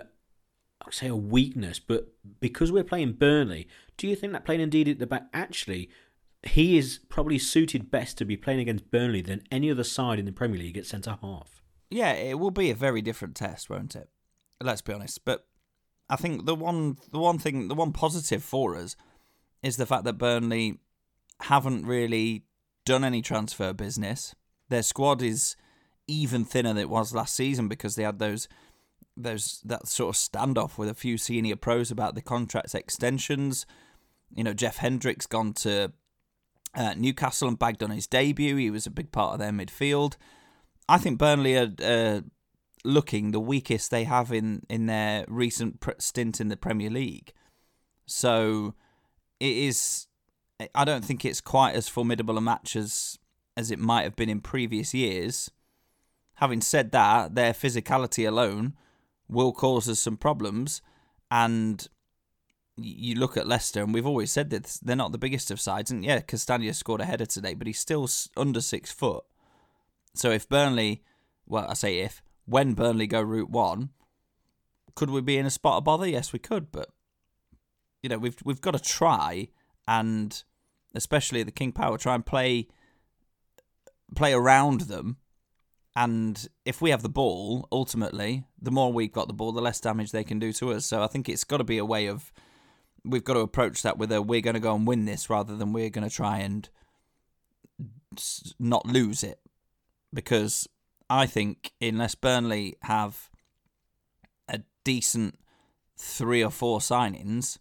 I 0.87 0.91
say 0.91 1.07
a 1.07 1.15
weakness, 1.15 1.79
but 1.79 2.07
because 2.39 2.71
we're 2.71 2.83
playing 2.83 3.13
Burnley, 3.13 3.67
do 3.97 4.07
you 4.07 4.15
think 4.15 4.33
that 4.33 4.45
playing 4.45 4.69
Ndidi 4.69 4.91
at 4.91 4.99
the 4.99 5.07
back 5.07 5.27
actually 5.33 5.89
he 6.49 6.77
is 6.77 6.99
probably 7.09 7.39
suited 7.39 7.91
best 7.91 8.17
to 8.17 8.25
be 8.25 8.37
playing 8.37 8.59
against 8.59 8.91
Burnley 8.91 9.21
than 9.21 9.43
any 9.51 9.71
other 9.71 9.83
side 9.83 10.19
in 10.19 10.25
the 10.25 10.31
Premier 10.31 10.59
League 10.59 10.77
at 10.77 10.85
centre 10.85 11.17
half? 11.21 11.61
Yeah, 11.89 12.13
it 12.13 12.39
will 12.39 12.51
be 12.51 12.69
a 12.69 12.75
very 12.75 13.01
different 13.01 13.35
test, 13.35 13.69
won't 13.69 13.95
it? 13.95 14.09
Let's 14.61 14.81
be 14.81 14.93
honest. 14.93 15.23
But 15.23 15.45
I 16.09 16.15
think 16.15 16.45
the 16.45 16.55
one 16.55 16.97
the 17.11 17.19
one 17.19 17.39
thing 17.39 17.67
the 17.67 17.75
one 17.75 17.93
positive 17.93 18.43
for 18.43 18.75
us 18.75 18.95
is 19.63 19.77
the 19.77 19.85
fact 19.85 20.03
that 20.05 20.17
Burnley 20.17 20.79
haven't 21.41 21.85
really 21.85 22.43
done 22.85 23.03
any 23.03 23.21
transfer 23.21 23.73
business. 23.73 24.33
Their 24.69 24.83
squad 24.83 25.21
is 25.21 25.55
even 26.07 26.45
thinner 26.45 26.69
than 26.69 26.77
it 26.77 26.89
was 26.89 27.13
last 27.13 27.35
season 27.35 27.67
because 27.67 27.95
they 27.95 28.03
had 28.03 28.19
those 28.19 28.47
those 29.15 29.61
that 29.65 29.87
sort 29.87 30.15
of 30.15 30.19
standoff 30.19 30.77
with 30.77 30.89
a 30.89 30.93
few 30.93 31.17
senior 31.17 31.55
pros 31.55 31.91
about 31.91 32.15
the 32.15 32.21
contracts 32.21 32.75
extensions. 32.75 33.65
You 34.35 34.43
know, 34.43 34.53
Jeff 34.53 34.77
Hendrick's 34.77 35.25
gone 35.25 35.53
to 35.53 35.91
uh, 36.77 36.93
Newcastle 36.95 37.47
and 37.47 37.59
bagged 37.59 37.83
on 37.83 37.89
his 37.89 38.07
debut. 38.07 38.55
He 38.55 38.69
was 38.69 38.85
a 38.85 38.91
big 38.91 39.11
part 39.11 39.33
of 39.33 39.39
their 39.39 39.51
midfield. 39.51 40.15
I 40.87 40.99
think 40.99 41.17
Burnley 41.17 41.57
are 41.57 41.73
uh, 41.83 42.21
looking 42.85 43.31
the 43.31 43.39
weakest 43.39 43.91
they 43.91 44.05
have 44.05 44.31
in 44.31 44.63
in 44.69 44.85
their 44.85 45.25
recent 45.27 45.83
stint 45.97 46.39
in 46.39 46.47
the 46.47 46.55
Premier 46.55 46.89
League. 46.89 47.33
So 48.05 48.75
it 49.39 49.57
is. 49.57 50.07
I 50.73 50.85
don't 50.85 51.03
think 51.03 51.25
it's 51.25 51.41
quite 51.41 51.75
as 51.75 51.89
formidable 51.89 52.37
a 52.37 52.41
match 52.41 52.75
as 52.75 53.17
as 53.57 53.71
it 53.71 53.79
might 53.79 54.03
have 54.03 54.15
been 54.15 54.29
in 54.29 54.39
previous 54.39 54.93
years. 54.93 55.51
Having 56.35 56.61
said 56.61 56.91
that, 56.91 57.33
their 57.33 57.53
physicality 57.53 58.27
alone 58.27 58.75
will 59.27 59.51
cause 59.51 59.89
us 59.89 59.99
some 59.99 60.17
problems. 60.17 60.81
And 61.31 61.87
you 62.77 63.15
look 63.15 63.37
at 63.37 63.47
Leicester, 63.47 63.83
and 63.83 63.93
we've 63.93 64.05
always 64.05 64.31
said 64.31 64.49
that 64.51 64.79
they're 64.81 64.95
not 64.95 65.11
the 65.11 65.17
biggest 65.17 65.51
of 65.51 65.59
sides. 65.59 65.91
And 65.91 66.05
yeah, 66.05 66.21
Castagne 66.21 66.73
scored 66.73 67.01
a 67.01 67.05
header 67.05 67.25
today, 67.25 67.53
but 67.53 67.67
he's 67.67 67.79
still 67.79 68.07
under 68.35 68.61
six 68.61 68.91
foot. 68.91 69.23
So 70.13 70.31
if 70.31 70.47
Burnley, 70.47 71.03
well, 71.45 71.67
I 71.67 71.73
say 71.73 71.99
if, 71.99 72.21
when 72.45 72.73
Burnley 72.73 73.07
go 73.07 73.21
route 73.21 73.49
one, 73.49 73.89
could 74.95 75.09
we 75.09 75.21
be 75.21 75.37
in 75.37 75.45
a 75.45 75.51
spot 75.51 75.77
of 75.77 75.83
bother? 75.83 76.07
Yes, 76.07 76.33
we 76.33 76.39
could, 76.39 76.71
but 76.71 76.89
you 78.01 78.09
know 78.09 78.17
we've 78.17 78.37
we've 78.43 78.61
got 78.61 78.71
to 78.71 78.79
try, 78.79 79.49
and 79.87 80.43
especially 80.95 81.43
the 81.43 81.51
King 81.51 81.71
Power, 81.71 81.97
try 81.97 82.15
and 82.15 82.25
play 82.25 82.67
play 84.15 84.33
around 84.33 84.81
them 84.81 85.17
and 85.97 86.47
if 86.63 86.79
we 86.79 86.91
have 86.91 87.01
the 87.01 87.09
ball, 87.09 87.67
ultimately, 87.71 88.43
the 88.61 88.69
more 88.69 88.93
we've 88.93 89.11
got 89.11 89.27
the 89.27 89.33
ball, 89.33 89.51
the 89.51 89.63
less 89.63 89.79
damage 89.79 90.11
they 90.11 90.23
can 90.23 90.37
do 90.37 90.53
to 90.53 90.73
us. 90.73 90.85
So 90.85 91.01
I 91.01 91.07
think 91.07 91.27
it's 91.27 91.43
got 91.43 91.57
to 91.57 91.63
be 91.63 91.79
a 91.79 91.85
way 91.85 92.05
of 92.05 92.31
we've 93.09 93.23
got 93.23 93.33
to 93.33 93.39
approach 93.41 93.81
that 93.83 93.97
with 93.97 94.11
a 94.11 94.21
we're 94.21 94.41
going 94.41 94.55
to 94.55 94.59
go 94.59 94.75
and 94.75 94.87
win 94.87 95.05
this 95.05 95.29
rather 95.29 95.55
than 95.55 95.73
we're 95.73 95.89
going 95.89 96.07
to 96.07 96.15
try 96.15 96.39
and 96.39 96.69
not 98.59 98.85
lose 98.85 99.23
it. 99.23 99.39
Because 100.13 100.67
I 101.09 101.25
think 101.25 101.73
unless 101.81 102.15
Burnley 102.15 102.75
have 102.83 103.29
a 104.47 104.61
decent 104.83 105.39
three 105.97 106.43
or 106.43 106.51
four 106.51 106.79
signings, 106.79 107.57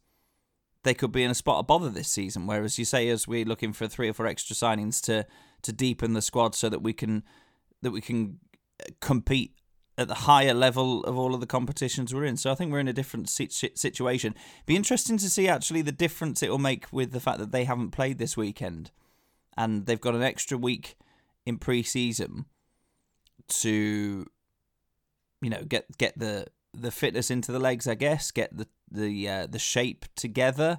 they 0.84 0.94
could 0.94 1.12
be 1.12 1.24
in 1.24 1.30
a 1.30 1.34
spot 1.34 1.59
of 1.59 1.66
bother 1.66 1.90
this 1.90 2.09
season. 2.09 2.47
Whereas 2.47 2.78
you 2.78 2.84
say, 2.84 3.09
as 3.09 3.26
we're 3.26 3.44
looking 3.44 3.72
for 3.72 3.88
three 3.88 4.09
or 4.09 4.12
four 4.12 4.26
extra 4.26 4.55
signings 4.55 5.03
to 5.03 5.26
to 5.62 5.72
deepen 5.72 6.12
the 6.12 6.22
squad 6.22 6.55
so 6.55 6.68
that 6.68 6.82
we 6.82 6.92
can 6.92 7.24
that 7.82 7.90
we 7.90 8.01
can 8.01 8.38
uh, 8.80 8.84
compete 9.01 9.55
at 9.99 10.09
the 10.09 10.14
higher 10.14 10.53
level 10.53 11.03
of 11.05 11.16
all 11.16 11.34
of 11.34 11.40
the 11.40 11.47
competitions 11.47 12.14
we're 12.14 12.24
in. 12.24 12.36
So 12.36 12.51
I 12.51 12.55
think 12.55 12.70
we're 12.70 12.80
in 12.80 12.88
a 12.88 12.92
different 12.92 13.28
situation. 13.28 14.34
Be 14.66 14.76
interesting 14.76 15.16
to 15.18 15.30
see 15.30 15.49
actually 15.49 15.82
the 15.82 15.92
difference 15.92 16.42
it 16.42 16.51
will 16.51 16.59
make 16.59 16.86
with 16.92 17.12
the 17.12 17.20
fact 17.20 17.38
that 17.38 17.51
they 17.51 17.64
haven't 17.64 17.92
played 17.92 18.18
this 18.18 18.36
weekend 18.36 18.90
and 19.57 19.86
they've 19.86 20.01
got 20.01 20.14
an 20.14 20.22
extra 20.22 20.59
week 20.59 20.97
in 21.47 21.59
pre-season 21.59 22.44
to 23.49 24.26
you 25.40 25.51
know 25.51 25.62
get 25.62 25.86
get 25.99 26.18
the 26.18 26.47
the 26.74 26.90
fitness 26.90 27.30
into 27.30 27.53
the 27.53 27.59
legs, 27.59 27.86
I 27.86 27.94
guess, 27.94 28.30
get 28.30 28.57
the 28.57 28.66
the 28.90 29.28
uh, 29.28 29.47
the 29.47 29.59
shape 29.59 30.05
together. 30.14 30.78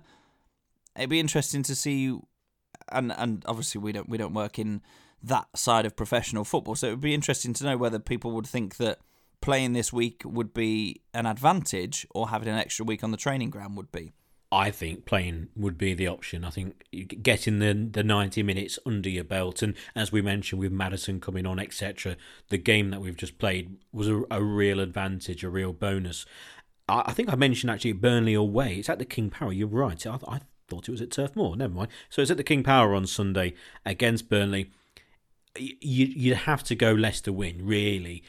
It'd 0.96 1.10
be 1.10 1.20
interesting 1.20 1.64
to 1.64 1.76
see 1.76 2.18
and 2.90 3.12
and 3.18 3.44
obviously 3.48 3.82
we 3.82 3.92
don't 3.92 4.10
we 4.10 4.18
don't 4.18 4.34
work 4.34 4.60
in 4.60 4.82
that 5.24 5.48
side 5.56 5.86
of 5.86 5.96
professional 5.96 6.44
football. 6.44 6.76
So 6.76 6.88
it 6.88 6.92
would 6.92 7.02
be 7.02 7.14
interesting 7.14 7.54
to 7.54 7.64
know 7.64 7.78
whether 7.78 8.00
people 8.00 8.32
would 8.32 8.48
think 8.48 8.78
that 8.78 9.00
playing 9.42 9.74
this 9.74 9.94
week 9.94 10.22
would 10.26 10.54
be 10.54 11.02
an 11.14 11.26
advantage 11.26 12.08
or 12.12 12.30
having 12.30 12.50
an 12.50 12.58
extra 12.58 12.86
week 12.86 13.04
on 13.04 13.12
the 13.12 13.18
training 13.18 13.50
ground 13.50 13.78
would 13.78 13.92
be. 13.92 14.14
I 14.52 14.72
think 14.72 15.06
playing 15.06 15.50
would 15.58 15.78
be 15.78 15.94
the 15.94 16.08
option. 16.08 16.46
I 16.46 16.52
think 16.52 16.86
getting 17.22 17.60
the 17.60 17.74
the 17.74 18.04
ninety 18.04 18.44
minutes 18.44 18.80
under 18.86 19.10
your 19.10 19.26
belt, 19.26 19.62
and 19.62 19.76
as 19.94 20.12
we 20.12 20.22
mentioned 20.22 20.60
with 20.60 20.72
Maddison 20.72 21.20
coming 21.20 21.46
on, 21.46 21.60
etc., 21.60 22.16
the 22.48 22.58
game 22.58 22.92
that 22.92 23.02
we've 23.02 23.18
just 23.18 23.40
played 23.40 23.78
was 23.92 24.08
a, 24.08 24.22
a 24.32 24.42
real 24.42 24.80
advantage, 24.80 25.44
a 25.44 25.50
real 25.50 25.74
bonus. 25.74 26.26
I, 26.88 27.04
I, 27.08 27.12
think 27.12 27.30
I 27.30 27.36
mentioned 27.36 27.72
actually 27.72 27.92
Burnley 27.92 28.34
away. 28.34 28.76
It's 28.76 28.90
at 28.90 29.00
the 29.00 29.06
King 29.06 29.30
Power. 29.30 29.52
You're 29.52 29.68
right. 29.68 30.08
I, 30.08 30.18
I 30.28 30.40
thought 30.70 30.88
it 30.88 30.92
was 30.92 31.02
at 31.02 31.12
Turf 31.12 31.36
Moor. 31.36 31.58
Never 31.58 31.74
mind. 31.74 31.90
So 32.10 32.22
it's 32.22 32.32
at 32.32 32.38
the 32.38 32.44
King 32.44 32.64
Power 32.64 32.96
on 32.96 33.06
Sunday 33.06 33.54
against 33.86 34.30
Burnley. 34.30 34.72
You 35.58 36.06
you'd 36.06 36.38
have 36.38 36.64
to 36.66 36.76
go 36.76 36.94
Leicester 36.94 37.34
win 37.34 37.66
really. 37.66 38.24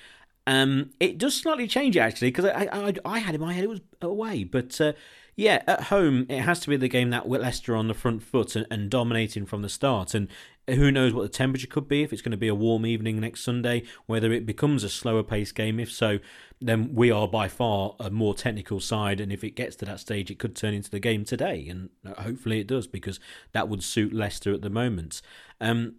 Um, 0.49 0.92
it 0.99 1.18
does 1.18 1.34
slightly 1.34 1.68
change 1.68 1.94
it 1.94 2.01
actually 2.01 2.30
because 2.30 2.46
I, 2.46 2.68
I 2.72 2.94
I 3.05 3.18
had 3.18 3.34
in 3.34 3.40
my 3.40 3.53
head 3.53 3.64
it 3.64 3.70
was 3.70 3.80
away, 4.01 4.44
but. 4.44 4.80
Uh, 4.80 4.94
yeah, 5.36 5.62
at 5.68 5.82
home, 5.82 6.26
it 6.28 6.40
has 6.40 6.59
to 6.61 6.68
be 6.68 6.76
the 6.76 6.88
game 6.88 7.11
that 7.11 7.28
Leicester 7.28 7.76
on 7.76 7.86
the 7.86 7.94
front 7.94 8.24
foot 8.24 8.57
and, 8.57 8.66
and, 8.72 8.90
dominating 8.90 9.46
from 9.46 9.62
the 9.62 9.68
start. 9.68 10.12
And 10.12 10.26
who 10.66 10.90
knows 10.90 11.14
what 11.14 11.22
the 11.22 11.28
temperature 11.28 11.68
could 11.68 11.86
be, 11.86 12.03
if 12.03 12.12
it's 12.12 12.22
going 12.22 12.32
to 12.32 12.36
be 12.36 12.49
a 12.49 12.57
warm 12.57 12.84
evening 12.84 13.20
next 13.20 13.44
Sunday, 13.44 13.84
whether 14.07 14.32
it 14.32 14.46
becomes 14.46 14.82
a 14.82 14.88
slower 14.88 15.22
paced 15.22 15.55
game. 15.55 15.78
If 15.78 15.92
so, 15.92 16.18
then 16.61 16.92
we 16.92 17.12
are 17.12 17.28
by 17.28 17.46
far 17.46 17.94
a 18.01 18.11
more 18.11 18.34
technical 18.34 18.80
side. 18.80 19.20
And 19.20 19.32
if 19.32 19.44
it 19.44 19.53
gets 19.53 19.76
to 19.76 19.84
that 19.84 20.01
stage, 20.01 20.28
it 20.28 20.40
could 20.40 20.57
turn 20.57 20.74
into 20.74 20.90
the 20.90 20.99
game 20.99 21.24
today. 21.24 21.68
And 21.68 21.90
hopefully 22.18 22.59
it 22.59 22.66
does, 22.66 22.88
because 22.88 23.20
that 23.53 23.68
would 23.68 23.84
suit 23.84 24.12
Leicester 24.12 24.53
at 24.53 24.62
the 24.62 24.70
moment. 24.70 25.22
Um, 25.61 25.99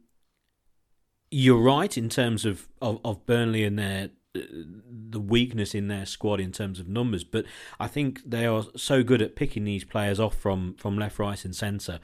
you're 1.31 1.61
right 1.61 1.97
in 1.97 2.09
terms 2.09 2.43
of, 2.43 2.67
of, 2.81 2.99
of 3.05 3.25
Burnley 3.25 3.63
and 3.63 3.79
their 3.79 4.09
the 4.33 5.19
weakness 5.19 5.73
in 5.73 5.87
their 5.87 6.05
squad 6.05 6.39
in 6.39 6.51
terms 6.51 6.79
of 6.79 6.87
numbers, 6.87 7.23
but 7.23 7.45
I 7.79 7.87
think 7.87 8.21
they 8.25 8.45
are 8.45 8.63
so 8.75 9.03
good 9.03 9.21
at 9.21 9.35
picking 9.35 9.63
these 9.63 9.83
players 9.83 10.19
off 10.19 10.35
from, 10.35 10.75
from 10.75 10.97
left, 10.97 11.17
right, 11.19 11.43
and 11.43 11.55
centre, 11.55 11.99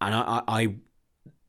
and 0.00 0.14
I, 0.14 0.42
I 0.48 0.74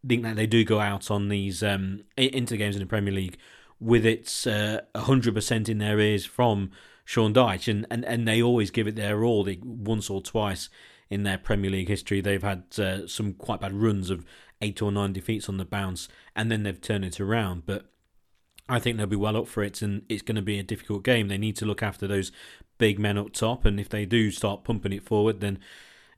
think 0.08 0.24
that 0.24 0.36
they 0.36 0.48
do 0.48 0.64
go 0.64 0.80
out 0.80 1.12
on 1.12 1.30
these 1.30 1.64
um, 1.64 2.04
into 2.16 2.58
games 2.58 2.76
in 2.76 2.82
the 2.82 2.86
Premier 2.86 3.14
League 3.14 3.38
with 3.80 4.06
its 4.06 4.46
uh, 4.46 4.82
hundred 4.96 5.34
uh, 5.34 5.36
percent 5.36 5.70
in 5.70 5.78
their 5.78 6.00
ears 6.00 6.26
from 6.26 6.72
Sean 7.06 7.34
Dyche, 7.34 7.68
and, 7.70 7.88
and, 7.90 8.06
and 8.06 8.28
they 8.28 8.42
always 8.42 8.72
give 8.72 8.88
it 8.88 8.96
their 8.96 9.24
all. 9.24 9.44
They, 9.44 9.60
once 9.64 10.10
or 10.10 10.22
twice 10.22 10.70
in 11.10 11.24
their 11.24 11.38
Premier 11.38 11.72
League 11.72 11.88
history, 11.88 12.22
they've 12.22 12.44
had 12.44 12.64
uh, 12.78 13.08
some 13.08 13.34
quite 13.34 13.62
bad 13.62 13.74
runs 13.74 14.10
of 14.10 14.26
eight 14.62 14.82
or 14.82 14.92
nine 14.92 15.14
defeats 15.14 15.50
on 15.50 15.58
the 15.58 15.66
bounce, 15.66 16.08
and 16.36 16.52
then 16.52 16.64
they've 16.64 16.80
turned 16.80 17.06
it 17.06 17.20
around, 17.20 17.66
but 17.66 17.86
I 18.70 18.80
think 18.80 18.98
they'll 18.98 19.08
be 19.08 19.16
well 19.16 19.36
up 19.36 19.48
for 19.48 19.64
it, 19.64 19.82
and 19.82 20.04
it's 20.08 20.22
going 20.22 20.36
to 20.36 20.42
be 20.42 20.60
a 20.60 20.64
difficult 20.64 21.04
game. 21.04 21.28
They 21.28 21.40
need 21.40 21.56
to 21.58 21.66
look 21.66 21.82
after 21.82 22.08
those 22.08 22.32
big 22.78 23.00
men 23.00 23.18
up 23.18 23.34
top, 23.34 23.66
and 23.66 23.80
if 23.80 23.90
they 23.90 24.06
do 24.06 24.30
start 24.30 24.64
pumping 24.64 24.94
it 24.94 25.04
forward, 25.04 25.42
then 25.42 25.58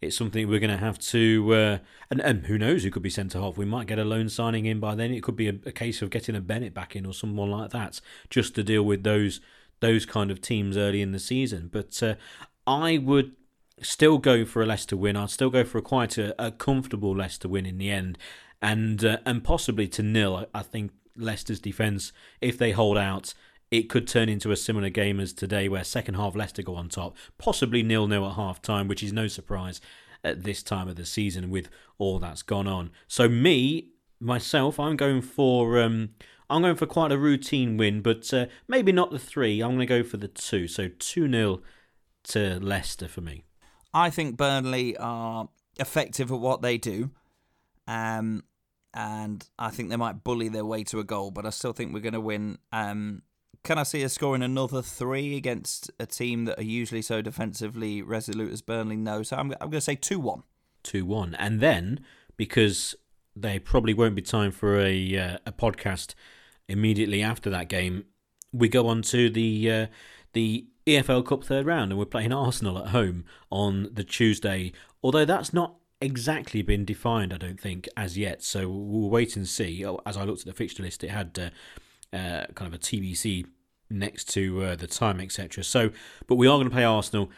it's 0.02 0.18
something 0.18 0.48
we're 0.48 0.60
going 0.60 0.72
to 0.72 0.78
have 0.78 1.00
to. 1.00 1.54
Uh, 1.54 1.78
and, 2.10 2.20
and 2.22 2.48
who 2.48 2.58
knows 2.58 2.84
who 2.84 2.92
could 2.92 3.04
be 3.04 3.10
centre 3.10 3.40
half? 3.40 3.58
We 3.58 3.66
might 3.66 3.88
get 3.88 4.00
a 4.00 4.04
loan 4.04 4.28
signing 4.28 4.66
in 4.66 4.80
by 4.80 4.96
then. 4.96 5.12
It 5.12 5.24
could 5.24 5.38
be 5.38 5.48
a, 5.48 5.54
a, 5.66 5.72
case 5.72 6.02
of 6.02 6.10
getting 6.10 6.36
a 6.36 6.42
Bennett 6.42 6.74
back 6.74 6.96
in 6.96 7.06
or 7.06 7.14
someone 7.14 7.50
like 7.50 7.72
that, 7.72 8.02
just 8.30 8.54
to 8.56 8.64
deal 8.64 8.84
with 8.84 9.04
those 9.04 9.40
those 9.80 10.06
kind 10.06 10.30
of 10.30 10.42
teams 10.42 10.78
early 10.78 11.02
in 11.02 11.12
the 11.12 11.20
season. 11.20 11.70
But 11.72 12.04
uh, 12.04 12.16
I 12.68 12.98
would 12.98 13.32
still 13.82 14.18
go 14.18 14.44
for 14.44 14.62
a 14.62 14.66
Leicester 14.66 14.98
win. 14.98 15.16
I'd 15.16 15.30
still 15.30 15.50
go 15.50 15.64
for 15.64 15.78
a 15.78 15.82
quite 15.82 16.18
a, 16.18 16.36
a 16.44 16.52
comfortable 16.52 17.16
Leicester 17.16 17.48
win 17.48 17.66
in 17.66 17.78
the 17.78 17.90
end, 17.90 18.18
and 18.62 19.06
uh, 19.06 19.18
and 19.26 19.44
possibly 19.44 19.88
to 19.90 20.04
nil. 20.04 20.48
I 20.54 20.64
think 20.64 20.92
Leicester's 21.16 21.60
defence, 21.60 22.12
if 22.40 22.58
they 22.58 22.72
hold 22.72 22.98
out, 22.98 23.34
it 23.70 23.90
could 23.90 24.08
turn 24.08 24.30
into 24.30 24.52
a 24.52 24.58
similar 24.58 24.90
game 24.90 25.20
as 25.20 25.34
today, 25.34 25.70
where 25.70 25.84
second 25.84 26.16
half 26.16 26.36
Leicester 26.36 26.62
go 26.62 26.76
on 26.76 26.90
top, 26.90 27.16
possibly 27.38 27.84
nil 27.84 28.08
nil 28.08 28.28
at 28.28 28.36
half 28.36 28.62
time, 28.62 28.88
which 28.88 29.02
is 29.02 29.14
no 29.14 29.28
surprise 29.28 29.80
at 30.24 30.44
this 30.44 30.62
time 30.62 30.88
of 30.88 30.96
the 30.96 31.06
season 31.06 31.50
with 31.50 31.70
all 31.98 32.20
that's 32.20 32.44
gone 32.44 32.68
on. 32.68 32.92
So 33.08 33.28
me 33.28 33.90
myself, 34.20 34.80
I'm 34.80 34.96
going 34.96 35.22
for 35.22 35.82
um, 35.82 36.10
I'm 36.50 36.62
going 36.62 36.76
for 36.76 36.86
quite 36.86 37.12
a 37.12 37.18
routine 37.18 37.78
win, 37.78 38.02
but 38.02 38.32
uh, 38.34 38.48
maybe 38.68 38.92
not 38.92 39.12
the 39.12 39.20
three. 39.20 39.62
I'm 39.62 39.70
going 39.70 39.80
to 39.80 39.86
go 39.86 40.04
for 40.04 40.18
the 40.18 40.28
two. 40.28 40.68
So 40.68 40.90
two 41.00 41.30
0 41.30 41.62
to 42.24 42.60
Leicester 42.60 43.08
for 43.08 43.22
me. 43.22 43.46
I 43.94 44.10
think 44.10 44.38
Burnley 44.38 44.96
are 44.98 45.50
effective 45.80 46.32
at 46.32 46.40
what 46.40 46.62
they 46.62 46.78
do. 46.78 47.12
Um, 47.88 48.44
and 48.94 49.48
I 49.58 49.70
think 49.70 49.90
they 49.90 49.96
might 49.96 50.24
bully 50.24 50.50
their 50.50 50.66
way 50.66 50.84
to 50.86 51.00
a 51.00 51.04
goal, 51.04 51.32
but 51.32 51.46
I 51.46 51.50
still 51.50 51.74
think 51.74 51.94
we're 51.94 52.00
going 52.00 52.14
to 52.14 52.20
win. 52.20 52.58
Um, 52.72 53.24
can 53.64 53.78
I 53.78 53.84
see 53.84 54.04
us 54.04 54.14
scoring 54.14 54.42
another 54.42 54.82
three 54.82 55.38
against 55.38 55.92
a 56.00 56.06
team 56.06 56.46
that 56.46 56.60
are 56.60 56.64
usually 56.64 57.02
so 57.02 57.22
defensively 57.22 58.02
resolute 58.02 58.52
as 58.52 58.62
Burnley? 58.62 58.98
No, 58.98 59.24
so 59.24 59.38
I'm, 59.38 59.52
I'm 59.62 59.70
going 59.70 59.72
to 59.72 59.82
say 59.82 59.96
2 59.96 60.20
1. 60.20 60.44
2 60.84 61.06
1. 61.06 61.36
And 61.36 61.60
then, 61.60 62.00
because 62.38 62.96
they 63.36 63.60
probably 63.60 63.94
won't 63.94 64.16
be 64.16 64.22
time 64.22 64.52
for 64.52 64.80
a, 64.80 65.18
uh, 65.18 65.38
a 65.46 65.52
podcast 65.52 66.16
immediately 66.68 67.22
after 67.22 67.50
that 67.50 67.70
game, 67.70 68.06
we 68.52 68.68
go 68.68 68.88
on 68.88 69.04
to 69.04 69.30
the, 69.30 69.72
uh, 69.72 69.88
the 70.34 70.66
EFL 70.88 71.26
Cup 71.26 71.44
third 71.44 71.66
round 71.66 71.92
and 71.92 72.00
we're 72.00 72.06
playing 72.06 72.34
Arsenal 72.34 72.80
at 72.80 72.88
home 72.88 73.24
on 73.50 73.90
the 73.94 74.04
Tuesday. 74.04 74.74
Although 75.04 75.26
that's 75.26 75.54
not 75.54 75.76
exactly 76.02 76.62
been 76.62 76.86
defined, 76.86 77.34
I 77.34 77.38
don't 77.38 77.60
think, 77.60 77.88
as 77.96 78.18
yet. 78.18 78.44
So 78.44 78.70
we'll 78.70 79.10
wait 79.10 79.36
and 79.36 79.48
see. 79.48 79.86
Oh, 79.86 80.02
as 80.06 80.18
I 80.18 80.24
looked 80.24 80.42
at 80.42 80.48
the 80.48 80.54
fixture 80.54 80.84
list, 80.84 81.04
it 81.04 81.12
had 81.12 81.38
uh, 81.40 82.16
uh, 82.16 82.46
kind 82.56 82.68
of 82.68 82.74
a 82.74 82.78
TBC 82.78 83.46
next 83.90 84.26
to 84.34 84.64
uh, 84.64 84.76
the 84.76 84.88
time, 84.88 85.20
etc. 85.20 85.64
So, 85.64 85.92
but 86.28 86.36
we 86.36 86.48
are 86.48 86.58
going 86.58 86.70
to 86.70 86.74
play 86.74 86.84
Arsenal. 86.84 87.30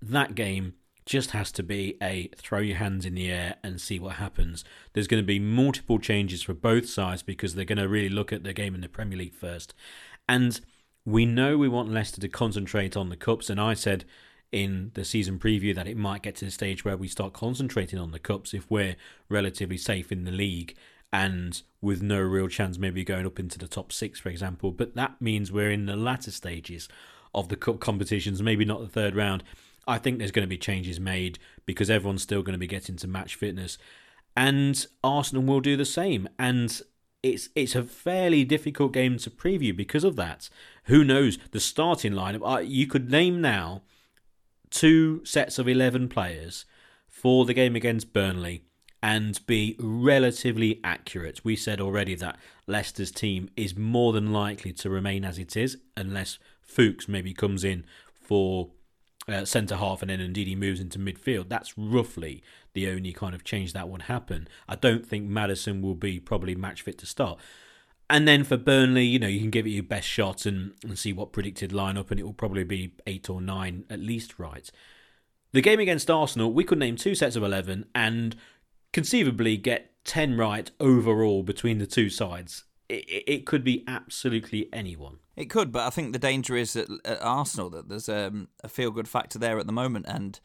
That 0.00 0.34
game 0.34 0.74
just 1.04 1.30
has 1.30 1.52
to 1.52 1.62
be 1.62 1.96
a 2.02 2.28
throw 2.36 2.58
your 2.58 2.78
hands 2.78 3.06
in 3.06 3.14
the 3.14 3.30
air 3.30 3.56
and 3.62 3.80
see 3.80 3.98
what 3.98 4.16
happens. 4.16 4.64
There's 4.92 5.06
going 5.06 5.22
to 5.22 5.26
be 5.26 5.38
multiple 5.38 5.98
changes 5.98 6.42
for 6.42 6.54
both 6.54 6.88
sides 6.88 7.22
because 7.22 7.54
they're 7.54 7.64
going 7.64 7.78
to 7.78 7.88
really 7.88 8.08
look 8.08 8.32
at 8.32 8.42
the 8.42 8.52
game 8.52 8.74
in 8.74 8.80
the 8.80 8.88
Premier 8.88 9.18
League 9.18 9.34
first. 9.34 9.72
And 10.28 10.60
we 11.04 11.24
know 11.24 11.56
we 11.56 11.68
want 11.68 11.92
Leicester 11.92 12.20
to 12.20 12.28
concentrate 12.28 12.96
on 12.96 13.08
the 13.08 13.16
cups, 13.16 13.48
and 13.48 13.60
I 13.60 13.74
said 13.74 14.04
in 14.52 14.90
the 14.94 15.04
season 15.04 15.38
preview 15.38 15.74
that 15.74 15.88
it 15.88 15.96
might 15.96 16.22
get 16.22 16.36
to 16.36 16.44
the 16.44 16.50
stage 16.50 16.84
where 16.84 16.96
we 16.96 17.08
start 17.08 17.32
concentrating 17.32 17.98
on 17.98 18.12
the 18.12 18.18
cups 18.18 18.54
if 18.54 18.70
we're 18.70 18.96
relatively 19.28 19.76
safe 19.76 20.12
in 20.12 20.24
the 20.24 20.30
league 20.30 20.76
and 21.12 21.62
with 21.80 22.02
no 22.02 22.20
real 22.20 22.48
chance 22.48 22.78
maybe 22.78 23.04
going 23.04 23.26
up 23.26 23.38
into 23.38 23.58
the 23.58 23.68
top 23.68 23.92
six, 23.92 24.20
for 24.20 24.28
example. 24.28 24.70
But 24.70 24.94
that 24.96 25.20
means 25.20 25.52
we're 25.52 25.70
in 25.70 25.86
the 25.86 25.96
latter 25.96 26.30
stages 26.30 26.88
of 27.34 27.48
the 27.48 27.56
cup 27.56 27.80
competitions, 27.80 28.42
maybe 28.42 28.64
not 28.64 28.80
the 28.80 28.88
third 28.88 29.14
round. 29.14 29.44
I 29.86 29.98
think 29.98 30.18
there's 30.18 30.32
going 30.32 30.46
to 30.46 30.48
be 30.48 30.58
changes 30.58 30.98
made 30.98 31.38
because 31.64 31.90
everyone's 31.90 32.22
still 32.22 32.42
going 32.42 32.54
to 32.54 32.58
be 32.58 32.66
getting 32.66 32.96
to 32.96 33.06
match 33.06 33.36
fitness, 33.36 33.78
and 34.36 34.84
Arsenal 35.04 35.44
will 35.44 35.60
do 35.60 35.76
the 35.76 35.84
same. 35.84 36.28
And 36.38 36.80
it's 37.22 37.48
it's 37.54 37.74
a 37.74 37.84
fairly 37.84 38.44
difficult 38.44 38.92
game 38.92 39.16
to 39.18 39.30
preview 39.30 39.76
because 39.76 40.02
of 40.02 40.16
that. 40.16 40.48
Who 40.84 41.04
knows 41.04 41.38
the 41.52 41.60
starting 41.60 42.12
lineup? 42.12 42.68
You 42.68 42.86
could 42.86 43.10
name 43.10 43.40
now 43.40 43.82
two 44.76 45.24
sets 45.24 45.58
of 45.58 45.66
11 45.66 46.06
players 46.08 46.66
for 47.08 47.46
the 47.46 47.54
game 47.54 47.74
against 47.74 48.12
Burnley 48.12 48.62
and 49.02 49.40
be 49.46 49.74
relatively 49.78 50.80
accurate. 50.84 51.42
We 51.42 51.56
said 51.56 51.80
already 51.80 52.14
that 52.16 52.38
Leicester's 52.66 53.10
team 53.10 53.48
is 53.56 53.74
more 53.74 54.12
than 54.12 54.34
likely 54.34 54.74
to 54.74 54.90
remain 54.90 55.24
as 55.24 55.38
it 55.38 55.56
is 55.56 55.78
unless 55.96 56.38
Fuchs 56.60 57.08
maybe 57.08 57.32
comes 57.32 57.64
in 57.64 57.84
for 58.20 58.68
uh, 59.26 59.46
centre 59.46 59.76
half 59.76 60.02
and 60.02 60.10
then 60.10 60.20
Ndidi 60.20 60.54
moves 60.56 60.80
into 60.80 60.98
midfield. 60.98 61.48
That's 61.48 61.72
roughly 61.78 62.42
the 62.74 62.90
only 62.90 63.14
kind 63.14 63.34
of 63.34 63.44
change 63.44 63.72
that 63.72 63.88
would 63.88 64.02
happen. 64.02 64.46
I 64.68 64.76
don't 64.76 65.06
think 65.06 65.26
Maddison 65.26 65.80
will 65.80 65.94
be 65.94 66.20
probably 66.20 66.54
match 66.54 66.82
fit 66.82 66.98
to 66.98 67.06
start. 67.06 67.38
And 68.08 68.28
then 68.28 68.44
for 68.44 68.56
Burnley, 68.56 69.04
you 69.04 69.18
know, 69.18 69.26
you 69.26 69.40
can 69.40 69.50
give 69.50 69.66
it 69.66 69.70
your 69.70 69.82
best 69.82 70.06
shot 70.06 70.46
and, 70.46 70.74
and 70.84 70.98
see 70.98 71.12
what 71.12 71.32
predicted 71.32 71.72
lineup, 71.72 72.10
and 72.10 72.20
it 72.20 72.22
will 72.22 72.32
probably 72.32 72.64
be 72.64 72.94
eight 73.06 73.28
or 73.28 73.40
nine 73.40 73.84
at 73.90 73.98
least 73.98 74.38
right. 74.38 74.70
The 75.52 75.60
game 75.60 75.80
against 75.80 76.10
Arsenal, 76.10 76.52
we 76.52 76.64
could 76.64 76.78
name 76.78 76.96
two 76.96 77.14
sets 77.14 77.34
of 77.34 77.42
11 77.42 77.86
and 77.94 78.36
conceivably 78.92 79.56
get 79.56 79.92
10 80.04 80.36
right 80.36 80.70
overall 80.78 81.42
between 81.42 81.78
the 81.78 81.86
two 81.86 82.08
sides. 82.08 82.64
It, 82.88 83.24
it 83.26 83.46
could 83.46 83.64
be 83.64 83.82
absolutely 83.88 84.68
anyone. 84.72 85.18
It 85.34 85.46
could, 85.46 85.72
but 85.72 85.86
I 85.86 85.90
think 85.90 86.12
the 86.12 86.18
danger 86.18 86.56
is 86.56 86.76
at, 86.76 86.88
at 87.04 87.22
Arsenal 87.22 87.70
that 87.70 87.88
there's 87.88 88.08
um, 88.08 88.48
a 88.62 88.68
feel 88.68 88.90
good 88.90 89.08
factor 89.08 89.38
there 89.38 89.58
at 89.58 89.66
the 89.66 89.72
moment, 89.72 90.06
and 90.08 90.38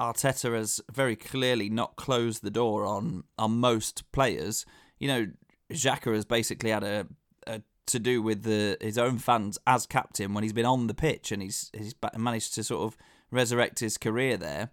Arteta 0.00 0.56
has 0.56 0.80
very 0.90 1.14
clearly 1.14 1.68
not 1.68 1.96
closed 1.96 2.42
the 2.42 2.50
door 2.50 2.84
on 2.84 3.24
on 3.38 3.52
most 3.52 4.10
players. 4.10 4.66
You 4.98 5.08
know, 5.08 5.26
Xhaka 5.72 6.14
has 6.14 6.24
basically 6.24 6.70
had 6.70 6.84
a, 6.84 7.06
a 7.46 7.62
to 7.86 7.98
do 7.98 8.22
with 8.22 8.42
the 8.42 8.76
his 8.80 8.98
own 8.98 9.18
fans 9.18 9.58
as 9.66 9.86
captain 9.86 10.34
when 10.34 10.44
he's 10.44 10.52
been 10.52 10.66
on 10.66 10.86
the 10.86 10.94
pitch 10.94 11.32
and 11.32 11.42
he's 11.42 11.70
he's 11.74 11.94
managed 12.16 12.54
to 12.54 12.64
sort 12.64 12.82
of 12.82 12.96
resurrect 13.30 13.80
his 13.80 13.98
career 13.98 14.36
there. 14.36 14.70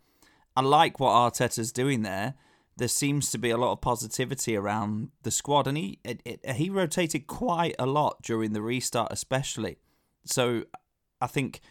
I 0.56 0.62
like 0.62 1.00
what 1.00 1.12
Arteta's 1.12 1.72
doing 1.72 2.04
there. 2.04 2.36
There 2.78 2.88
seems 2.88 3.32
to 3.32 3.38
be 3.38 3.50
a 3.50 3.58
lot 3.58 3.72
of 3.72 3.82
positivity 3.82 4.56
around 4.56 5.10
the 5.24 5.32
squad, 5.32 5.68
and 5.68 5.78
he 5.78 6.00
it, 6.04 6.22
it, 6.26 6.52
he 6.52 6.70
rotated 6.70 7.28
quite 7.28 7.76
a 7.80 7.86
lot 7.86 8.22
during 8.22 8.54
the 8.54 8.62
restart, 8.62 9.12
especially. 9.12 9.78
So 10.26 10.64
I 11.22 11.28
think, 11.28 11.62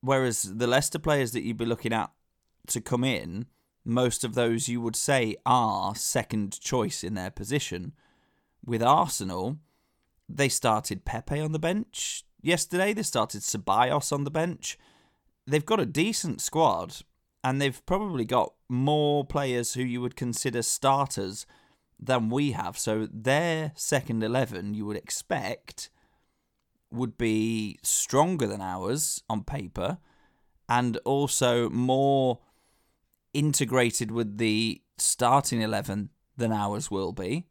whereas 0.00 0.42
the 0.42 0.66
Leicester 0.66 0.98
players 0.98 1.32
that 1.32 1.42
you'd 1.42 1.56
be 1.56 1.64
looking 1.64 1.92
at 1.92 2.10
to 2.68 2.80
come 2.80 3.04
in, 3.04 3.46
most 3.84 4.22
of 4.24 4.34
those 4.34 4.68
you 4.68 4.80
would 4.80 4.96
say 4.96 5.36
are 5.44 5.94
second 5.94 6.60
choice 6.60 7.02
in 7.02 7.14
their 7.14 7.30
position. 7.30 7.92
With 8.64 8.82
Arsenal, 8.82 9.58
they 10.28 10.48
started 10.48 11.04
Pepe 11.04 11.40
on 11.40 11.52
the 11.52 11.58
bench 11.58 12.24
yesterday. 12.40 12.92
They 12.92 13.02
started 13.02 13.42
Ceballos 13.42 14.12
on 14.12 14.24
the 14.24 14.30
bench. 14.30 14.78
They've 15.46 15.66
got 15.66 15.80
a 15.80 15.86
decent 15.86 16.40
squad, 16.40 16.98
and 17.42 17.60
they've 17.60 17.84
probably 17.86 18.24
got 18.24 18.54
more 18.68 19.24
players 19.24 19.74
who 19.74 19.82
you 19.82 20.00
would 20.00 20.14
consider 20.14 20.62
starters 20.62 21.44
than 21.98 22.30
we 22.30 22.52
have. 22.52 22.78
So 22.78 23.08
their 23.12 23.72
second 23.74 24.22
eleven, 24.22 24.74
you 24.74 24.86
would 24.86 24.96
expect, 24.96 25.90
would 26.90 27.18
be 27.18 27.78
stronger 27.82 28.46
than 28.46 28.60
ours 28.60 29.22
on 29.28 29.42
paper, 29.42 29.98
and 30.68 30.96
also 30.98 31.68
more 31.68 32.38
integrated 33.34 34.12
with 34.12 34.38
the 34.38 34.82
starting 34.98 35.60
eleven 35.60 36.10
than 36.36 36.52
ours 36.52 36.90
will 36.90 37.12
be 37.12 37.46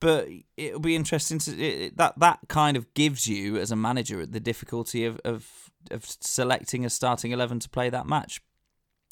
but 0.00 0.28
it'll 0.56 0.80
be 0.80 0.96
interesting 0.96 1.38
to 1.38 1.58
it, 1.58 1.96
that 1.96 2.18
that 2.18 2.40
kind 2.48 2.76
of 2.76 2.92
gives 2.94 3.26
you 3.26 3.56
as 3.56 3.70
a 3.70 3.76
manager 3.76 4.24
the 4.26 4.40
difficulty 4.40 5.04
of 5.04 5.20
of, 5.24 5.70
of 5.90 6.04
selecting 6.04 6.84
a 6.84 6.90
starting 6.90 7.32
11 7.32 7.60
to 7.60 7.68
play 7.68 7.90
that 7.90 8.06
match 8.06 8.40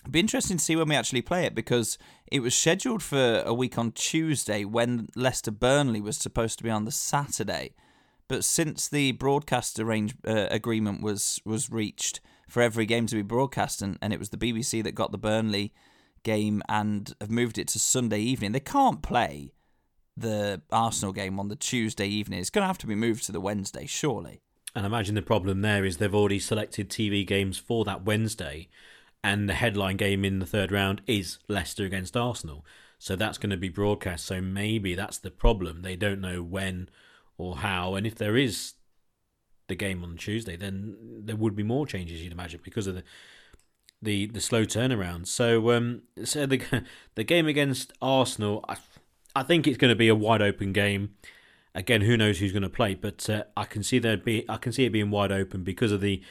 It'd 0.02 0.12
be 0.12 0.20
interesting 0.20 0.56
to 0.56 0.64
see 0.64 0.74
when 0.74 0.88
we 0.88 0.96
actually 0.96 1.22
play 1.22 1.44
it 1.44 1.54
because 1.54 1.96
it 2.26 2.40
was 2.40 2.56
scheduled 2.56 3.04
for 3.04 3.42
a 3.46 3.54
week 3.54 3.78
on 3.78 3.92
Tuesday 3.92 4.64
when 4.64 5.08
Leicester 5.14 5.52
Burnley 5.52 6.00
was 6.00 6.16
supposed 6.16 6.58
to 6.58 6.64
be 6.64 6.70
on 6.70 6.84
the 6.84 6.90
Saturday. 6.90 7.74
But 8.26 8.44
since 8.44 8.88
the 8.88 9.12
broadcast 9.12 9.78
arrange, 9.78 10.16
uh, 10.26 10.48
agreement 10.50 11.02
was 11.02 11.40
was 11.44 11.70
reached 11.70 12.20
for 12.48 12.62
every 12.62 12.84
game 12.84 13.06
to 13.06 13.14
be 13.14 13.22
broadcast, 13.22 13.80
and, 13.80 13.96
and 14.02 14.12
it 14.12 14.18
was 14.18 14.30
the 14.30 14.36
BBC 14.36 14.82
that 14.82 14.96
got 14.96 15.12
the 15.12 15.18
Burnley 15.18 15.72
game 16.24 16.62
and 16.68 17.14
have 17.20 17.30
moved 17.30 17.58
it 17.58 17.68
to 17.68 17.78
Sunday 17.78 18.20
evening, 18.20 18.52
they 18.52 18.60
can't 18.60 19.02
play 19.02 19.52
the 20.16 20.62
Arsenal 20.70 21.12
game 21.12 21.40
on 21.40 21.48
the 21.48 21.56
Tuesday 21.56 22.06
evening. 22.06 22.40
It's 22.40 22.50
going 22.50 22.62
to 22.62 22.66
have 22.66 22.78
to 22.78 22.86
be 22.86 22.94
moved 22.94 23.24
to 23.24 23.32
the 23.32 23.40
Wednesday, 23.40 23.86
surely. 23.86 24.42
And 24.74 24.84
I 24.84 24.86
imagine 24.86 25.14
the 25.14 25.22
problem 25.22 25.60
there 25.60 25.84
is 25.84 25.96
they've 25.96 26.14
already 26.14 26.38
selected 26.38 26.88
TV 26.88 27.26
games 27.26 27.58
for 27.58 27.84
that 27.84 28.04
Wednesday, 28.04 28.68
and 29.22 29.48
the 29.48 29.54
headline 29.54 29.96
game 29.96 30.24
in 30.24 30.38
the 30.38 30.46
third 30.46 30.72
round 30.72 31.02
is 31.06 31.38
Leicester 31.48 31.84
against 31.84 32.16
Arsenal. 32.16 32.64
So 32.98 33.16
that's 33.16 33.38
going 33.38 33.50
to 33.50 33.56
be 33.56 33.68
broadcast. 33.68 34.24
So 34.24 34.40
maybe 34.40 34.94
that's 34.94 35.18
the 35.18 35.30
problem. 35.30 35.82
They 35.82 35.96
don't 35.96 36.20
know 36.20 36.42
when 36.42 36.88
or 37.36 37.56
how. 37.56 37.94
And 37.94 38.06
if 38.06 38.14
there 38.14 38.36
is 38.36 38.74
the 39.68 39.74
game 39.74 40.04
on 40.04 40.16
Tuesday, 40.16 40.56
then 40.56 40.96
there 41.24 41.36
would 41.36 41.56
be 41.56 41.62
more 41.62 41.86
changes, 41.86 42.22
you'd 42.22 42.32
imagine, 42.32 42.60
because 42.62 42.86
of 42.86 42.94
the 42.94 43.02
the, 44.00 44.26
the 44.26 44.40
slow 44.40 44.64
turnaround. 44.64 45.28
So 45.28 45.70
um, 45.72 46.02
so 46.24 46.46
the 46.46 46.62
the 47.14 47.24
game 47.24 47.46
against 47.46 47.92
Arsenal, 48.02 48.64
I, 48.68 48.76
I 49.34 49.42
think 49.42 49.66
it's 49.66 49.78
going 49.78 49.90
to 49.90 49.96
be 49.96 50.08
a 50.08 50.14
wide 50.14 50.42
open 50.42 50.72
game. 50.72 51.14
Again, 51.74 52.02
who 52.02 52.16
knows 52.16 52.38
who's 52.38 52.52
going 52.52 52.62
to 52.62 52.68
play, 52.68 52.94
but 52.94 53.28
uh, 53.30 53.44
I 53.56 53.64
can 53.64 53.82
see 53.82 53.98
there 53.98 54.16
be 54.16 54.44
I 54.48 54.58
can 54.58 54.72
see 54.72 54.84
it 54.84 54.90
being 54.90 55.10
wide 55.10 55.32
open 55.32 55.64
because 55.64 55.90
of 55.90 56.00
the 56.00 56.22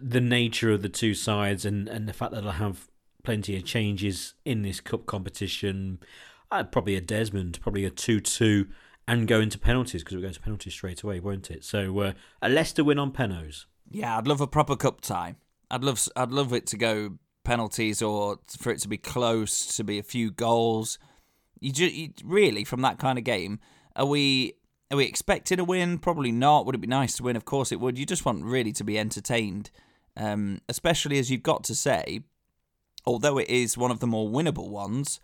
the 0.00 0.20
nature 0.20 0.70
of 0.70 0.82
the 0.82 0.88
two 0.88 1.14
sides 1.14 1.64
and, 1.64 1.88
and 1.88 2.08
the 2.08 2.12
fact 2.12 2.32
that 2.32 2.42
they'll 2.42 2.52
have 2.52 2.88
plenty 3.24 3.56
of 3.56 3.64
changes 3.64 4.34
in 4.44 4.62
this 4.62 4.80
cup 4.80 5.06
competition. 5.06 5.98
Uh, 6.50 6.62
probably 6.62 6.94
a 6.94 7.00
Desmond, 7.00 7.58
probably 7.60 7.84
a 7.84 7.90
two-two, 7.90 8.68
and 9.08 9.26
go 9.26 9.40
into 9.40 9.58
penalties 9.58 10.04
because 10.04 10.16
we'll 10.16 10.28
go 10.28 10.32
to 10.32 10.40
penalties 10.40 10.74
straight 10.74 11.02
away, 11.02 11.18
won't 11.18 11.50
it? 11.50 11.64
So 11.64 11.98
uh, 11.98 12.12
a 12.40 12.48
Leicester 12.48 12.84
win 12.84 13.00
on 13.00 13.10
penos. 13.10 13.66
Yeah, 13.90 14.16
I'd 14.16 14.28
love 14.28 14.40
a 14.40 14.46
proper 14.46 14.76
cup 14.76 15.00
tie. 15.00 15.34
I'd 15.70 15.82
love 15.82 16.06
I'd 16.14 16.30
love 16.30 16.52
it 16.52 16.66
to 16.68 16.76
go 16.76 17.18
penalties 17.42 18.02
or 18.02 18.38
for 18.58 18.70
it 18.70 18.80
to 18.82 18.88
be 18.88 18.98
close, 18.98 19.76
to 19.76 19.84
be 19.84 19.98
a 19.98 20.02
few 20.02 20.30
goals. 20.30 20.98
You, 21.60 21.72
just, 21.72 21.94
you 21.94 22.10
really 22.24 22.64
from 22.64 22.82
that 22.82 22.98
kind 22.98 23.18
of 23.18 23.24
game, 23.24 23.60
are 23.94 24.06
we 24.06 24.54
are 24.90 24.96
we 24.96 25.04
expecting 25.04 25.58
a 25.58 25.64
win? 25.64 25.98
Probably 25.98 26.30
not. 26.30 26.64
Would 26.64 26.76
it 26.76 26.80
be 26.80 26.86
nice 26.86 27.16
to 27.16 27.24
win? 27.24 27.36
Of 27.36 27.44
course 27.44 27.72
it 27.72 27.80
would. 27.80 27.98
You 27.98 28.06
just 28.06 28.24
want 28.24 28.44
really 28.44 28.72
to 28.72 28.84
be 28.84 28.98
entertained, 28.98 29.70
um, 30.16 30.60
especially 30.68 31.18
as 31.18 31.30
you've 31.30 31.42
got 31.42 31.64
to 31.64 31.74
say, 31.74 32.20
although 33.04 33.38
it 33.38 33.48
is 33.48 33.76
one 33.76 33.90
of 33.90 33.98
the 33.98 34.06
more 34.06 34.28
winnable 34.28 34.68
ones, 34.68 35.20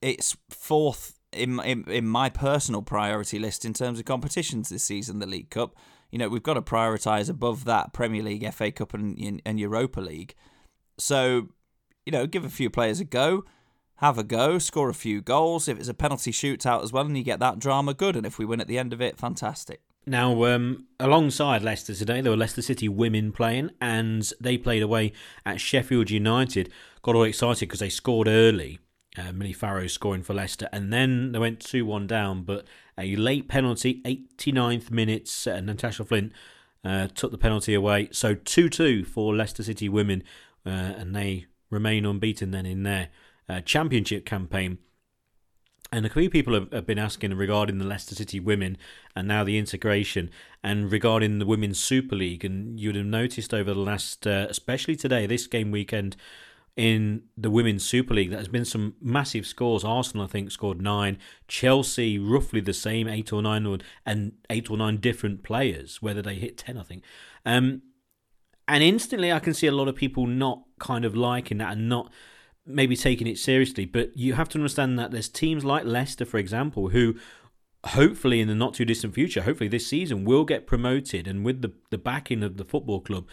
it's 0.00 0.36
fourth 0.48 1.18
in, 1.32 1.60
in 1.60 1.84
in 1.84 2.06
my 2.06 2.30
personal 2.30 2.82
priority 2.82 3.38
list 3.38 3.64
in 3.64 3.74
terms 3.74 3.98
of 3.98 4.04
competitions 4.04 4.68
this 4.68 4.84
season. 4.84 5.18
The 5.18 5.26
League 5.26 5.50
Cup, 5.50 5.76
you 6.10 6.18
know, 6.18 6.28
we've 6.28 6.42
got 6.42 6.54
to 6.54 6.62
prioritise 6.62 7.28
above 7.28 7.64
that 7.66 7.92
Premier 7.92 8.22
League, 8.22 8.50
FA 8.52 8.72
Cup, 8.72 8.94
and 8.94 9.42
and 9.44 9.60
Europa 9.60 10.00
League. 10.00 10.34
So, 10.98 11.48
you 12.06 12.12
know, 12.12 12.26
give 12.26 12.44
a 12.44 12.50
few 12.50 12.70
players 12.70 13.00
a 13.00 13.04
go 13.04 13.44
have 14.02 14.18
a 14.18 14.24
go, 14.24 14.58
score 14.58 14.90
a 14.90 14.94
few 14.94 15.22
goals. 15.22 15.68
If 15.68 15.78
it's 15.78 15.88
a 15.88 15.94
penalty 15.94 16.32
shootout 16.32 16.82
as 16.82 16.92
well 16.92 17.06
and 17.06 17.16
you 17.16 17.22
get 17.22 17.38
that 17.38 17.60
drama, 17.60 17.94
good. 17.94 18.16
And 18.16 18.26
if 18.26 18.36
we 18.36 18.44
win 18.44 18.60
at 18.60 18.66
the 18.66 18.76
end 18.76 18.92
of 18.92 19.00
it, 19.00 19.16
fantastic. 19.16 19.80
Now, 20.04 20.44
um, 20.46 20.86
alongside 20.98 21.62
Leicester 21.62 21.94
today, 21.94 22.20
there 22.20 22.32
were 22.32 22.36
Leicester 22.36 22.62
City 22.62 22.88
women 22.88 23.30
playing, 23.30 23.70
and 23.80 24.28
they 24.40 24.58
played 24.58 24.82
away 24.82 25.12
at 25.46 25.60
Sheffield 25.60 26.10
United. 26.10 26.72
Got 27.02 27.14
all 27.14 27.22
excited 27.22 27.68
because 27.68 27.78
they 27.78 27.88
scored 27.88 28.26
early. 28.26 28.80
Uh, 29.16 29.30
Millie 29.30 29.52
Farrow 29.52 29.86
scoring 29.86 30.24
for 30.24 30.34
Leicester, 30.34 30.68
and 30.72 30.92
then 30.92 31.30
they 31.30 31.38
went 31.38 31.60
2 31.60 31.86
1 31.86 32.08
down. 32.08 32.42
But 32.42 32.66
a 32.98 33.14
late 33.14 33.46
penalty, 33.46 34.02
89th 34.04 34.90
minutes, 34.90 35.46
uh, 35.46 35.60
Natasha 35.60 36.04
Flint 36.04 36.32
uh, 36.84 37.06
took 37.14 37.30
the 37.30 37.38
penalty 37.38 37.74
away. 37.74 38.08
So 38.10 38.34
2 38.34 38.68
2 38.68 39.04
for 39.04 39.36
Leicester 39.36 39.62
City 39.62 39.88
women, 39.88 40.24
uh, 40.66 40.70
and 40.70 41.14
they 41.14 41.46
remain 41.70 42.04
unbeaten 42.04 42.50
then 42.50 42.66
in 42.66 42.82
there 42.82 43.08
uh, 43.52 43.60
championship 43.60 44.24
campaign. 44.24 44.78
And 45.94 46.06
a 46.06 46.10
few 46.10 46.30
people 46.30 46.54
have, 46.54 46.72
have, 46.72 46.86
been 46.86 46.98
asking 46.98 47.34
regarding 47.34 47.76
the 47.76 47.84
Leicester 47.84 48.14
City 48.14 48.40
women 48.40 48.78
and 49.14 49.28
now 49.28 49.44
the 49.44 49.58
integration 49.58 50.30
and 50.64 50.90
regarding 50.90 51.38
the 51.38 51.44
Women's 51.44 51.78
Super 51.78 52.16
League. 52.16 52.46
And 52.46 52.80
you'd 52.80 52.96
have 52.96 53.04
noticed 53.04 53.52
over 53.52 53.74
the 53.74 53.80
last, 53.80 54.26
uh, 54.26 54.46
especially 54.48 54.96
today, 54.96 55.26
this 55.26 55.46
game 55.46 55.70
weekend 55.70 56.16
in 56.76 57.24
the 57.36 57.50
Women's 57.50 57.84
Super 57.84 58.14
League, 58.14 58.30
there's 58.30 58.48
been 58.48 58.64
some 58.64 58.94
massive 59.02 59.46
scores. 59.46 59.84
Arsenal, 59.84 60.24
I 60.24 60.28
think, 60.28 60.50
scored 60.50 60.80
nine. 60.80 61.18
Chelsea, 61.46 62.18
roughly 62.18 62.62
the 62.62 62.72
same, 62.72 63.06
eight 63.06 63.30
or 63.30 63.42
nine, 63.42 63.82
and 64.06 64.32
eight 64.48 64.70
or 64.70 64.78
nine 64.78 64.96
different 64.96 65.42
players, 65.42 66.00
whether 66.00 66.22
they 66.22 66.36
hit 66.36 66.56
10, 66.56 66.78
I 66.78 66.82
think. 66.84 67.04
Um, 67.44 67.82
and 68.66 68.82
instantly, 68.82 69.30
I 69.30 69.40
can 69.40 69.52
see 69.52 69.66
a 69.66 69.72
lot 69.72 69.88
of 69.88 69.96
people 69.96 70.26
not 70.26 70.62
kind 70.78 71.04
of 71.04 71.14
liking 71.14 71.58
that 71.58 71.72
and 71.72 71.90
not 71.90 72.10
maybe 72.66 72.96
taking 72.96 73.26
it 73.26 73.38
seriously. 73.38 73.84
But 73.84 74.16
you 74.16 74.34
have 74.34 74.48
to 74.50 74.58
understand 74.58 74.98
that 74.98 75.10
there's 75.10 75.28
teams 75.28 75.64
like 75.64 75.84
Leicester, 75.84 76.24
for 76.24 76.38
example, 76.38 76.88
who 76.90 77.16
hopefully 77.84 78.40
in 78.40 78.48
the 78.48 78.54
not 78.54 78.74
too 78.74 78.84
distant 78.84 79.14
future, 79.14 79.42
hopefully 79.42 79.68
this 79.68 79.86
season, 79.86 80.24
will 80.24 80.44
get 80.44 80.66
promoted 80.66 81.26
and 81.26 81.44
with 81.44 81.62
the, 81.62 81.72
the 81.90 81.98
backing 81.98 82.42
of 82.42 82.56
the 82.56 82.64
football 82.64 83.00
club, 83.00 83.26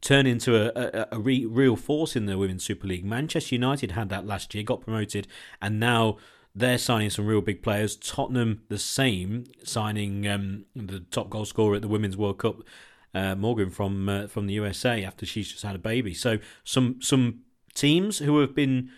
turn 0.00 0.26
into 0.26 0.54
a, 0.56 0.72
a, 1.00 1.08
a 1.12 1.18
re, 1.18 1.46
real 1.46 1.76
force 1.76 2.14
in 2.14 2.26
the 2.26 2.36
Women's 2.36 2.64
Super 2.64 2.86
League. 2.86 3.04
Manchester 3.04 3.54
United 3.54 3.92
had 3.92 4.08
that 4.10 4.26
last 4.26 4.54
year, 4.54 4.62
got 4.62 4.82
promoted, 4.82 5.26
and 5.60 5.80
now 5.80 6.18
they're 6.54 6.78
signing 6.78 7.10
some 7.10 7.26
real 7.26 7.40
big 7.40 7.62
players. 7.62 7.96
Tottenham, 7.96 8.62
the 8.68 8.78
same, 8.78 9.44
signing 9.62 10.26
um, 10.26 10.64
the 10.74 11.00
top 11.00 11.30
goal 11.30 11.44
scorer 11.44 11.76
at 11.76 11.82
the 11.82 11.88
Women's 11.88 12.16
World 12.16 12.38
Cup. 12.38 12.56
Uh, 13.14 13.34
Morgan 13.34 13.70
from 13.70 14.10
uh, 14.10 14.26
from 14.26 14.46
the 14.46 14.52
USA 14.54 15.02
after 15.02 15.24
she's 15.24 15.50
just 15.50 15.64
had 15.64 15.74
a 15.74 15.78
baby. 15.78 16.12
So 16.12 16.38
some 16.64 17.00
some 17.00 17.40
teams 17.76 18.18
who 18.18 18.40
have 18.40 18.54
been 18.54 18.90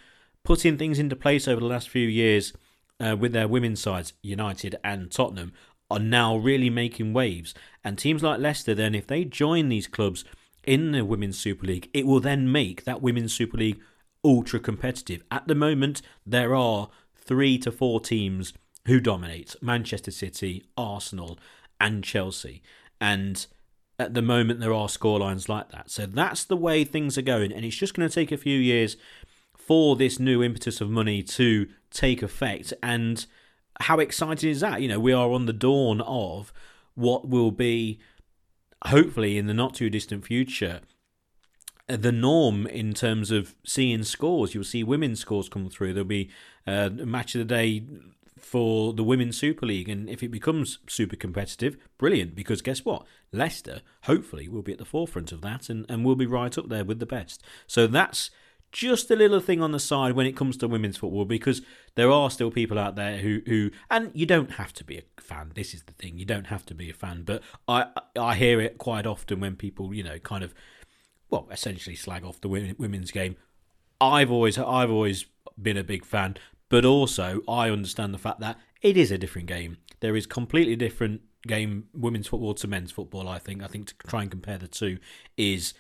putting 0.45 0.79
things 0.79 0.99
into 0.99 1.15
place 1.15 1.47
over 1.47 1.61
the 1.61 1.67
last 1.67 1.89
few 1.89 2.09
years 2.09 2.55
uh, 2.99 3.17
with 3.19 3.33
their 3.33 3.49
women's 3.49 3.81
sides, 3.81 4.15
United 4.23 4.77
and 4.83 5.11
Tottenham, 5.11 5.53
are 5.91 5.99
now 5.99 6.37
really 6.37 6.71
making 6.71 7.13
waves. 7.13 7.55
And 7.85 7.99
teams 7.99 8.23
like 8.23 8.41
Leicester, 8.41 8.75
then, 8.75 8.95
if 8.95 9.07
they 9.07 9.25
join 9.25 9.69
these 9.69 9.87
clubs 9.87 10.25
in 10.65 10.93
the 10.93 11.05
Women's 11.05 11.39
Super 11.39 11.67
League, 11.67 11.89
it 11.93 12.07
will 12.07 12.21
then 12.21 12.51
make 12.51 12.85
that 12.85 13.03
Women's 13.03 13.33
Super 13.33 13.57
League 13.57 13.81
ultra 14.25 14.61
competitive. 14.61 15.23
At 15.31 15.47
the 15.47 15.55
moment, 15.55 16.03
there 16.27 16.55
are 16.55 16.89
three 17.15 17.59
to 17.59 17.71
four 17.71 18.01
teams 18.01 18.53
who 18.87 19.01
dominate 19.01 19.55
Manchester 19.63 20.11
City, 20.11 20.65
Arsenal, 20.77 21.39
and 21.81 22.03
Chelsea. 22.03 22.63
And 23.01 23.47
at 23.99 24.15
the 24.15 24.23
moment 24.23 24.61
there 24.61 24.73
are 24.73 24.87
scorelines 24.87 25.49
like 25.49 25.71
that. 25.71 25.91
So 25.91 26.07
that's 26.07 26.45
the 26.45 26.57
way 26.57 26.85
things 26.85 27.19
are 27.19 27.23
going, 27.23 27.53
and 27.53 27.65
it's 27.65 27.77
just 27.77 27.95
going 27.95 28.09
to 28.09 28.15
take 28.15 28.33
a 28.33 28.37
few 28.37 28.59
years 28.59 28.97
for 29.57 29.97
this 29.97 30.19
new 30.19 30.43
impetus 30.43 30.81
of 30.81 30.89
money 30.89 31.23
to 31.23 31.67
take 31.91 32.23
effect. 32.23 32.73
And 32.83 33.27
how 33.81 33.99
exciting 33.99 34.51
is 34.51 34.61
that? 34.61 34.81
You 34.81 34.89
know, 34.89 35.01
we 35.01 35.13
are 35.13 35.31
on 35.31 35.47
the 35.47 35.53
dawn 35.53 36.01
of 36.01 36.53
what 36.95 37.29
will 37.29 37.51
be, 37.51 37.99
hopefully, 38.87 39.37
in 39.37 39.47
the 39.47 39.55
not 39.55 39.75
too 39.75 39.91
distant 39.91 40.25
future, 40.25 40.81
the 41.87 42.13
norm 42.13 42.67
in 42.67 42.95
terms 42.95 43.31
of 43.31 43.55
seeing 43.65 44.05
scores. 44.05 44.55
You'll 44.55 44.65
see 44.65 44.85
women's 44.85 45.21
scores 45.21 45.49
come 45.49 45.69
through. 45.69 45.95
There'll 45.95 46.07
be 46.07 46.31
uh, 46.67 46.91
match 46.91 47.35
of 47.35 47.41
the 47.41 47.45
day 47.45 47.85
for 48.41 48.93
the 48.93 49.05
Women's 49.05 49.37
Super 49.37 49.67
League. 49.67 49.89
And 49.89 50.09
if 50.09 50.23
it 50.23 50.29
becomes 50.29 50.79
super 50.87 51.17
competitive, 51.17 51.77
brilliant, 51.99 52.35
because 52.35 52.63
guess 52.63 52.85
what? 52.85 53.05
Leicester, 53.33 53.83
hopefully, 54.05 54.49
will 54.49 54.63
be 54.63 54.73
at 54.73 54.79
the 54.79 54.85
forefront 54.85 55.33
of 55.33 55.41
that 55.43 55.69
and, 55.69 55.87
and 55.89 56.05
will 56.05 56.17
be 56.17 56.27
right 56.27 56.57
up 56.57 56.69
there 56.69 56.85
with 56.85 56.99
the 56.99 57.07
best. 57.07 57.43
So 57.67 57.87
that's 57.87 58.31
just 58.71 59.11
a 59.11 59.17
little 59.17 59.41
thing 59.41 59.63
on 59.63 59.73
the 59.73 59.81
side 59.81 60.13
when 60.13 60.27
it 60.27 60.37
comes 60.37 60.57
to 60.57 60.69
women's 60.69 60.99
football 60.99 61.25
because 61.25 61.63
there 61.95 62.11
are 62.11 62.31
still 62.31 62.51
people 62.51 62.79
out 62.79 62.97
there 62.97 63.19
who 63.19 63.41
who 63.47 63.71
and 63.91 64.11
you 64.15 64.27
don't 64.27 64.53
have 64.53 64.73
to 64.73 64.85
be 64.85 64.99
a 64.99 65.21
fan 65.21 65.53
this 65.55 65.73
is 65.73 65.83
the 65.85 65.93
thing 65.95 66.19
you 66.19 66.27
don't 66.27 66.49
have 66.49 66.67
to 66.67 66.75
be 66.75 66.91
a 66.91 66.95
fan 66.95 67.23
but 67.23 67.43
i 67.67 67.87
i 68.19 68.35
hear 68.35 68.61
it 68.61 68.77
quite 68.77 69.07
often 69.07 69.41
when 69.41 69.57
people 69.57 69.95
you 69.95 70.03
know 70.03 70.19
kind 70.19 70.45
of 70.45 70.55
well 71.31 71.49
essentially 71.51 71.97
slag 71.97 72.25
off 72.25 72.41
the 72.43 72.49
women's 72.49 73.11
game 73.11 73.37
i've 74.01 74.31
always 74.31 74.59
i've 74.59 74.91
always 74.91 75.25
been 75.61 75.79
a 75.79 75.85
big 75.85 76.05
fan 76.05 76.37
but 76.69 76.85
also 76.85 77.41
i 77.49 77.71
understand 77.71 78.13
the 78.13 78.19
fact 78.19 78.41
that 78.41 78.59
it 78.83 78.97
is 78.97 79.11
a 79.11 79.19
different 79.19 79.49
game 79.49 79.77
there 80.01 80.17
is 80.17 80.27
completely 80.27 80.77
different 80.77 81.21
game 81.47 81.89
women's 81.95 82.27
football 82.27 82.55
to 82.55 82.67
men's 82.67 82.91
football 82.91 83.29
i 83.29 83.39
think 83.39 83.63
i 83.63 83.67
think 83.67 83.87
to 83.87 83.95
try 84.07 84.23
and 84.23 84.31
compare 84.31 84.59
the 84.59 84.69
two 84.69 84.99
is 85.37 85.75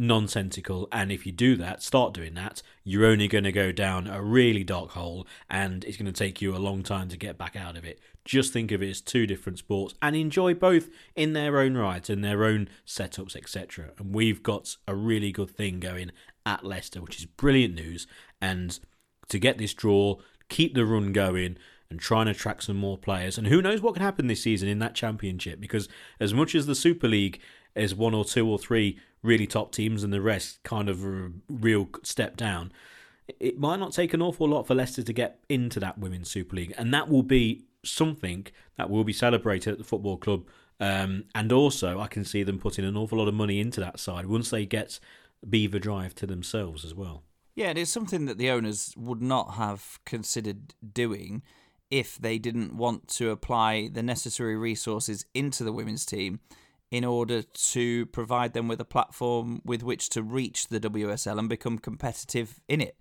nonsensical. 0.00 0.88
And 0.90 1.12
if 1.12 1.26
you 1.26 1.32
do 1.32 1.56
that, 1.56 1.82
start 1.82 2.14
doing 2.14 2.34
that, 2.34 2.62
you're 2.82 3.06
only 3.06 3.28
going 3.28 3.44
to 3.44 3.52
go 3.52 3.70
down 3.70 4.06
a 4.06 4.22
really 4.22 4.64
dark 4.64 4.92
hole 4.92 5.26
and 5.48 5.84
it's 5.84 5.98
going 5.98 6.10
to 6.10 6.12
take 6.12 6.40
you 6.40 6.56
a 6.56 6.58
long 6.58 6.82
time 6.82 7.08
to 7.10 7.18
get 7.18 7.36
back 7.36 7.54
out 7.54 7.76
of 7.76 7.84
it. 7.84 8.00
Just 8.24 8.52
think 8.52 8.72
of 8.72 8.82
it 8.82 8.88
as 8.88 9.00
two 9.02 9.26
different 9.26 9.58
sports 9.58 9.94
and 10.00 10.16
enjoy 10.16 10.54
both 10.54 10.88
in 11.14 11.34
their 11.34 11.58
own 11.58 11.76
right 11.76 12.08
and 12.08 12.24
their 12.24 12.44
own 12.44 12.68
setups, 12.86 13.36
etc. 13.36 13.90
And 13.98 14.14
we've 14.14 14.42
got 14.42 14.76
a 14.88 14.94
really 14.94 15.32
good 15.32 15.50
thing 15.50 15.80
going 15.80 16.12
at 16.46 16.64
Leicester, 16.64 17.02
which 17.02 17.18
is 17.18 17.26
brilliant 17.26 17.74
news. 17.74 18.06
And 18.40 18.80
to 19.28 19.38
get 19.38 19.58
this 19.58 19.74
draw, 19.74 20.16
keep 20.50 20.74
the 20.74 20.84
run 20.84 21.14
going 21.14 21.56
and 21.88 21.98
try 21.98 22.20
and 22.20 22.28
attract 22.28 22.64
some 22.64 22.76
more 22.76 22.98
players. 22.98 23.38
And 23.38 23.46
who 23.46 23.62
knows 23.62 23.80
what 23.80 23.94
can 23.94 24.02
happen 24.02 24.26
this 24.26 24.42
season 24.42 24.68
in 24.68 24.78
that 24.80 24.94
championship? 24.94 25.60
Because 25.60 25.88
as 26.20 26.34
much 26.34 26.54
as 26.54 26.66
the 26.66 26.74
Super 26.74 27.08
League 27.08 27.40
is 27.74 27.94
one 27.94 28.14
or 28.14 28.24
two 28.24 28.48
or 28.48 28.58
three 28.58 28.98
really 29.22 29.46
top 29.46 29.72
teams 29.72 30.02
and 30.02 30.12
the 30.12 30.20
rest 30.20 30.62
kind 30.62 30.88
of 30.88 31.04
a 31.04 31.30
real 31.48 31.88
step 32.02 32.36
down. 32.36 32.72
It 33.38 33.58
might 33.58 33.78
not 33.78 33.92
take 33.92 34.12
an 34.12 34.22
awful 34.22 34.48
lot 34.48 34.66
for 34.66 34.74
Leicester 34.74 35.02
to 35.02 35.12
get 35.12 35.38
into 35.48 35.78
that 35.80 35.98
Women's 35.98 36.30
Super 36.30 36.56
League, 36.56 36.74
and 36.76 36.92
that 36.92 37.08
will 37.08 37.22
be 37.22 37.64
something 37.84 38.46
that 38.76 38.90
will 38.90 39.04
be 39.04 39.12
celebrated 39.12 39.72
at 39.72 39.78
the 39.78 39.84
football 39.84 40.16
club. 40.16 40.44
Um, 40.80 41.24
and 41.34 41.52
also, 41.52 42.00
I 42.00 42.06
can 42.06 42.24
see 42.24 42.42
them 42.42 42.58
putting 42.58 42.84
an 42.84 42.96
awful 42.96 43.18
lot 43.18 43.28
of 43.28 43.34
money 43.34 43.60
into 43.60 43.80
that 43.80 44.00
side 44.00 44.26
once 44.26 44.50
they 44.50 44.66
get 44.66 44.98
Belvoir 45.44 45.78
Drive 45.78 46.14
to 46.16 46.26
themselves 46.26 46.84
as 46.84 46.94
well. 46.94 47.22
Yeah, 47.54 47.72
it's 47.76 47.90
something 47.90 48.26
that 48.26 48.38
the 48.38 48.50
owners 48.50 48.94
would 48.96 49.20
not 49.20 49.54
have 49.54 49.98
considered 50.04 50.74
doing 50.92 51.42
if 51.90 52.16
they 52.16 52.38
didn't 52.38 52.76
want 52.76 53.08
to 53.08 53.30
apply 53.30 53.88
the 53.92 54.02
necessary 54.02 54.56
resources 54.56 55.26
into 55.34 55.64
the 55.64 55.72
women's 55.72 56.06
team 56.06 56.40
in 56.90 57.04
order 57.04 57.42
to 57.42 58.06
provide 58.06 58.52
them 58.52 58.68
with 58.68 58.80
a 58.80 58.84
platform 58.84 59.60
with 59.64 59.82
which 59.82 60.08
to 60.10 60.22
reach 60.22 60.68
the 60.68 60.80
WSL 60.80 61.38
and 61.38 61.48
become 61.48 61.78
competitive 61.78 62.60
in 62.68 62.80
it. 62.80 62.96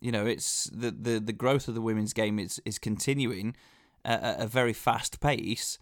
You 0.00 0.12
know, 0.12 0.26
it's 0.26 0.64
the 0.64 0.90
the, 0.90 1.18
the 1.18 1.32
growth 1.32 1.68
of 1.68 1.74
the 1.74 1.82
women's 1.82 2.12
game 2.12 2.38
is 2.38 2.60
is 2.64 2.78
continuing 2.78 3.56
at 4.04 4.40
a 4.40 4.46
very 4.46 4.72
fast 4.72 5.20
pace. 5.20 5.78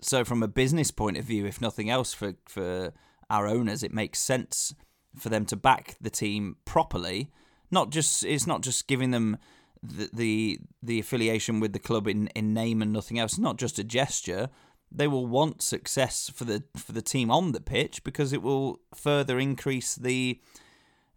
So, 0.00 0.24
from 0.24 0.42
a 0.42 0.48
business 0.48 0.90
point 0.90 1.16
of 1.16 1.24
view, 1.24 1.46
if 1.46 1.60
nothing 1.60 1.88
else, 1.88 2.12
for 2.12 2.34
for 2.46 2.92
our 3.28 3.46
owners, 3.46 3.82
it 3.82 3.94
makes 3.94 4.18
sense 4.18 4.74
for 5.16 5.28
them 5.28 5.44
to 5.46 5.56
back 5.56 5.96
the 6.00 6.10
team 6.10 6.56
properly. 6.64 7.30
Not 7.70 7.90
just 7.90 8.24
it's 8.24 8.46
not 8.46 8.62
just 8.62 8.86
giving 8.86 9.10
them 9.10 9.36
the 9.82 10.10
the, 10.12 10.58
the 10.82 10.98
affiliation 10.98 11.60
with 11.60 11.72
the 11.72 11.78
club 11.78 12.06
in, 12.06 12.28
in 12.28 12.52
name 12.52 12.82
and 12.82 12.92
nothing 12.92 13.18
else. 13.18 13.32
It's 13.32 13.38
Not 13.38 13.56
just 13.56 13.78
a 13.78 13.84
gesture, 13.84 14.48
they 14.92 15.06
will 15.06 15.26
want 15.26 15.62
success 15.62 16.30
for 16.34 16.44
the 16.44 16.64
for 16.76 16.92
the 16.92 17.02
team 17.02 17.30
on 17.30 17.52
the 17.52 17.60
pitch 17.60 18.02
because 18.04 18.32
it 18.32 18.42
will 18.42 18.80
further 18.94 19.38
increase 19.38 19.94
the 19.94 20.40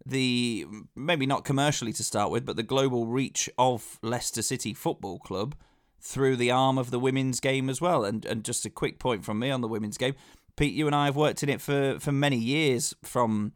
the 0.06 0.66
maybe 0.94 1.26
not 1.26 1.44
commercially 1.44 1.92
to 1.94 2.04
start 2.04 2.30
with, 2.30 2.44
but 2.44 2.56
the 2.56 2.62
global 2.62 3.06
reach 3.06 3.48
of 3.58 3.98
Leicester 4.02 4.42
City 4.42 4.74
Football 4.74 5.18
Club 5.18 5.54
through 6.00 6.36
the 6.36 6.50
arm 6.50 6.76
of 6.76 6.90
the 6.90 7.00
women's 7.00 7.40
game 7.40 7.68
as 7.68 7.80
well. 7.80 8.04
And 8.04 8.24
and 8.24 8.44
just 8.44 8.64
a 8.64 8.70
quick 8.70 8.98
point 8.98 9.24
from 9.24 9.38
me 9.38 9.50
on 9.50 9.60
the 9.60 9.68
women's 9.68 9.98
game, 9.98 10.14
Pete, 10.56 10.74
you 10.74 10.86
and 10.86 10.94
I 10.94 11.06
have 11.06 11.16
worked 11.16 11.42
in 11.42 11.48
it 11.48 11.60
for 11.60 11.98
for 11.98 12.12
many 12.12 12.38
years 12.38 12.94
from. 13.02 13.52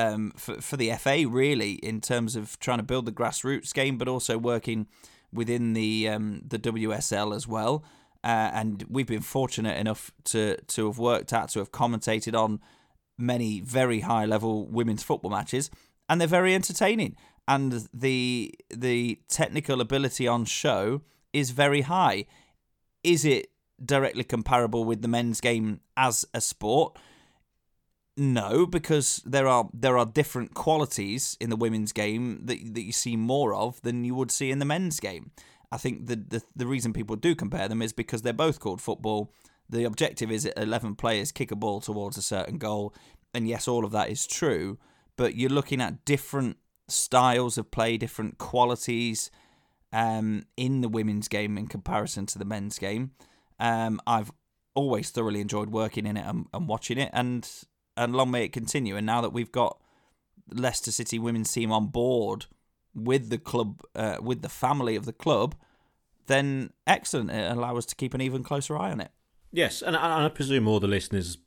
Um, 0.00 0.32
for, 0.36 0.60
for 0.60 0.76
the 0.76 0.90
FA, 0.92 1.26
really, 1.28 1.72
in 1.72 2.00
terms 2.00 2.36
of 2.36 2.58
trying 2.58 2.78
to 2.78 2.84
build 2.84 3.06
the 3.06 3.12
grassroots 3.12 3.74
game, 3.74 3.98
but 3.98 4.08
also 4.08 4.38
working 4.38 4.86
within 5.32 5.74
the 5.74 6.08
um, 6.08 6.42
the 6.46 6.58
WSL 6.58 7.34
as 7.34 7.46
well. 7.46 7.84
Uh, 8.22 8.50
and 8.52 8.84
we've 8.88 9.06
been 9.06 9.22
fortunate 9.22 9.78
enough 9.78 10.10
to 10.24 10.56
to 10.62 10.86
have 10.86 10.98
worked 10.98 11.32
at 11.32 11.50
to 11.50 11.58
have 11.58 11.72
commentated 11.72 12.34
on 12.34 12.60
many 13.18 13.60
very 13.60 14.00
high 14.00 14.24
level 14.24 14.66
women's 14.66 15.02
football 15.02 15.30
matches, 15.30 15.70
and 16.08 16.20
they're 16.20 16.28
very 16.28 16.54
entertaining. 16.54 17.16
And 17.48 17.88
the 17.94 18.54
the 18.70 19.20
technical 19.28 19.80
ability 19.80 20.26
on 20.28 20.44
show 20.44 21.02
is 21.32 21.50
very 21.50 21.82
high. 21.82 22.26
Is 23.02 23.24
it 23.24 23.50
directly 23.82 24.24
comparable 24.24 24.84
with 24.84 25.02
the 25.02 25.08
men's 25.08 25.40
game 25.40 25.80
as 25.96 26.24
a 26.34 26.40
sport? 26.40 26.98
No, 28.16 28.66
because 28.66 29.22
there 29.24 29.46
are 29.48 29.68
there 29.72 29.96
are 29.96 30.04
different 30.04 30.54
qualities 30.54 31.36
in 31.40 31.48
the 31.48 31.56
women's 31.56 31.92
game 31.92 32.40
that 32.44 32.74
that 32.74 32.82
you 32.82 32.92
see 32.92 33.16
more 33.16 33.54
of 33.54 33.80
than 33.82 34.04
you 34.04 34.14
would 34.14 34.30
see 34.30 34.50
in 34.50 34.58
the 34.58 34.64
men's 34.64 35.00
game. 35.00 35.30
I 35.72 35.76
think 35.76 36.06
the, 36.06 36.16
the 36.16 36.42
the 36.54 36.66
reason 36.66 36.92
people 36.92 37.16
do 37.16 37.34
compare 37.34 37.68
them 37.68 37.82
is 37.82 37.92
because 37.92 38.22
they're 38.22 38.32
both 38.32 38.60
called 38.60 38.80
football. 38.80 39.32
The 39.68 39.84
objective 39.84 40.32
is 40.32 40.46
11 40.46 40.96
players 40.96 41.30
kick 41.30 41.52
a 41.52 41.56
ball 41.56 41.80
towards 41.80 42.18
a 42.18 42.22
certain 42.22 42.58
goal, 42.58 42.92
and 43.32 43.48
yes, 43.48 43.68
all 43.68 43.84
of 43.84 43.92
that 43.92 44.10
is 44.10 44.26
true. 44.26 44.78
But 45.16 45.36
you're 45.36 45.48
looking 45.48 45.80
at 45.80 46.04
different 46.04 46.56
styles 46.88 47.56
of 47.56 47.70
play, 47.70 47.96
different 47.96 48.38
qualities 48.38 49.30
um, 49.92 50.44
in 50.56 50.80
the 50.80 50.88
women's 50.88 51.28
game 51.28 51.56
in 51.56 51.68
comparison 51.68 52.26
to 52.26 52.38
the 52.38 52.44
men's 52.44 52.78
game. 52.78 53.12
Um, 53.60 54.00
I've 54.06 54.32
always 54.74 55.10
thoroughly 55.10 55.40
enjoyed 55.40 55.70
working 55.70 56.06
in 56.06 56.16
it 56.16 56.26
and, 56.26 56.46
and 56.52 56.68
watching 56.68 56.98
it, 56.98 57.10
and 57.12 57.48
and 58.00 58.16
long 58.16 58.30
may 58.30 58.44
it 58.44 58.52
continue. 58.52 58.96
And 58.96 59.06
now 59.06 59.20
that 59.20 59.32
we've 59.32 59.52
got 59.52 59.78
Leicester 60.50 60.90
City 60.90 61.18
women's 61.18 61.52
team 61.52 61.70
on 61.70 61.88
board 61.88 62.46
with 62.94 63.28
the 63.28 63.38
club, 63.38 63.82
uh, 63.94 64.16
with 64.20 64.42
the 64.42 64.48
family 64.48 64.96
of 64.96 65.04
the 65.04 65.12
club, 65.12 65.54
then 66.26 66.72
excellent. 66.86 67.30
It 67.30 67.52
allows 67.52 67.78
us 67.78 67.86
to 67.86 67.94
keep 67.94 68.14
an 68.14 68.20
even 68.20 68.42
closer 68.42 68.76
eye 68.76 68.90
on 68.90 69.00
it. 69.00 69.10
Yes, 69.52 69.82
and 69.82 69.96
I, 69.96 70.28
presume 70.28 70.66
all 70.66 70.80
the 70.80 70.88
listeners 70.88 71.38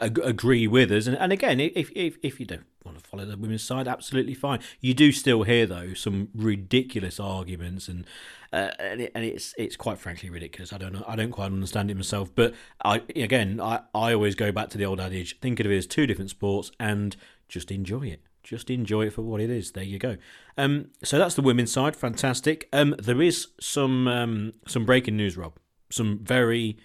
agree 0.00 0.66
with 0.66 0.90
us. 0.92 1.06
And, 1.06 1.16
and 1.18 1.32
again, 1.32 1.60
if, 1.60 1.90
if 1.94 2.16
if 2.22 2.38
you 2.38 2.46
don't 2.46 2.66
want 2.86 2.98
to 2.98 3.04
follow 3.04 3.24
the 3.24 3.36
women's 3.36 3.62
side, 3.62 3.86
absolutely 3.86 4.34
fine. 4.34 4.60
You 4.80 4.94
do 4.94 5.12
still 5.12 5.42
hear 5.42 5.66
though 5.66 5.94
some 5.94 6.28
ridiculous 6.34 7.20
arguments, 7.20 7.88
and 7.88 8.06
uh, 8.52 8.70
and, 8.78 9.00
it, 9.02 9.12
and 9.14 9.24
it's 9.24 9.54
it's 9.58 9.76
quite 9.76 9.98
frankly 9.98 10.30
ridiculous. 10.30 10.72
I 10.72 10.78
don't 10.78 10.92
know. 10.92 11.04
I 11.06 11.16
don't 11.16 11.32
quite 11.32 11.46
understand 11.46 11.90
it 11.90 11.96
myself. 11.96 12.34
But 12.34 12.54
I 12.84 13.02
again, 13.14 13.60
I 13.60 13.80
I 13.94 14.14
always 14.14 14.34
go 14.34 14.52
back 14.52 14.70
to 14.70 14.78
the 14.78 14.86
old 14.86 15.00
adage: 15.00 15.38
think 15.40 15.60
of 15.60 15.66
it 15.66 15.76
as 15.76 15.86
two 15.86 16.06
different 16.06 16.30
sports, 16.30 16.70
and 16.80 17.16
just 17.48 17.70
enjoy 17.70 18.06
it 18.06 18.22
just 18.46 18.70
enjoy 18.70 19.06
it 19.06 19.12
for 19.12 19.22
what 19.22 19.40
it 19.40 19.50
is. 19.50 19.72
There 19.72 19.82
you 19.82 19.98
go. 19.98 20.16
Um, 20.56 20.90
so 21.02 21.18
that's 21.18 21.34
the 21.34 21.42
women's 21.42 21.72
side. 21.72 21.96
Fantastic. 21.96 22.68
Um, 22.72 22.94
there 22.98 23.20
is 23.20 23.48
some 23.60 24.08
um, 24.08 24.52
some 24.66 24.86
breaking 24.86 25.16
news, 25.16 25.36
Rob. 25.36 25.58
Some 25.90 26.20
very 26.22 26.78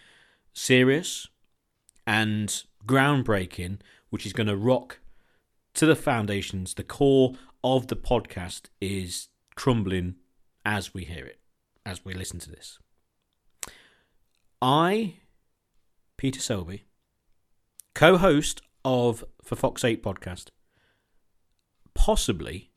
serious 0.54 1.28
and 2.06 2.64
groundbreaking, 2.86 3.80
which 4.10 4.26
is 4.26 4.34
going 4.34 4.48
to 4.48 4.58
rock 4.58 5.00
to 5.74 5.86
the 5.86 5.96
foundations. 5.96 6.74
The 6.74 6.84
core 6.84 7.34
of 7.64 7.88
the 7.88 7.96
podcast 7.96 8.64
is 8.80 9.30
crumbling 9.56 10.16
as 10.66 10.94
we 10.94 11.04
hear 11.06 11.26
it, 11.26 11.40
as 11.86 12.04
we 12.06 12.14
listen 12.14 12.40
to 12.40 12.50
this. 12.50 12.80
I, 14.62 15.16
Peter 16.18 16.40
Selby, 16.40 16.86
co-host 17.96 18.62
of 18.86 19.24
For 19.44 19.56
Fox's 19.56 19.82
Sake 19.82 20.04
podcast, 20.04 20.48
possibly, 21.94 22.72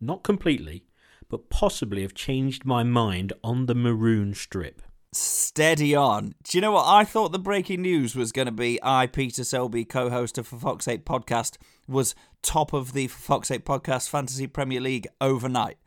not 0.00 0.22
completely, 0.22 0.86
but 1.28 1.50
possibly 1.50 2.02
have 2.02 2.14
changed 2.14 2.64
my 2.64 2.82
mind 2.82 3.32
on 3.42 3.66
the 3.66 3.74
maroon 3.74 4.34
strip. 4.34 4.82
Steady 5.12 5.94
on. 5.94 6.34
Do 6.44 6.56
you 6.56 6.62
know 6.62 6.72
what? 6.72 6.86
I 6.86 7.04
thought 7.04 7.32
the 7.32 7.38
breaking 7.38 7.82
news 7.82 8.14
was 8.14 8.30
going 8.30 8.46
to 8.46 8.52
be 8.52 8.78
I, 8.82 9.06
Peter 9.06 9.42
Selby, 9.42 9.84
co 9.84 10.08
host 10.08 10.38
of 10.38 10.48
the 10.48 10.56
Fox's 10.56 10.84
Sake 10.84 11.04
podcast, 11.04 11.56
was 11.88 12.14
top 12.42 12.72
of 12.72 12.92
the 12.92 13.08
Fox's 13.08 13.48
Sake 13.48 13.64
podcast 13.64 14.08
Fantasy 14.08 14.46
Premier 14.46 14.80
League 14.80 15.08
overnight. 15.20 15.78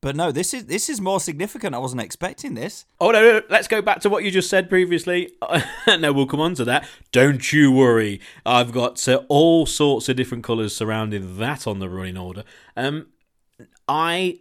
But 0.00 0.14
no, 0.14 0.30
this 0.30 0.54
is 0.54 0.66
this 0.66 0.88
is 0.88 1.00
more 1.00 1.18
significant. 1.18 1.74
I 1.74 1.78
wasn't 1.78 2.02
expecting 2.02 2.54
this. 2.54 2.84
Oh 3.00 3.10
no, 3.10 3.20
no, 3.20 3.42
let's 3.50 3.66
go 3.66 3.82
back 3.82 4.00
to 4.00 4.10
what 4.10 4.22
you 4.22 4.30
just 4.30 4.48
said 4.48 4.68
previously. 4.68 5.32
no, 5.86 6.12
we'll 6.12 6.26
come 6.26 6.40
on 6.40 6.54
to 6.54 6.64
that. 6.66 6.86
Don't 7.10 7.52
you 7.52 7.72
worry. 7.72 8.20
I've 8.46 8.70
got 8.70 9.08
uh, 9.08 9.22
all 9.28 9.66
sorts 9.66 10.08
of 10.08 10.16
different 10.16 10.44
colours 10.44 10.76
surrounding 10.76 11.38
that 11.38 11.66
on 11.66 11.80
the 11.80 11.88
running 11.88 12.16
order. 12.16 12.44
Um, 12.76 13.06
I 13.88 14.38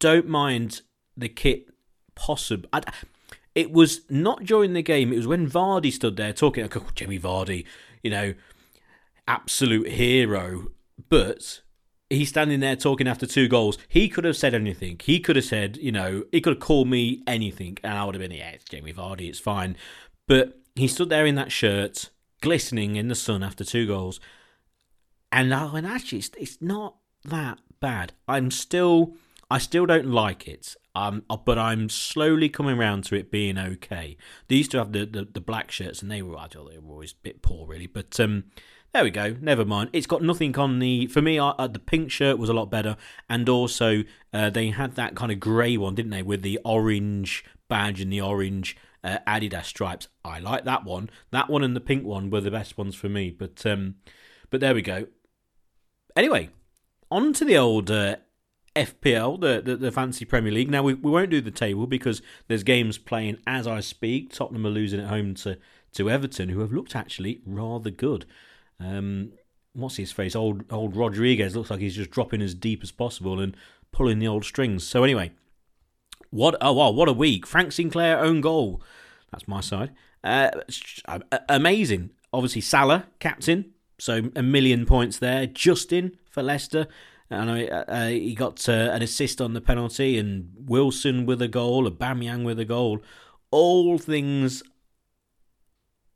don't 0.00 0.28
mind 0.28 0.80
the 1.16 1.28
kit 1.28 1.68
possible. 2.16 2.68
It 3.56 3.72
was 3.72 4.02
not 4.08 4.44
during 4.44 4.74
the 4.74 4.82
game. 4.82 5.12
It 5.12 5.16
was 5.16 5.26
when 5.26 5.50
Vardy 5.50 5.92
stood 5.92 6.16
there 6.16 6.32
talking. 6.32 6.62
Like, 6.62 6.76
oh, 6.76 6.90
Jamie 6.94 7.18
Vardy, 7.18 7.64
you 8.04 8.10
know, 8.10 8.34
absolute 9.26 9.88
hero. 9.88 10.68
But 11.08 11.62
he's 12.10 12.28
standing 12.28 12.60
there 12.60 12.76
talking 12.76 13.08
after 13.08 13.26
two 13.26 13.48
goals. 13.48 13.78
He 13.88 14.08
could 14.08 14.24
have 14.24 14.36
said 14.36 14.54
anything. 14.54 15.00
He 15.02 15.20
could 15.20 15.36
have 15.36 15.44
said, 15.44 15.76
you 15.78 15.90
know, 15.90 16.24
he 16.32 16.40
could 16.40 16.54
have 16.54 16.60
called 16.60 16.88
me 16.88 17.22
anything, 17.26 17.78
and 17.82 17.94
I 17.98 18.04
would 18.04 18.14
have 18.14 18.22
been, 18.22 18.36
yeah, 18.36 18.50
it's 18.50 18.64
Jamie 18.64 18.92
Vardy, 18.92 19.28
it's 19.28 19.38
fine. 19.38 19.76
But 20.28 20.58
he 20.74 20.86
stood 20.86 21.08
there 21.08 21.26
in 21.26 21.34
that 21.36 21.52
shirt, 21.52 22.10
glistening 22.42 22.96
in 22.96 23.08
the 23.08 23.14
sun 23.14 23.42
after 23.42 23.64
two 23.64 23.86
goals, 23.86 24.20
and 25.32 25.52
I 25.52 25.72
went, 25.72 25.86
actually, 25.86 26.18
it's, 26.18 26.30
it's 26.38 26.62
not 26.62 26.96
that 27.24 27.58
bad. 27.80 28.12
I'm 28.28 28.50
still, 28.50 29.16
I 29.50 29.58
still 29.58 29.86
don't 29.86 30.08
like 30.08 30.48
it. 30.48 30.74
Um, 30.94 31.24
but 31.44 31.58
I'm 31.58 31.90
slowly 31.90 32.48
coming 32.48 32.78
around 32.78 33.04
to 33.04 33.16
it 33.16 33.30
being 33.30 33.58
okay. 33.58 34.16
They 34.48 34.56
used 34.56 34.70
to 34.70 34.78
have 34.78 34.92
the, 34.92 35.04
the, 35.04 35.28
the 35.30 35.42
black 35.42 35.70
shirts, 35.70 36.00
and 36.00 36.10
they 36.10 36.22
were, 36.22 36.38
I 36.38 36.48
thought 36.48 36.70
they 36.70 36.78
were 36.78 36.92
always 36.92 37.12
a 37.12 37.22
bit 37.22 37.42
poor, 37.42 37.66
really. 37.66 37.86
But 37.86 38.18
um, 38.18 38.44
there 38.94 39.04
we 39.04 39.10
go. 39.10 39.36
Never 39.38 39.66
mind. 39.66 39.90
It's 39.92 40.06
got 40.06 40.22
nothing 40.22 40.56
on 40.56 40.78
the. 40.78 41.06
For 41.08 41.20
me, 41.20 41.38
uh, 41.38 41.66
the 41.66 41.78
pink 41.78 42.10
shirt 42.10 42.38
was 42.38 42.48
a 42.48 42.54
lot 42.54 42.70
better, 42.70 42.96
and 43.28 43.46
also 43.46 44.04
uh, 44.32 44.48
they 44.48 44.70
had 44.70 44.94
that 44.94 45.14
kind 45.14 45.30
of 45.30 45.38
grey 45.38 45.76
one, 45.76 45.94
didn't 45.94 46.12
they, 46.12 46.22
with 46.22 46.40
the 46.40 46.58
orange 46.64 47.44
badge 47.68 48.00
and 48.00 48.10
the 48.10 48.22
orange 48.22 48.74
uh, 49.04 49.18
Adidas 49.26 49.64
stripes. 49.64 50.08
I 50.24 50.38
like 50.38 50.64
that 50.64 50.84
one. 50.84 51.10
That 51.30 51.50
one 51.50 51.62
and 51.62 51.76
the 51.76 51.80
pink 51.80 52.04
one 52.04 52.30
were 52.30 52.40
the 52.40 52.50
best 52.50 52.78
ones 52.78 52.94
for 52.94 53.10
me. 53.10 53.30
But 53.30 53.66
um, 53.66 53.96
but 54.48 54.60
there 54.60 54.74
we 54.74 54.80
go. 54.80 55.08
Anyway, 56.16 56.48
on 57.10 57.34
to 57.34 57.44
the 57.44 57.58
old 57.58 57.90
uh, 57.90 58.16
FPL, 58.76 59.40
the, 59.40 59.60
the, 59.62 59.76
the 59.76 59.92
fancy 59.92 60.24
Premier 60.24 60.52
League. 60.52 60.70
Now 60.70 60.82
we, 60.82 60.94
we 60.94 61.10
won't 61.10 61.30
do 61.30 61.40
the 61.40 61.50
table 61.50 61.86
because 61.86 62.22
there's 62.46 62.62
games 62.62 62.98
playing 62.98 63.38
as 63.46 63.66
I 63.66 63.80
speak. 63.80 64.32
Tottenham 64.32 64.66
are 64.66 64.70
losing 64.70 65.00
at 65.00 65.08
home 65.08 65.34
to 65.36 65.58
to 65.92 66.10
Everton, 66.10 66.50
who 66.50 66.60
have 66.60 66.72
looked 66.72 66.94
actually 66.94 67.40
rather 67.46 67.90
good. 67.90 68.26
Um, 68.78 69.32
what's 69.72 69.96
his 69.96 70.12
face? 70.12 70.36
Old 70.36 70.70
old 70.70 70.96
Rodriguez 70.96 71.56
looks 71.56 71.70
like 71.70 71.80
he's 71.80 71.96
just 71.96 72.10
dropping 72.10 72.42
as 72.42 72.54
deep 72.54 72.82
as 72.82 72.92
possible 72.92 73.40
and 73.40 73.56
pulling 73.92 74.18
the 74.18 74.28
old 74.28 74.44
strings. 74.44 74.86
So 74.86 75.04
anyway, 75.04 75.32
what 76.30 76.56
oh 76.60 76.72
wow, 76.72 76.90
what 76.90 77.08
a 77.08 77.12
week! 77.12 77.46
Frank 77.46 77.72
Sinclair 77.72 78.18
own 78.18 78.40
goal. 78.40 78.82
That's 79.32 79.48
my 79.48 79.60
side. 79.60 79.92
Uh, 80.22 80.50
amazing. 81.48 82.10
Obviously 82.32 82.60
Salah 82.60 83.06
captain, 83.18 83.72
so 83.98 84.30
a 84.34 84.42
million 84.42 84.84
points 84.84 85.18
there. 85.18 85.46
Justin 85.46 86.16
for 86.30 86.42
Leicester. 86.42 86.86
I 87.30 87.66
uh, 87.66 88.08
he 88.08 88.34
got 88.34 88.68
uh, 88.68 88.72
an 88.72 89.02
assist 89.02 89.40
on 89.40 89.52
the 89.54 89.60
penalty, 89.60 90.18
and 90.18 90.52
Wilson 90.56 91.26
with 91.26 91.42
a 91.42 91.48
goal, 91.48 91.90
Aubameyang 91.90 92.44
with 92.44 92.58
a 92.58 92.64
goal. 92.64 93.00
All 93.50 93.98
things 93.98 94.62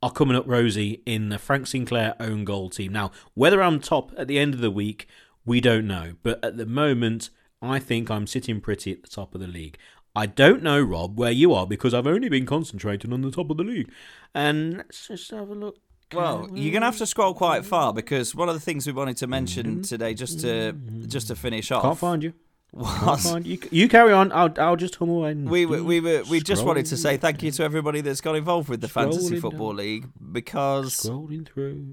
are 0.03 0.11
coming 0.11 0.35
up 0.35 0.47
rosy 0.47 1.01
in 1.05 1.29
the 1.29 1.37
Frank 1.37 1.67
Sinclair 1.67 2.15
own 2.19 2.43
goal 2.43 2.69
team. 2.69 2.91
Now, 2.91 3.11
whether 3.33 3.61
I'm 3.61 3.79
top 3.79 4.11
at 4.17 4.27
the 4.27 4.39
end 4.39 4.53
of 4.53 4.61
the 4.61 4.71
week, 4.71 5.07
we 5.45 5.61
don't 5.61 5.87
know. 5.87 6.13
But 6.23 6.43
at 6.43 6.57
the 6.57 6.65
moment, 6.65 7.29
I 7.61 7.79
think 7.79 8.09
I'm 8.09 8.25
sitting 8.25 8.61
pretty 8.61 8.91
at 8.91 9.03
the 9.03 9.09
top 9.09 9.35
of 9.35 9.41
the 9.41 9.47
league. 9.47 9.77
I 10.15 10.25
don't 10.25 10.63
know, 10.63 10.81
Rob, 10.81 11.17
where 11.17 11.31
you 11.31 11.53
are 11.53 11.67
because 11.67 11.93
I've 11.93 12.07
only 12.07 12.29
been 12.29 12.45
concentrating 12.45 13.13
on 13.13 13.21
the 13.21 13.31
top 13.31 13.49
of 13.49 13.57
the 13.57 13.63
league. 13.63 13.91
And 14.33 14.77
let's 14.77 15.07
just 15.07 15.31
have 15.31 15.49
a 15.49 15.55
look. 15.55 15.77
Well, 16.13 16.49
you're 16.53 16.73
gonna 16.73 16.85
have 16.85 16.97
to 16.97 17.05
scroll 17.05 17.33
quite 17.33 17.65
far 17.65 17.93
because 17.93 18.35
one 18.35 18.49
of 18.49 18.55
the 18.55 18.61
things 18.61 18.85
we 18.87 18.93
wanted 18.93 19.17
to 19.17 19.27
mention 19.27 19.65
mm-hmm. 19.65 19.81
today, 19.81 20.13
just 20.13 20.39
to 20.41 20.73
just 21.07 21.27
to 21.27 21.35
finish 21.35 21.71
off, 21.71 21.83
Can't 21.83 21.97
find 21.97 22.23
you. 22.23 22.33
Fine. 22.73 23.43
You, 23.43 23.59
you 23.69 23.89
carry 23.89 24.13
on. 24.13 24.31
I'll, 24.31 24.53
I'll 24.57 24.77
just 24.77 24.95
hum 24.95 25.09
away. 25.09 25.31
and 25.31 25.49
we 25.49 25.65
were, 25.65 25.83
we 25.83 25.99
were 25.99 26.23
we 26.29 26.39
just 26.39 26.63
wanted 26.63 26.85
to 26.85 26.95
say 26.95 27.17
thank 27.17 27.43
you 27.43 27.51
to 27.51 27.63
everybody 27.63 27.99
that's 27.99 28.21
got 28.21 28.35
involved 28.37 28.69
with 28.69 28.79
the 28.79 28.87
fantasy 28.87 29.39
football 29.41 29.69
down. 29.71 29.77
league 29.77 30.07
because 30.31 31.09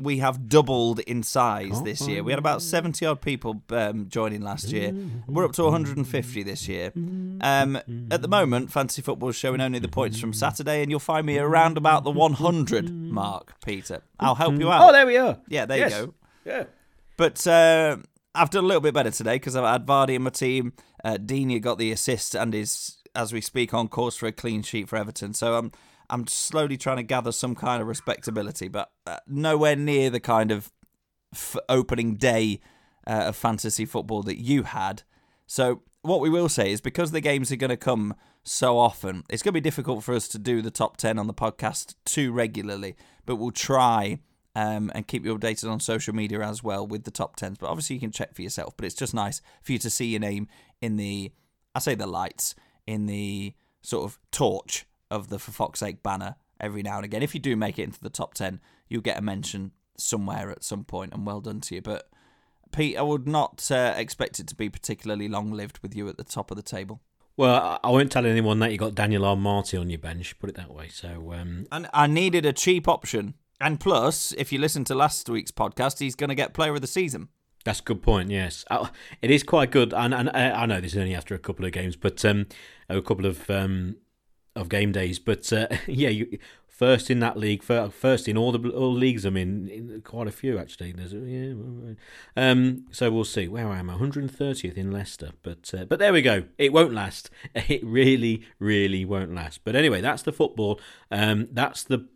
we 0.00 0.18
have 0.18 0.48
doubled 0.48 1.00
in 1.00 1.24
size 1.24 1.70
Can't 1.72 1.84
this 1.84 2.06
year. 2.06 2.22
We 2.22 2.30
had 2.30 2.38
about 2.38 2.62
70 2.62 3.04
odd 3.04 3.20
people 3.20 3.60
um, 3.70 4.08
joining 4.08 4.42
last 4.42 4.70
year. 4.70 4.94
We're 5.26 5.44
up 5.44 5.52
to 5.54 5.64
150 5.64 6.42
this 6.44 6.68
year. 6.68 6.92
Um, 6.94 7.76
at 8.12 8.22
the 8.22 8.28
moment, 8.28 8.70
fantasy 8.70 9.02
football 9.02 9.30
is 9.30 9.36
showing 9.36 9.60
only 9.60 9.80
the 9.80 9.88
points 9.88 10.20
from 10.20 10.32
Saturday, 10.32 10.82
and 10.82 10.90
you'll 10.92 11.00
find 11.00 11.26
me 11.26 11.38
around 11.38 11.76
about 11.76 12.04
the 12.04 12.10
100 12.12 12.90
mark, 12.92 13.54
Peter. 13.64 14.02
I'll 14.20 14.36
help 14.36 14.54
you 14.60 14.70
out. 14.70 14.88
Oh, 14.88 14.92
there 14.92 15.06
we 15.06 15.16
are. 15.16 15.38
yeah, 15.48 15.66
there 15.66 15.78
Yes. 15.78 15.90
you 15.98 16.06
go. 16.06 16.14
Yeah. 16.44 16.64
But 17.16 17.44
uh, 17.48 17.96
I've 18.34 18.50
done 18.50 18.64
a 18.64 18.66
little 18.66 18.80
bit 18.80 18.94
better 18.94 19.10
today 19.10 19.36
because 19.36 19.56
I've 19.56 19.64
had 19.64 19.86
Vardy 19.86 20.14
in 20.14 20.22
my 20.22 20.30
team. 20.30 20.72
Uh, 21.04 21.16
Digne 21.16 21.58
got 21.60 21.78
the 21.78 21.90
assist 21.90 22.34
and 22.34 22.54
is, 22.54 22.98
as 23.14 23.32
we 23.32 23.40
speak, 23.40 23.74
on 23.74 23.88
course 23.88 24.16
for 24.16 24.26
a 24.26 24.32
clean 24.32 24.62
sheet 24.62 24.88
for 24.88 24.96
Everton. 24.96 25.34
So 25.34 25.56
I'm 25.56 25.72
I'm 26.10 26.26
slowly 26.26 26.76
trying 26.76 26.96
to 26.96 27.02
gather 27.02 27.32
some 27.32 27.54
kind 27.54 27.82
of 27.82 27.88
respectability, 27.88 28.68
but 28.68 28.90
uh, 29.06 29.18
nowhere 29.26 29.76
near 29.76 30.08
the 30.08 30.20
kind 30.20 30.50
of 30.50 30.72
f- 31.34 31.56
opening 31.68 32.16
day 32.16 32.60
uh, 33.06 33.24
of 33.26 33.36
fantasy 33.36 33.84
football 33.84 34.22
that 34.22 34.38
you 34.38 34.62
had. 34.62 35.02
So 35.46 35.82
what 36.02 36.20
we 36.20 36.30
will 36.30 36.48
say 36.48 36.72
is 36.72 36.80
because 36.80 37.10
the 37.10 37.20
games 37.20 37.52
are 37.52 37.56
going 37.56 37.70
to 37.70 37.76
come 37.76 38.14
so 38.42 38.78
often, 38.78 39.24
it's 39.28 39.42
going 39.42 39.52
to 39.52 39.60
be 39.60 39.60
difficult 39.60 40.02
for 40.02 40.14
us 40.14 40.28
to 40.28 40.38
do 40.38 40.62
the 40.62 40.70
top 40.70 40.96
10 40.96 41.18
on 41.18 41.26
the 41.26 41.34
podcast 41.34 41.94
too 42.06 42.32
regularly, 42.32 42.96
but 43.26 43.36
we'll 43.36 43.50
try 43.50 44.20
um, 44.58 44.90
and 44.92 45.06
keep 45.06 45.24
you 45.24 45.38
updated 45.38 45.70
on 45.70 45.78
social 45.78 46.12
media 46.12 46.40
as 46.40 46.64
well 46.64 46.84
with 46.84 47.04
the 47.04 47.12
top 47.12 47.38
10s. 47.38 47.58
But 47.60 47.68
obviously 47.68 47.94
you 47.94 48.00
can 48.00 48.10
check 48.10 48.34
for 48.34 48.42
yourself, 48.42 48.74
but 48.76 48.84
it's 48.86 48.94
just 48.96 49.14
nice 49.14 49.40
for 49.62 49.70
you 49.70 49.78
to 49.78 49.88
see 49.88 50.06
your 50.06 50.18
name 50.20 50.48
in 50.80 50.96
the, 50.96 51.30
I 51.76 51.78
say 51.78 51.94
the 51.94 52.08
lights, 52.08 52.56
in 52.84 53.06
the 53.06 53.54
sort 53.82 54.04
of 54.10 54.18
torch 54.32 54.84
of 55.12 55.28
the 55.28 55.38
For 55.38 55.52
Fox's 55.52 55.80
Sake 55.80 56.02
banner 56.02 56.34
every 56.58 56.82
now 56.82 56.96
and 56.96 57.04
again. 57.04 57.22
If 57.22 57.34
you 57.34 57.40
do 57.40 57.54
make 57.54 57.78
it 57.78 57.84
into 57.84 58.00
the 58.00 58.10
top 58.10 58.34
10, 58.34 58.60
you'll 58.88 59.00
get 59.00 59.16
a 59.16 59.22
mention 59.22 59.70
somewhere 59.96 60.50
at 60.50 60.64
some 60.64 60.82
point, 60.82 61.12
and 61.14 61.24
well 61.24 61.40
done 61.40 61.60
to 61.60 61.76
you. 61.76 61.80
But 61.82 62.10
Pete, 62.72 62.96
I 62.96 63.02
would 63.02 63.28
not 63.28 63.70
uh, 63.70 63.94
expect 63.96 64.40
it 64.40 64.48
to 64.48 64.56
be 64.56 64.68
particularly 64.68 65.28
long 65.28 65.52
lived 65.52 65.78
with 65.84 65.94
you 65.94 66.08
at 66.08 66.16
the 66.16 66.24
top 66.24 66.50
of 66.50 66.56
the 66.56 66.62
table. 66.64 67.00
Well, 67.36 67.78
I- 67.84 67.90
won't 67.90 68.10
tell 68.10 68.26
anyone 68.26 68.58
that 68.58 68.72
you 68.72 68.78
got 68.78 68.96
Daniel 68.96 69.22
Amartey 69.22 69.80
on 69.80 69.88
your 69.88 70.00
bench. 70.00 70.36
Put 70.40 70.50
it 70.50 70.56
that 70.56 70.74
way. 70.74 70.88
So, 70.88 71.32
um, 71.32 71.66
And 71.70 71.88
I 71.94 72.08
needed 72.08 72.44
a 72.44 72.52
cheap 72.52 72.88
option. 72.88 73.34
And 73.60 73.80
plus, 73.80 74.32
if 74.32 74.52
you 74.52 74.58
listen 74.58 74.84
to 74.84 74.94
last 74.94 75.28
week's 75.28 75.50
podcast, 75.50 75.98
he's 75.98 76.14
going 76.14 76.28
to 76.28 76.34
get 76.34 76.54
player 76.54 76.74
of 76.74 76.80
the 76.80 76.86
season. 76.86 77.28
That's 77.64 77.80
a 77.80 77.82
good 77.82 78.02
point. 78.02 78.30
Yes, 78.30 78.64
Uh, 78.70 78.88
it 79.20 79.30
is 79.30 79.42
quite 79.42 79.70
good, 79.70 79.92
and, 79.92 80.14
and 80.14 80.28
uh, 80.28 80.54
I 80.56 80.64
know 80.66 80.80
this 80.80 80.92
is 80.92 80.98
only 80.98 81.14
after 81.14 81.34
a 81.34 81.38
couple 81.38 81.64
of 81.64 81.72
games, 81.72 81.96
but 81.96 82.24
um, 82.24 82.46
a 82.88 83.02
couple 83.02 83.26
of 83.26 83.50
um, 83.50 83.96
of 84.54 84.68
game 84.68 84.92
days. 84.92 85.18
But 85.18 85.52
uh, 85.52 85.66
yeah, 85.86 86.08
you, 86.08 86.38
first 86.66 87.10
in 87.10 87.18
that 87.18 87.36
league, 87.36 87.62
first 87.62 88.28
in 88.28 88.36
all 88.36 88.52
the 88.52 88.70
all 88.70 88.92
leagues 88.92 89.24
I'm 89.24 89.36
in, 89.36 89.68
in 89.68 90.00
quite 90.02 90.28
a 90.28 90.32
few 90.32 90.58
actually. 90.58 90.92
There's 90.92 91.12
yeah, 91.12 91.94
um, 92.36 92.86
so 92.92 93.10
we'll 93.10 93.24
see. 93.24 93.48
Where 93.48 93.68
I 93.68 93.78
am 93.78 93.88
130th 93.88 94.76
in 94.76 94.92
Leicester, 94.92 95.32
but 95.42 95.72
uh, 95.76 95.84
but 95.84 95.98
there 95.98 96.12
we 96.12 96.22
go. 96.22 96.44
It 96.58 96.72
won't 96.72 96.94
last. 96.94 97.30
It 97.68 97.84
really, 97.84 98.46
really 98.58 99.04
won't 99.04 99.34
last. 99.34 99.64
But 99.64 99.74
anyway, 99.76 100.00
that's 100.00 100.22
the 100.22 100.32
football. 100.32 100.80
Um, 101.10 101.48
that's 101.52 101.82
the 101.82 102.08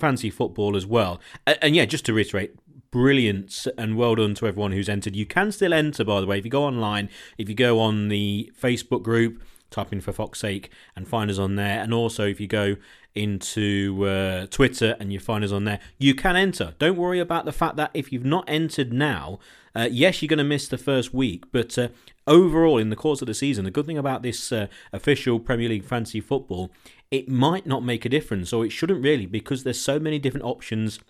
fancy 0.00 0.30
football 0.30 0.76
as 0.76 0.86
well. 0.86 1.20
And, 1.46 1.58
and 1.62 1.76
yeah, 1.76 1.84
just 1.84 2.04
to 2.06 2.12
reiterate, 2.12 2.54
brilliant 2.90 3.66
and 3.78 3.96
well 3.96 4.16
done 4.16 4.34
to 4.34 4.46
everyone 4.46 4.72
who's 4.72 4.88
entered. 4.88 5.14
You 5.14 5.26
can 5.26 5.52
still 5.52 5.72
enter, 5.72 6.04
by 6.04 6.20
the 6.20 6.26
way, 6.26 6.38
if 6.38 6.44
you 6.44 6.50
go 6.50 6.64
online, 6.64 7.08
if 7.38 7.48
you 7.48 7.54
go 7.54 7.78
on 7.78 8.08
the 8.08 8.52
Facebook 8.60 9.02
group, 9.02 9.42
type 9.70 9.92
in 9.92 10.00
for 10.00 10.12
Fox's 10.12 10.40
sake 10.40 10.70
and 10.96 11.06
find 11.06 11.30
us 11.30 11.38
on 11.38 11.56
there. 11.56 11.80
And 11.80 11.94
also, 11.94 12.26
if 12.26 12.40
you 12.40 12.48
go 12.48 12.76
into 13.14 14.04
uh, 14.06 14.46
Twitter 14.46 14.96
and 15.00 15.12
you 15.12 15.20
find 15.20 15.44
us 15.44 15.52
on 15.52 15.64
there, 15.64 15.80
you 15.98 16.14
can 16.14 16.36
enter. 16.36 16.74
Don't 16.78 16.96
worry 16.96 17.20
about 17.20 17.44
the 17.44 17.52
fact 17.52 17.76
that 17.76 17.90
if 17.94 18.12
you've 18.12 18.24
not 18.24 18.44
entered 18.48 18.92
now, 18.92 19.38
uh, 19.74 19.88
yes, 19.90 20.20
you're 20.20 20.28
going 20.28 20.38
to 20.38 20.44
miss 20.44 20.66
the 20.66 20.78
first 20.78 21.14
week, 21.14 21.44
but 21.52 21.78
uh, 21.78 21.88
overall, 22.26 22.78
in 22.78 22.90
the 22.90 22.96
course 22.96 23.22
of 23.22 23.26
the 23.26 23.34
season, 23.34 23.64
the 23.64 23.70
good 23.70 23.86
thing 23.86 23.98
about 23.98 24.22
this 24.22 24.50
uh, 24.50 24.66
official 24.92 25.38
Premier 25.38 25.68
League 25.68 25.84
fantasy 25.84 26.20
football, 26.20 26.72
it 27.10 27.28
might 27.28 27.66
not 27.66 27.84
make 27.84 28.04
a 28.04 28.08
difference, 28.08 28.52
or 28.52 28.64
it 28.64 28.70
shouldn't 28.70 29.02
really, 29.02 29.26
because 29.26 29.64
there's 29.64 29.80
so 29.80 29.98
many 29.98 30.18
different 30.18 30.46
options 30.46 31.00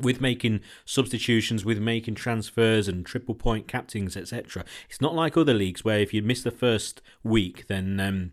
with 0.00 0.20
making 0.20 0.60
substitutions, 0.84 1.64
with 1.64 1.78
making 1.78 2.14
transfers 2.14 2.88
and 2.88 3.04
triple 3.04 3.34
point 3.34 3.68
captains, 3.68 4.16
etc. 4.16 4.64
It's 4.88 5.00
not 5.00 5.14
like 5.14 5.36
other 5.36 5.54
leagues 5.54 5.84
where 5.84 6.00
if 6.00 6.14
you 6.14 6.22
miss 6.22 6.42
the 6.42 6.50
first 6.50 7.02
week, 7.22 7.66
then 7.66 8.00
um, 8.00 8.32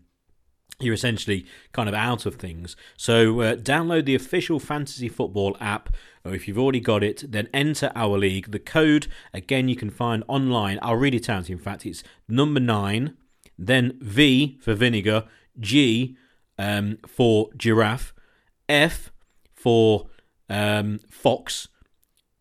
you're 0.80 0.94
essentially 0.94 1.44
kind 1.72 1.88
of 1.88 1.94
out 1.94 2.24
of 2.24 2.36
things. 2.36 2.76
So 2.96 3.40
uh, 3.40 3.56
download 3.56 4.06
the 4.06 4.14
official 4.14 4.58
fantasy 4.58 5.08
football 5.08 5.56
app, 5.60 5.90
or 6.24 6.34
if 6.34 6.48
you've 6.48 6.58
already 6.58 6.80
got 6.80 7.02
it, 7.02 7.30
then 7.30 7.48
enter 7.52 7.92
our 7.94 8.16
league. 8.16 8.50
The 8.50 8.58
code 8.58 9.08
again 9.34 9.68
you 9.68 9.76
can 9.76 9.90
find 9.90 10.24
online. 10.26 10.78
I'll 10.80 10.96
read 10.96 11.14
it 11.14 11.28
out. 11.28 11.50
In 11.50 11.58
fact, 11.58 11.84
it's 11.84 12.02
number 12.28 12.60
nine, 12.60 13.16
then 13.58 13.98
V 14.00 14.58
for 14.62 14.74
vinegar, 14.74 15.24
G 15.60 16.16
um, 16.58 16.98
for 17.06 17.50
giraffe, 17.56 18.12
F 18.68 19.10
for 19.54 20.08
um, 20.48 20.98
Fox, 21.10 21.68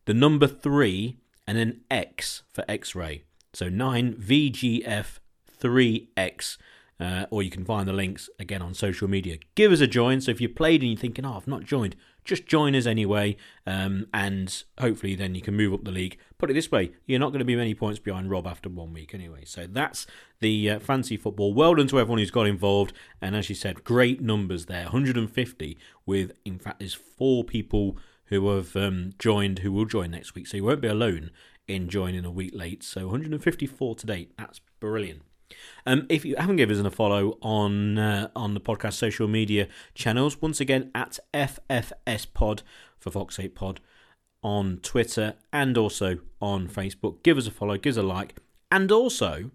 the 0.06 0.14
number 0.14 0.48
three, 0.48 1.18
and 1.46 1.58
then 1.58 1.82
X 1.90 2.44
for 2.52 2.64
X 2.68 2.96
ray. 2.96 3.24
So 3.54 3.70
9 3.70 4.14
VGF 4.16 5.20
3X. 5.62 6.58
uh, 7.00 7.26
or 7.30 7.44
you 7.44 7.50
can 7.50 7.64
find 7.66 7.88
the 7.88 7.94
links 7.94 8.30
again 8.40 8.62
on 8.62 8.74
social 8.74 9.08
media. 9.08 9.38
Give 9.56 9.72
us 9.72 9.82
a 9.82 9.88
join. 9.88 10.22
So 10.22 10.32
if 10.32 10.42
you 10.42 10.50
played 10.50 10.82
and 10.82 10.92
you're 10.92 11.00
thinking, 11.00 11.26
oh, 11.26 11.34
I've 11.38 11.48
not 11.48 11.64
joined, 11.64 11.96
just 12.28 12.46
join 12.46 12.76
us 12.76 12.86
anyway, 12.86 13.38
um, 13.66 14.06
and 14.14 14.64
hopefully 14.80 15.16
then 15.16 15.34
you 15.34 15.42
can 15.42 15.56
move 15.56 15.74
up 15.74 15.84
the 15.84 15.92
league. 15.92 16.18
Put 16.38 16.52
it 16.52 16.54
this 16.54 16.72
way, 16.72 16.92
you're 17.06 17.20
not 17.20 17.30
going 17.30 17.40
to 17.40 17.46
be 17.46 17.56
many 17.56 17.74
points 17.74 18.00
behind 18.00 18.30
Rob 18.30 18.46
after 18.46 18.70
one 18.70 18.94
week 18.94 19.14
anyway. 19.14 19.44
So 19.46 19.66
that's 19.68 20.06
the 20.40 20.70
uh, 20.70 20.80
fancy 20.80 21.18
football. 21.18 21.54
Well 21.54 21.74
done 21.74 21.88
to 21.88 22.00
everyone 22.00 22.20
who's 22.20 22.30
got 22.30 22.46
involved, 22.46 22.94
and 23.22 23.36
as 23.36 23.50
you 23.50 23.56
said, 23.56 23.84
great 23.84 24.22
numbers 24.22 24.68
there, 24.68 24.84
150. 24.84 25.78
With 26.06 26.34
in 26.46 26.60
fact, 26.60 26.80
there's 26.80 26.94
four 26.94 27.44
people 27.44 27.98
who 28.26 28.54
have 28.56 28.76
um, 28.76 29.14
joined 29.18 29.60
who 29.60 29.72
will 29.72 29.86
join 29.86 30.12
next 30.12 30.36
week, 30.36 30.48
so 30.48 30.58
you 30.58 30.64
won't 30.64 30.82
be 30.82 30.88
alone 30.88 31.32
in 31.68 31.90
joining 31.90 32.26
a 32.26 32.32
week 32.32 32.54
late. 32.54 32.84
So 32.84 33.08
154 33.08 33.96
to 33.96 34.06
date. 34.06 34.34
That's 34.38 34.62
brilliant. 34.80 35.24
Um, 35.86 36.06
if 36.10 36.26
you 36.26 36.36
haven't 36.38 36.58
given 36.58 36.78
us 36.78 36.86
a 36.86 36.92
follow 36.92 37.38
on 37.42 37.98
uh, 37.98 38.30
on 38.36 38.54
the 38.54 38.60
podcast 38.60 38.94
social 38.94 39.28
media 39.28 39.68
channels, 39.94 40.42
once 40.42 40.60
again 40.60 40.92
at 40.94 41.20
FFS 41.34 42.34
Pod 42.34 42.64
for 43.00 43.12
Fox's 43.12 43.38
Sake 43.38 43.56
Pod 43.56 43.80
on 44.44 44.78
Twitter 44.78 45.36
and 45.54 45.78
also 45.78 46.20
on 46.42 46.68
Facebook. 46.68 47.24
Give 47.24 47.38
us 47.38 47.48
a 47.48 47.52
follow, 47.52 47.78
give 47.78 47.92
us 47.92 47.98
a 47.98 48.04
like, 48.04 48.36
and 48.72 48.92
also 48.92 49.52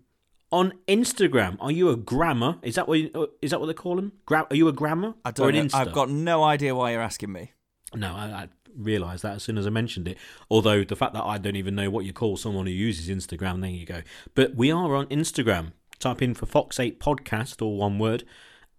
on 0.51 0.72
Instagram. 0.88 1.57
Are 1.61 1.70
you 1.70 1.88
a 1.90 1.97
grammar? 1.97 2.57
Is 2.62 2.74
that 2.76 2.88
what 2.88 2.99
you, 2.99 3.11
uh, 3.14 3.26
is 3.40 3.51
that 3.51 3.61
what 3.61 3.66
they 3.66 3.74
call 3.74 3.97
them? 3.97 4.12
Gra- 4.26 4.47
are 4.51 4.57
you 4.57 4.68
a 4.68 4.72
grammar? 4.72 5.14
I 5.24 5.30
don't. 5.30 5.49
an 5.49 5.55
Know. 5.55 5.62
Insta? 5.64 5.74
I've 5.74 5.93
got 5.93 6.11
no 6.11 6.45
idea 6.45 6.74
why 6.74 6.93
you're 6.93 7.03
asking 7.03 7.32
me. 7.32 7.53
No, 7.95 8.14
I, 8.14 8.24
I 8.24 8.49
realised 8.76 9.22
that 9.22 9.36
as 9.36 9.43
soon 9.43 9.59
as 9.59 9.66
I 9.66 9.70
mentioned 9.70 10.09
it. 10.09 10.18
Although 10.51 10.84
the 10.84 10.97
fact 10.97 11.14
that 11.14 11.24
I 11.24 11.38
don't 11.38 11.57
even 11.57 11.74
know 11.74 11.90
what 11.90 12.05
you 12.05 12.12
call 12.12 12.36
someone 12.36 12.66
who 12.66 12.72
uses 12.72 13.09
Instagram, 13.09 13.61
there 13.61 13.70
you 13.70 13.86
go. 13.86 14.03
But 14.34 14.55
we 14.55 14.70
are 14.70 14.95
on 14.95 15.07
Instagram. 15.07 15.72
Type 16.03 16.20
in 16.20 16.34
for 16.34 16.46
Fox's 16.46 16.78
Sake 16.78 16.98
Podcast, 16.98 17.62
or 17.62 17.76
one 17.76 17.96
word, 18.00 18.24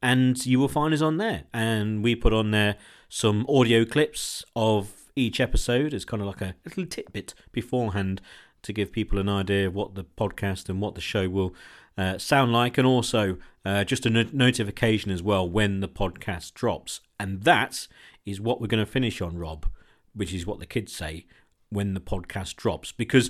and 0.01 0.45
you 0.45 0.59
will 0.59 0.67
find 0.67 0.93
us 0.93 1.01
on 1.01 1.15
there. 1.15 1.45
And 1.53 2.03
we 2.03 2.15
put 2.15 2.33
on 2.33 2.51
there 2.51 2.75
some 3.07 3.45
audio 3.47 3.85
clips 3.85 4.43
of 4.57 4.91
each 5.15 5.39
episode 5.39 5.93
as 5.93 6.03
kind 6.03 6.21
of 6.21 6.27
like 6.27 6.41
a 6.41 6.53
little 6.65 6.85
tidbit 6.85 7.33
beforehand 7.53 8.21
to 8.63 8.73
give 8.73 8.91
people 8.91 9.19
an 9.19 9.29
idea 9.29 9.67
of 9.67 9.73
what 9.73 9.95
the 9.95 10.03
podcast 10.03 10.67
and 10.67 10.81
what 10.81 10.95
the 10.95 11.01
show 11.01 11.29
will 11.29 11.55
uh, 11.97 12.17
sound 12.17 12.51
like, 12.51 12.77
and 12.77 12.85
also 12.85 13.37
uh, 13.63 13.85
just 13.85 14.05
a 14.05 14.09
no- 14.09 14.25
notification 14.33 15.09
as 15.09 15.23
well 15.23 15.47
when 15.49 15.79
the 15.79 15.87
podcast 15.87 16.53
drops. 16.53 16.99
And 17.17 17.43
that 17.43 17.87
is 18.25 18.41
what 18.41 18.59
we're 18.59 18.67
going 18.67 18.85
to 18.85 18.91
finish 18.91 19.21
on, 19.21 19.37
Rob, 19.37 19.65
which 20.13 20.33
is 20.33 20.45
what 20.45 20.59
the 20.59 20.65
kids 20.65 20.93
say 20.93 21.25
when 21.69 21.93
the 21.93 22.01
podcast 22.01 22.57
drops. 22.57 22.91
Because 22.91 23.29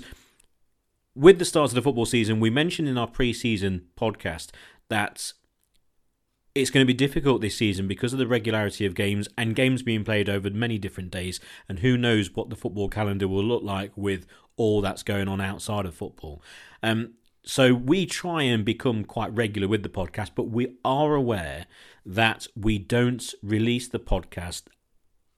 with 1.14 1.38
the 1.38 1.44
start 1.44 1.70
of 1.70 1.74
the 1.74 1.82
football 1.82 2.06
season, 2.06 2.40
we 2.40 2.50
mentioned 2.50 2.88
in 2.88 2.98
our 2.98 3.06
pre 3.06 3.32
season 3.32 3.86
podcast 3.98 4.50
that 4.88 5.32
it's 6.54 6.70
going 6.70 6.84
to 6.84 6.86
be 6.86 6.94
difficult 6.94 7.40
this 7.40 7.56
season 7.56 7.88
because 7.88 8.12
of 8.12 8.18
the 8.18 8.26
regularity 8.26 8.86
of 8.86 8.94
games 8.94 9.28
and 9.36 9.56
games 9.56 9.82
being 9.82 10.04
played 10.04 10.28
over 10.28 10.50
many 10.50 10.78
different 10.78 11.10
days. 11.10 11.40
And 11.68 11.80
who 11.80 11.96
knows 11.96 12.30
what 12.34 12.48
the 12.48 12.56
football 12.56 12.88
calendar 12.88 13.26
will 13.26 13.44
look 13.44 13.62
like 13.62 13.92
with 13.96 14.26
all 14.56 14.80
that's 14.80 15.02
going 15.02 15.26
on 15.26 15.40
outside 15.40 15.84
of 15.84 15.94
football. 15.94 16.42
Um, 16.82 17.14
so 17.44 17.74
we 17.74 18.06
try 18.06 18.42
and 18.42 18.64
become 18.64 19.04
quite 19.04 19.34
regular 19.34 19.68
with 19.68 19.82
the 19.82 19.88
podcast, 19.88 20.30
but 20.34 20.48
we 20.48 20.76
are 20.84 21.14
aware 21.14 21.66
that 22.06 22.46
we 22.56 22.78
don't 22.78 23.34
release 23.42 23.88
the 23.88 23.98
podcast 23.98 24.64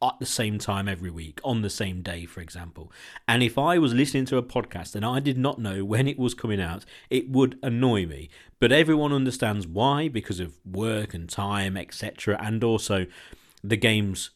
at 0.03 0.15
the 0.19 0.27
same 0.27 0.59
time 0.59 0.89
every 0.89 1.11
week, 1.11 1.41
on 1.43 1.63
the 1.63 1.71
same 1.71 2.03
day, 2.03 2.27
for 2.27 2.41
example. 2.41 2.93
And 3.27 3.43
if 3.43 3.57
I 3.57 3.79
was 3.79 3.95
listening 3.95 4.27
to 4.27 4.37
a 4.37 4.43
podcast 4.43 4.95
and 4.95 5.05
I 5.05 5.21
did 5.21 5.39
not 5.39 5.59
know 5.59 5.85
when 5.85 6.07
it 6.07 6.19
was 6.19 6.35
coming 6.35 6.61
out, 6.61 6.85
it 7.09 7.31
would 7.31 7.59
annoy 7.63 8.07
me. 8.07 8.29
But 8.59 8.73
everyone 8.73 9.13
understands 9.13 9.67
why, 9.67 10.09
because 10.09 10.41
of 10.41 10.59
work 10.65 11.15
and 11.15 11.29
time, 11.29 11.77
etc., 11.77 12.39
and 12.41 12.63
also 12.63 13.07
the 13.63 13.77
games 13.77 14.31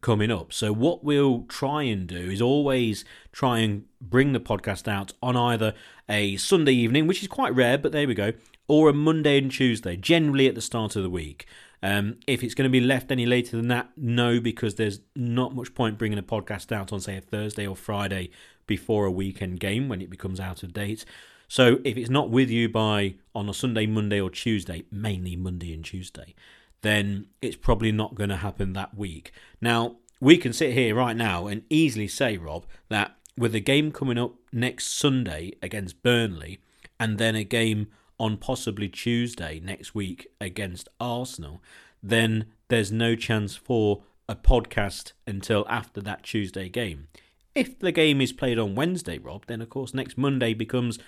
coming 0.00 0.30
up. 0.30 0.52
So, 0.52 0.72
what 0.72 1.04
we'll 1.04 1.42
try 1.48 1.82
and 1.82 2.06
do 2.06 2.16
is 2.16 2.40
always 2.40 3.04
try 3.32 3.58
and 3.58 3.84
bring 4.00 4.32
the 4.32 4.40
podcast 4.40 4.88
out 4.88 5.12
on 5.22 5.36
either 5.36 5.74
a 6.08 6.36
Sunday 6.36 6.72
evening, 6.72 7.06
which 7.06 7.22
is 7.22 7.28
quite 7.28 7.54
rare, 7.54 7.78
but 7.78 7.92
there 7.92 8.06
we 8.06 8.14
go, 8.14 8.32
or 8.68 8.88
a 8.88 8.94
Monday 8.94 9.38
and 9.38 9.50
Tuesday, 9.50 9.96
generally 9.96 10.46
at 10.46 10.54
the 10.54 10.60
start 10.60 10.96
of 10.96 11.02
the 11.02 11.10
week. 11.10 11.46
Um, 11.82 12.16
if 12.26 12.42
it's 12.42 12.54
going 12.54 12.68
to 12.68 12.72
be 12.72 12.80
left 12.80 13.10
any 13.10 13.26
later 13.26 13.56
than 13.56 13.68
that, 13.68 13.90
no, 13.96 14.40
because 14.40 14.74
there's 14.74 15.00
not 15.16 15.54
much 15.54 15.74
point 15.74 15.98
bringing 15.98 16.18
a 16.18 16.22
podcast 16.22 16.72
out 16.72 16.92
on, 16.92 17.00
say, 17.00 17.16
a 17.16 17.20
Thursday 17.20 17.66
or 17.66 17.76
Friday 17.76 18.30
before 18.66 19.06
a 19.06 19.10
weekend 19.10 19.60
game 19.60 19.88
when 19.88 20.02
it 20.02 20.10
becomes 20.10 20.40
out 20.40 20.62
of 20.62 20.72
date. 20.72 21.04
So 21.48 21.78
if 21.84 21.96
it's 21.96 22.10
not 22.10 22.30
with 22.30 22.50
you 22.50 22.68
by 22.68 23.14
on 23.34 23.48
a 23.48 23.54
Sunday, 23.54 23.86
Monday, 23.86 24.20
or 24.20 24.30
Tuesday, 24.30 24.84
mainly 24.92 25.36
Monday 25.36 25.74
and 25.74 25.84
Tuesday, 25.84 26.34
then 26.82 27.26
it's 27.42 27.56
probably 27.56 27.92
not 27.92 28.14
going 28.14 28.30
to 28.30 28.36
happen 28.36 28.72
that 28.74 28.96
week. 28.96 29.32
Now, 29.60 29.96
we 30.20 30.36
can 30.36 30.52
sit 30.52 30.74
here 30.74 30.94
right 30.94 31.16
now 31.16 31.46
and 31.46 31.62
easily 31.70 32.08
say, 32.08 32.36
Rob, 32.36 32.66
that 32.88 33.16
with 33.36 33.54
a 33.54 33.60
game 33.60 33.90
coming 33.90 34.18
up 34.18 34.34
next 34.52 34.88
Sunday 34.88 35.52
against 35.62 36.02
Burnley 36.02 36.60
and 36.98 37.18
then 37.18 37.34
a 37.34 37.44
game 37.44 37.88
on 38.20 38.36
possibly 38.36 38.88
Tuesday 38.88 39.60
next 39.64 39.94
week 39.94 40.28
against 40.40 40.88
Arsenal, 41.00 41.62
then 42.02 42.44
there's 42.68 42.92
no 42.92 43.16
chance 43.16 43.56
for 43.56 44.02
a 44.28 44.36
podcast 44.36 45.12
until 45.26 45.66
after 45.68 46.00
that 46.02 46.22
Tuesday 46.22 46.68
game. 46.68 47.08
If 47.54 47.78
the 47.78 47.90
game 47.90 48.20
is 48.20 48.32
played 48.32 48.58
on 48.58 48.76
Wednesday, 48.76 49.18
Rob, 49.18 49.46
then 49.46 49.62
of 49.62 49.70
course 49.70 49.94
next 49.94 50.18
Monday 50.18 50.54
becomes 50.54 50.98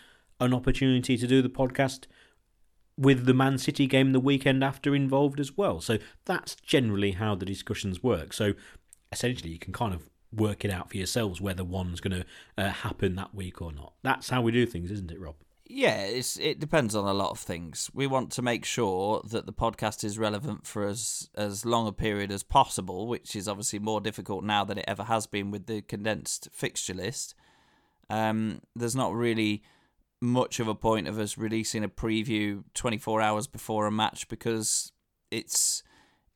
an 0.40 0.54
opportunity 0.54 1.16
to 1.18 1.26
do 1.26 1.42
the 1.42 1.48
podcast 1.50 2.06
with 2.96 3.26
the 3.26 3.34
Man 3.34 3.58
City 3.58 3.86
game 3.86 4.12
the 4.12 4.20
weekend 4.20 4.64
after 4.64 4.94
involved 4.94 5.38
as 5.38 5.56
well. 5.56 5.80
So 5.80 5.98
that's 6.24 6.54
generally 6.56 7.12
how 7.12 7.34
the 7.34 7.46
discussions 7.46 8.02
work. 8.02 8.32
So 8.32 8.54
essentially, 9.12 9.50
you 9.50 9.58
can 9.58 9.72
kind 9.72 9.94
of 9.94 10.08
work 10.32 10.64
it 10.64 10.70
out 10.70 10.88
for 10.90 10.96
yourselves 10.96 11.40
whether 11.42 11.62
one's 11.62 12.00
going 12.00 12.22
to 12.22 12.26
uh, 12.56 12.70
happen 12.70 13.16
that 13.16 13.34
week 13.34 13.60
or 13.60 13.70
not. 13.70 13.92
That's 14.02 14.30
how 14.30 14.40
we 14.40 14.50
do 14.50 14.64
things, 14.66 14.90
isn't 14.90 15.10
it, 15.10 15.20
Rob? 15.20 15.36
Yeah, 15.64 16.04
it 16.04 16.58
depends 16.58 16.94
on 16.94 17.06
a 17.06 17.14
lot 17.14 17.30
of 17.30 17.38
things. 17.38 17.88
We 17.94 18.06
want 18.06 18.30
to 18.32 18.42
make 18.42 18.64
sure 18.64 19.22
that 19.30 19.46
the 19.46 19.52
podcast 19.52 20.04
is 20.04 20.18
relevant 20.18 20.66
for 20.66 20.84
as 20.86 21.30
as 21.34 21.64
long 21.64 21.86
a 21.86 21.92
period 21.92 22.30
as 22.32 22.42
possible, 22.42 23.06
which 23.06 23.36
is 23.36 23.48
obviously 23.48 23.78
more 23.78 24.00
difficult 24.00 24.44
now 24.44 24.64
than 24.64 24.78
it 24.78 24.84
ever 24.88 25.04
has 25.04 25.26
been 25.26 25.50
with 25.50 25.66
the 25.66 25.80
condensed 25.82 26.48
fixture 26.52 26.94
list. 26.94 27.34
Um, 28.10 28.60
there's 28.74 28.96
not 28.96 29.14
really 29.14 29.62
much 30.20 30.60
of 30.60 30.68
a 30.68 30.74
point 30.74 31.08
of 31.08 31.18
us 31.18 31.38
releasing 31.38 31.82
a 31.82 31.88
preview 31.88 32.62
24 32.74 33.20
hours 33.20 33.46
before 33.46 33.86
a 33.86 33.90
match 33.90 34.28
because 34.28 34.92
it's 35.30 35.82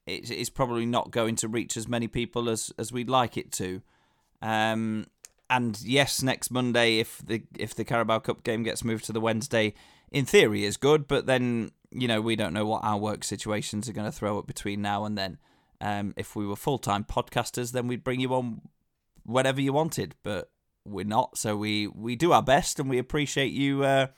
it's, 0.07 0.31
it's 0.31 0.51
probably 0.51 0.87
not 0.87 1.11
going 1.11 1.37
to 1.37 1.49
reach 1.49 1.77
as 1.77 1.89
many 1.89 2.07
people 2.07 2.49
as 2.49 2.72
as 2.79 2.93
we'd 2.93 3.11
like 3.11 3.37
it 3.37 3.53
to. 3.53 3.83
Um, 4.41 5.07
and 5.49 5.81
yes, 5.83 6.23
next 6.23 6.51
Monday, 6.51 6.99
if 6.99 7.19
the 7.25 7.43
if 7.59 7.75
the 7.75 7.85
Carabao 7.85 8.21
Cup 8.21 8.43
game 8.43 8.63
gets 8.63 8.85
moved 8.85 9.05
to 9.07 9.13
the 9.13 9.21
Wednesday, 9.21 9.75
in 10.11 10.25
theory 10.25 10.65
is 10.65 10.77
good. 10.77 11.07
But 11.07 11.27
then 11.27 11.71
you 11.91 12.09
know 12.09 12.21
we 12.21 12.37
don't 12.37 12.53
know 12.53 12.67
what 12.67 12.85
our 12.85 12.99
work 12.99 13.25
situations 13.25 13.89
are 13.89 13.93
going 13.93 14.11
to 14.11 14.17
throw 14.17 14.39
up 14.39 14.47
between 14.47 14.83
now 14.83 15.05
and 15.05 15.17
then. 15.17 15.39
Um, 15.81 16.15
if 16.17 16.35
we 16.35 16.47
were 16.47 16.57
full 16.57 16.79
time 16.79 17.05
podcasters, 17.05 17.73
then 17.73 17.87
we'd 17.87 18.05
bring 18.05 18.21
you 18.21 18.35
on 18.35 18.63
whenever 19.25 19.61
you 19.61 19.73
wanted. 19.73 20.15
But 20.23 20.51
we're 20.85 21.05
not, 21.05 21.39
so 21.39 21.57
we 21.57 21.87
we 21.87 22.17
do 22.17 22.33
our 22.33 22.43
best, 22.43 22.81
and 22.81 22.91
we 22.91 22.99
appreciate 22.99 23.53
you 23.53 23.85
uh, 23.85 24.09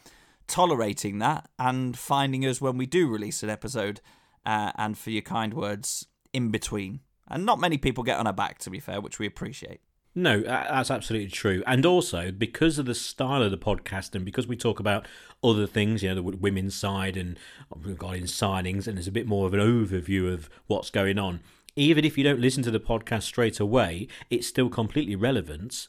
tolerating 0.46 1.18
that 1.18 1.48
and 1.58 1.96
finding 1.96 2.46
us 2.46 2.60
when 2.60 2.78
we 2.78 2.86
do 2.86 3.08
release 3.08 3.42
an 3.42 3.50
episode, 3.50 4.00
uh, 4.46 4.72
and 4.76 4.96
for 4.96 5.10
your 5.10 5.22
kind 5.22 5.54
words 5.54 6.06
in 6.32 6.50
between. 6.50 7.00
And 7.30 7.44
not 7.44 7.60
many 7.60 7.76
people 7.76 8.04
get 8.04 8.18
on 8.18 8.26
our 8.26 8.32
back, 8.32 8.58
to 8.60 8.70
be 8.70 8.80
fair, 8.80 9.02
which 9.02 9.18
we 9.18 9.26
appreciate. 9.26 9.80
No, 10.18 10.40
that's 10.40 10.90
absolutely 10.90 11.30
true. 11.30 11.62
And 11.64 11.86
also, 11.86 12.32
because 12.32 12.76
of 12.80 12.86
the 12.86 12.94
style 12.96 13.40
of 13.40 13.52
the 13.52 13.56
podcast 13.56 14.16
and 14.16 14.24
because 14.24 14.48
we 14.48 14.56
talk 14.56 14.80
about 14.80 15.06
other 15.44 15.64
things, 15.64 16.02
you 16.02 16.08
know, 16.08 16.16
the 16.16 16.36
women's 16.36 16.74
side 16.74 17.16
and 17.16 17.38
oh, 17.72 17.78
regarding 17.84 18.24
signings, 18.24 18.88
and 18.88 18.96
there's 18.96 19.06
a 19.06 19.12
bit 19.12 19.28
more 19.28 19.46
of 19.46 19.54
an 19.54 19.60
overview 19.60 20.32
of 20.32 20.50
what's 20.66 20.90
going 20.90 21.20
on, 21.20 21.38
even 21.76 22.04
if 22.04 22.18
you 22.18 22.24
don't 22.24 22.40
listen 22.40 22.64
to 22.64 22.70
the 22.72 22.80
podcast 22.80 23.22
straight 23.22 23.60
away, 23.60 24.08
it's 24.28 24.48
still 24.48 24.68
completely 24.68 25.14
relevant 25.14 25.86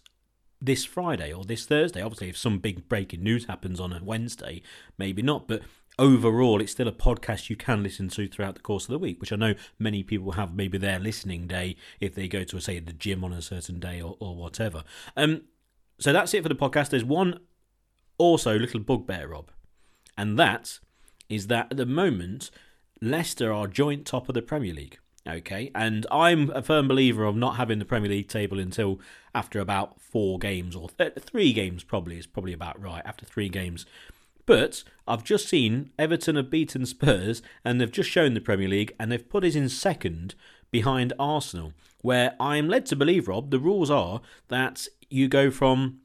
this 0.61 0.85
Friday 0.85 1.33
or 1.33 1.43
this 1.43 1.65
Thursday. 1.65 1.99
Obviously, 1.99 2.29
if 2.29 2.37
some 2.37 2.59
big 2.59 2.87
breaking 2.87 3.23
news 3.23 3.45
happens 3.45 3.79
on 3.79 3.91
a 3.91 4.03
Wednesday, 4.03 4.61
maybe 4.99 5.23
not. 5.23 5.47
But 5.47 5.63
overall, 5.99 6.61
it's 6.61 6.71
still 6.71 6.87
a 6.87 6.93
podcast 6.93 7.49
you 7.49 7.55
can 7.55 7.83
listen 7.83 8.07
to 8.09 8.27
throughout 8.27 8.55
the 8.55 8.61
course 8.61 8.85
of 8.85 8.91
the 8.91 8.97
week, 8.97 9.19
which 9.19 9.31
I 9.31 9.35
know 9.35 9.53
many 9.77 10.01
people 10.01 10.31
have 10.31 10.55
maybe 10.55 10.77
their 10.77 10.97
listening 10.97 11.45
day 11.45 11.75
if 11.99 12.15
they 12.15 12.27
go 12.27 12.43
to, 12.45 12.59
say, 12.59 12.79
the 12.79 12.93
gym 12.93 13.23
on 13.23 13.33
a 13.33 13.41
certain 13.41 13.79
day 13.79 14.01
or, 14.01 14.15
or 14.19 14.35
whatever. 14.35 14.83
Um, 15.15 15.41
so 15.99 16.13
that's 16.13 16.33
it 16.33 16.41
for 16.41 16.49
the 16.49 16.55
podcast. 16.55 16.89
There's 16.89 17.03
one 17.03 17.39
also 18.17 18.57
little 18.57 18.79
bugbear, 18.79 19.27
Rob, 19.27 19.51
and 20.17 20.39
that 20.39 20.79
is 21.27 21.47
that 21.47 21.67
at 21.69 21.77
the 21.77 21.85
moment, 21.85 22.49
Leicester 23.01 23.53
are 23.53 23.67
joint 23.67 24.05
top 24.05 24.29
of 24.29 24.35
the 24.35 24.41
Premier 24.41 24.73
League. 24.73 24.97
Okay, 25.27 25.69
and 25.75 26.07
I'm 26.09 26.49
a 26.51 26.63
firm 26.63 26.87
believer 26.87 27.25
of 27.25 27.35
not 27.35 27.57
having 27.57 27.77
the 27.77 27.85
Premier 27.85 28.09
League 28.09 28.29
table 28.29 28.57
until 28.57 28.99
after 29.35 29.59
about 29.59 30.01
four 30.01 30.39
games 30.39 30.75
or 30.75 30.89
th- 30.89 31.13
three 31.19 31.53
games, 31.53 31.83
probably 31.83 32.17
is 32.17 32.25
probably 32.25 32.53
about 32.53 32.81
right. 32.81 33.03
After 33.05 33.25
three 33.25 33.49
games, 33.49 33.85
But 34.49 34.83
I've 35.07 35.23
just 35.23 35.47
seen 35.47 35.91
Everton 35.99 36.35
have 36.35 36.49
beaten 36.49 36.83
Spurs 36.87 37.43
and 37.63 37.79
they've 37.79 37.91
just 37.91 38.09
shown 38.09 38.33
the 38.33 38.41
Premier 38.41 38.67
League 38.67 38.95
and 38.99 39.11
they've 39.11 39.29
put 39.29 39.43
us 39.43 39.53
in 39.53 39.69
second 39.69 40.33
behind 40.71 41.13
Arsenal, 41.19 41.73
where 42.01 42.35
I 42.39 42.57
am 42.57 42.67
led 42.67 42.87
to 42.87 42.95
believe, 42.95 43.27
Rob, 43.27 43.51
the 43.51 43.59
rules 43.59 43.91
are 43.91 44.21
that 44.47 44.87
you 45.07 45.27
go 45.27 45.51
from 45.51 45.99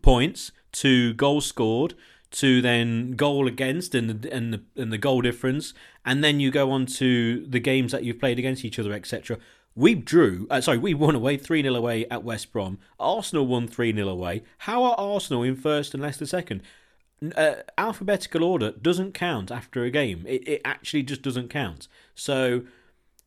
points 0.00 0.52
to 0.74 1.12
goals 1.14 1.44
scored 1.44 1.94
to 2.30 2.62
then 2.62 3.16
goal 3.16 3.48
against 3.48 3.96
and 3.96 4.10
the, 4.22 4.32
and 4.32 4.54
the, 4.54 4.62
and 4.80 4.92
the 4.92 4.96
goal 4.96 5.20
difference, 5.20 5.74
and 6.04 6.22
then 6.22 6.38
you 6.38 6.52
go 6.52 6.70
on 6.70 6.86
to 6.86 7.44
the 7.48 7.58
games 7.58 7.90
that 7.90 8.04
you've 8.04 8.20
played 8.20 8.38
against 8.38 8.64
each 8.64 8.78
other, 8.78 8.92
etc. 8.92 9.38
We 9.74 9.96
drew, 9.96 10.46
uh, 10.50 10.60
sorry, 10.60 10.78
we 10.78 10.94
won 10.94 11.16
away 11.16 11.36
3 11.36 11.62
0 11.62 11.74
away 11.74 12.06
at 12.12 12.22
West 12.22 12.52
Brom. 12.52 12.78
Arsenal 13.00 13.44
won 13.44 13.66
3 13.66 13.92
0 13.92 14.06
away. 14.08 14.44
How 14.58 14.84
are 14.84 14.94
Arsenal 14.96 15.42
in 15.42 15.56
first 15.56 15.94
and 15.94 16.02
Leicester 16.04 16.24
second? 16.24 16.62
Uh, 17.34 17.56
alphabetical 17.76 18.44
order 18.44 18.72
doesn't 18.72 19.12
count 19.12 19.50
after 19.50 19.82
a 19.82 19.90
game. 19.90 20.24
It, 20.26 20.46
it 20.46 20.60
actually 20.64 21.02
just 21.02 21.22
doesn't 21.22 21.48
count. 21.48 21.88
So 22.14 22.62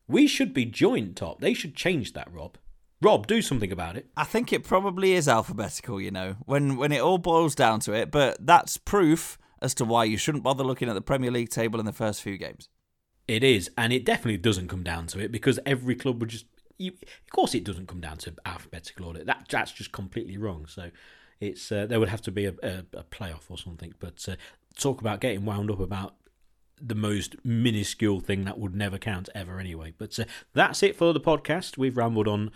we 0.07 0.27
should 0.27 0.53
be 0.53 0.65
joint 0.65 1.17
top. 1.17 1.41
They 1.41 1.53
should 1.53 1.75
change 1.75 2.13
that, 2.13 2.31
Rob. 2.31 2.57
Rob, 3.01 3.25
do 3.25 3.41
something 3.41 3.71
about 3.71 3.97
it. 3.97 4.07
I 4.15 4.23
think 4.23 4.53
it 4.53 4.63
probably 4.63 5.13
is 5.13 5.27
alphabetical, 5.27 5.99
you 5.99 6.11
know, 6.11 6.35
when 6.45 6.77
when 6.77 6.91
it 6.91 7.01
all 7.01 7.17
boils 7.17 7.55
down 7.55 7.79
to 7.81 7.93
it. 7.93 8.11
But 8.11 8.45
that's 8.45 8.77
proof 8.77 9.39
as 9.61 9.73
to 9.75 9.85
why 9.85 10.03
you 10.03 10.17
shouldn't 10.17 10.43
bother 10.43 10.63
looking 10.63 10.87
at 10.87 10.93
the 10.93 11.01
Premier 11.01 11.31
League 11.31 11.49
table 11.49 11.79
in 11.79 11.85
the 11.85 11.93
first 11.93 12.21
few 12.21 12.37
games. 12.37 12.69
It 13.27 13.43
is, 13.43 13.71
and 13.77 13.91
it 13.93 14.05
definitely 14.05 14.37
doesn't 14.37 14.67
come 14.67 14.83
down 14.83 15.07
to 15.07 15.19
it 15.19 15.31
because 15.31 15.59
every 15.65 15.95
club 15.95 16.19
would 16.19 16.29
just. 16.29 16.45
You, 16.77 16.91
of 16.91 17.31
course, 17.31 17.53
it 17.55 17.63
doesn't 17.63 17.87
come 17.87 18.01
down 18.01 18.17
to 18.17 18.33
alphabetical 18.45 19.05
order. 19.05 19.23
That 19.23 19.47
that's 19.49 19.71
just 19.71 19.91
completely 19.91 20.37
wrong. 20.37 20.65
So, 20.67 20.91
it's 21.41 21.71
uh, 21.71 21.85
there 21.87 21.99
would 21.99 22.09
have 22.09 22.21
to 22.21 22.31
be 22.31 22.45
a, 22.45 22.53
a, 22.63 22.85
a 22.93 23.03
playoff 23.03 23.49
or 23.49 23.57
something. 23.57 23.93
But 23.99 24.25
uh, 24.29 24.35
talk 24.77 25.01
about 25.01 25.19
getting 25.19 25.43
wound 25.43 25.69
up 25.69 25.79
about 25.79 26.15
the 26.79 26.95
most 26.95 27.35
minuscule 27.43 28.19
thing 28.19 28.45
that 28.45 28.57
would 28.57 28.75
never 28.75 28.97
count 28.97 29.27
ever 29.35 29.59
anyway. 29.59 29.93
But 29.97 30.17
uh, 30.19 30.25
that's 30.53 30.81
it 30.83 30.95
for 30.95 31.11
the 31.11 31.19
podcast. 31.19 31.77
We've 31.77 31.97
rambled 31.97 32.27
on 32.27 32.51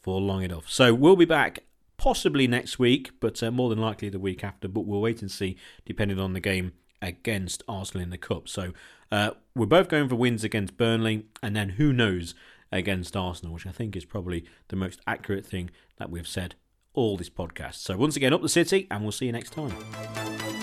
for 0.00 0.20
long 0.20 0.42
enough. 0.42 0.68
So 0.68 0.94
we'll 0.94 1.16
be 1.16 1.24
back 1.24 1.60
possibly 1.96 2.46
next 2.46 2.78
week, 2.78 3.10
but 3.20 3.42
uh, 3.42 3.50
more 3.50 3.68
than 3.68 3.78
likely 3.78 4.08
the 4.08 4.18
week 4.18 4.44
after. 4.44 4.68
But 4.68 4.82
we'll 4.82 5.00
wait 5.00 5.22
and 5.22 5.30
see, 5.30 5.56
depending 5.84 6.20
on 6.20 6.34
the 6.34 6.40
game 6.40 6.72
against 7.02 7.62
Arsenal 7.66 8.02
in 8.02 8.10
the 8.10 8.18
Cup. 8.18 8.48
So 8.48 8.72
uh, 9.10 9.32
we're 9.54 9.66
both 9.66 9.88
going 9.88 10.08
for 10.08 10.16
wins 10.16 10.44
against 10.44 10.76
Burnley, 10.76 11.26
and 11.42 11.56
then 11.56 11.70
who 11.70 11.92
knows 11.92 12.34
against 12.70 13.16
Arsenal, 13.16 13.54
which 13.54 13.66
I 13.66 13.72
think 13.72 13.96
is 13.96 14.04
probably 14.04 14.44
the 14.68 14.76
most 14.76 15.00
accurate 15.06 15.44
thing 15.44 15.70
that 15.96 16.10
we've 16.10 16.28
said 16.28 16.54
all 16.94 17.16
this 17.16 17.30
podcast. 17.30 17.76
So, 17.76 17.96
once 17.96 18.16
again, 18.16 18.32
up 18.32 18.42
the 18.42 18.48
city, 18.48 18.86
and 18.90 19.02
we'll 19.02 19.12
see 19.12 19.26
you 19.26 19.32
next 19.32 19.52
time. 19.52 20.59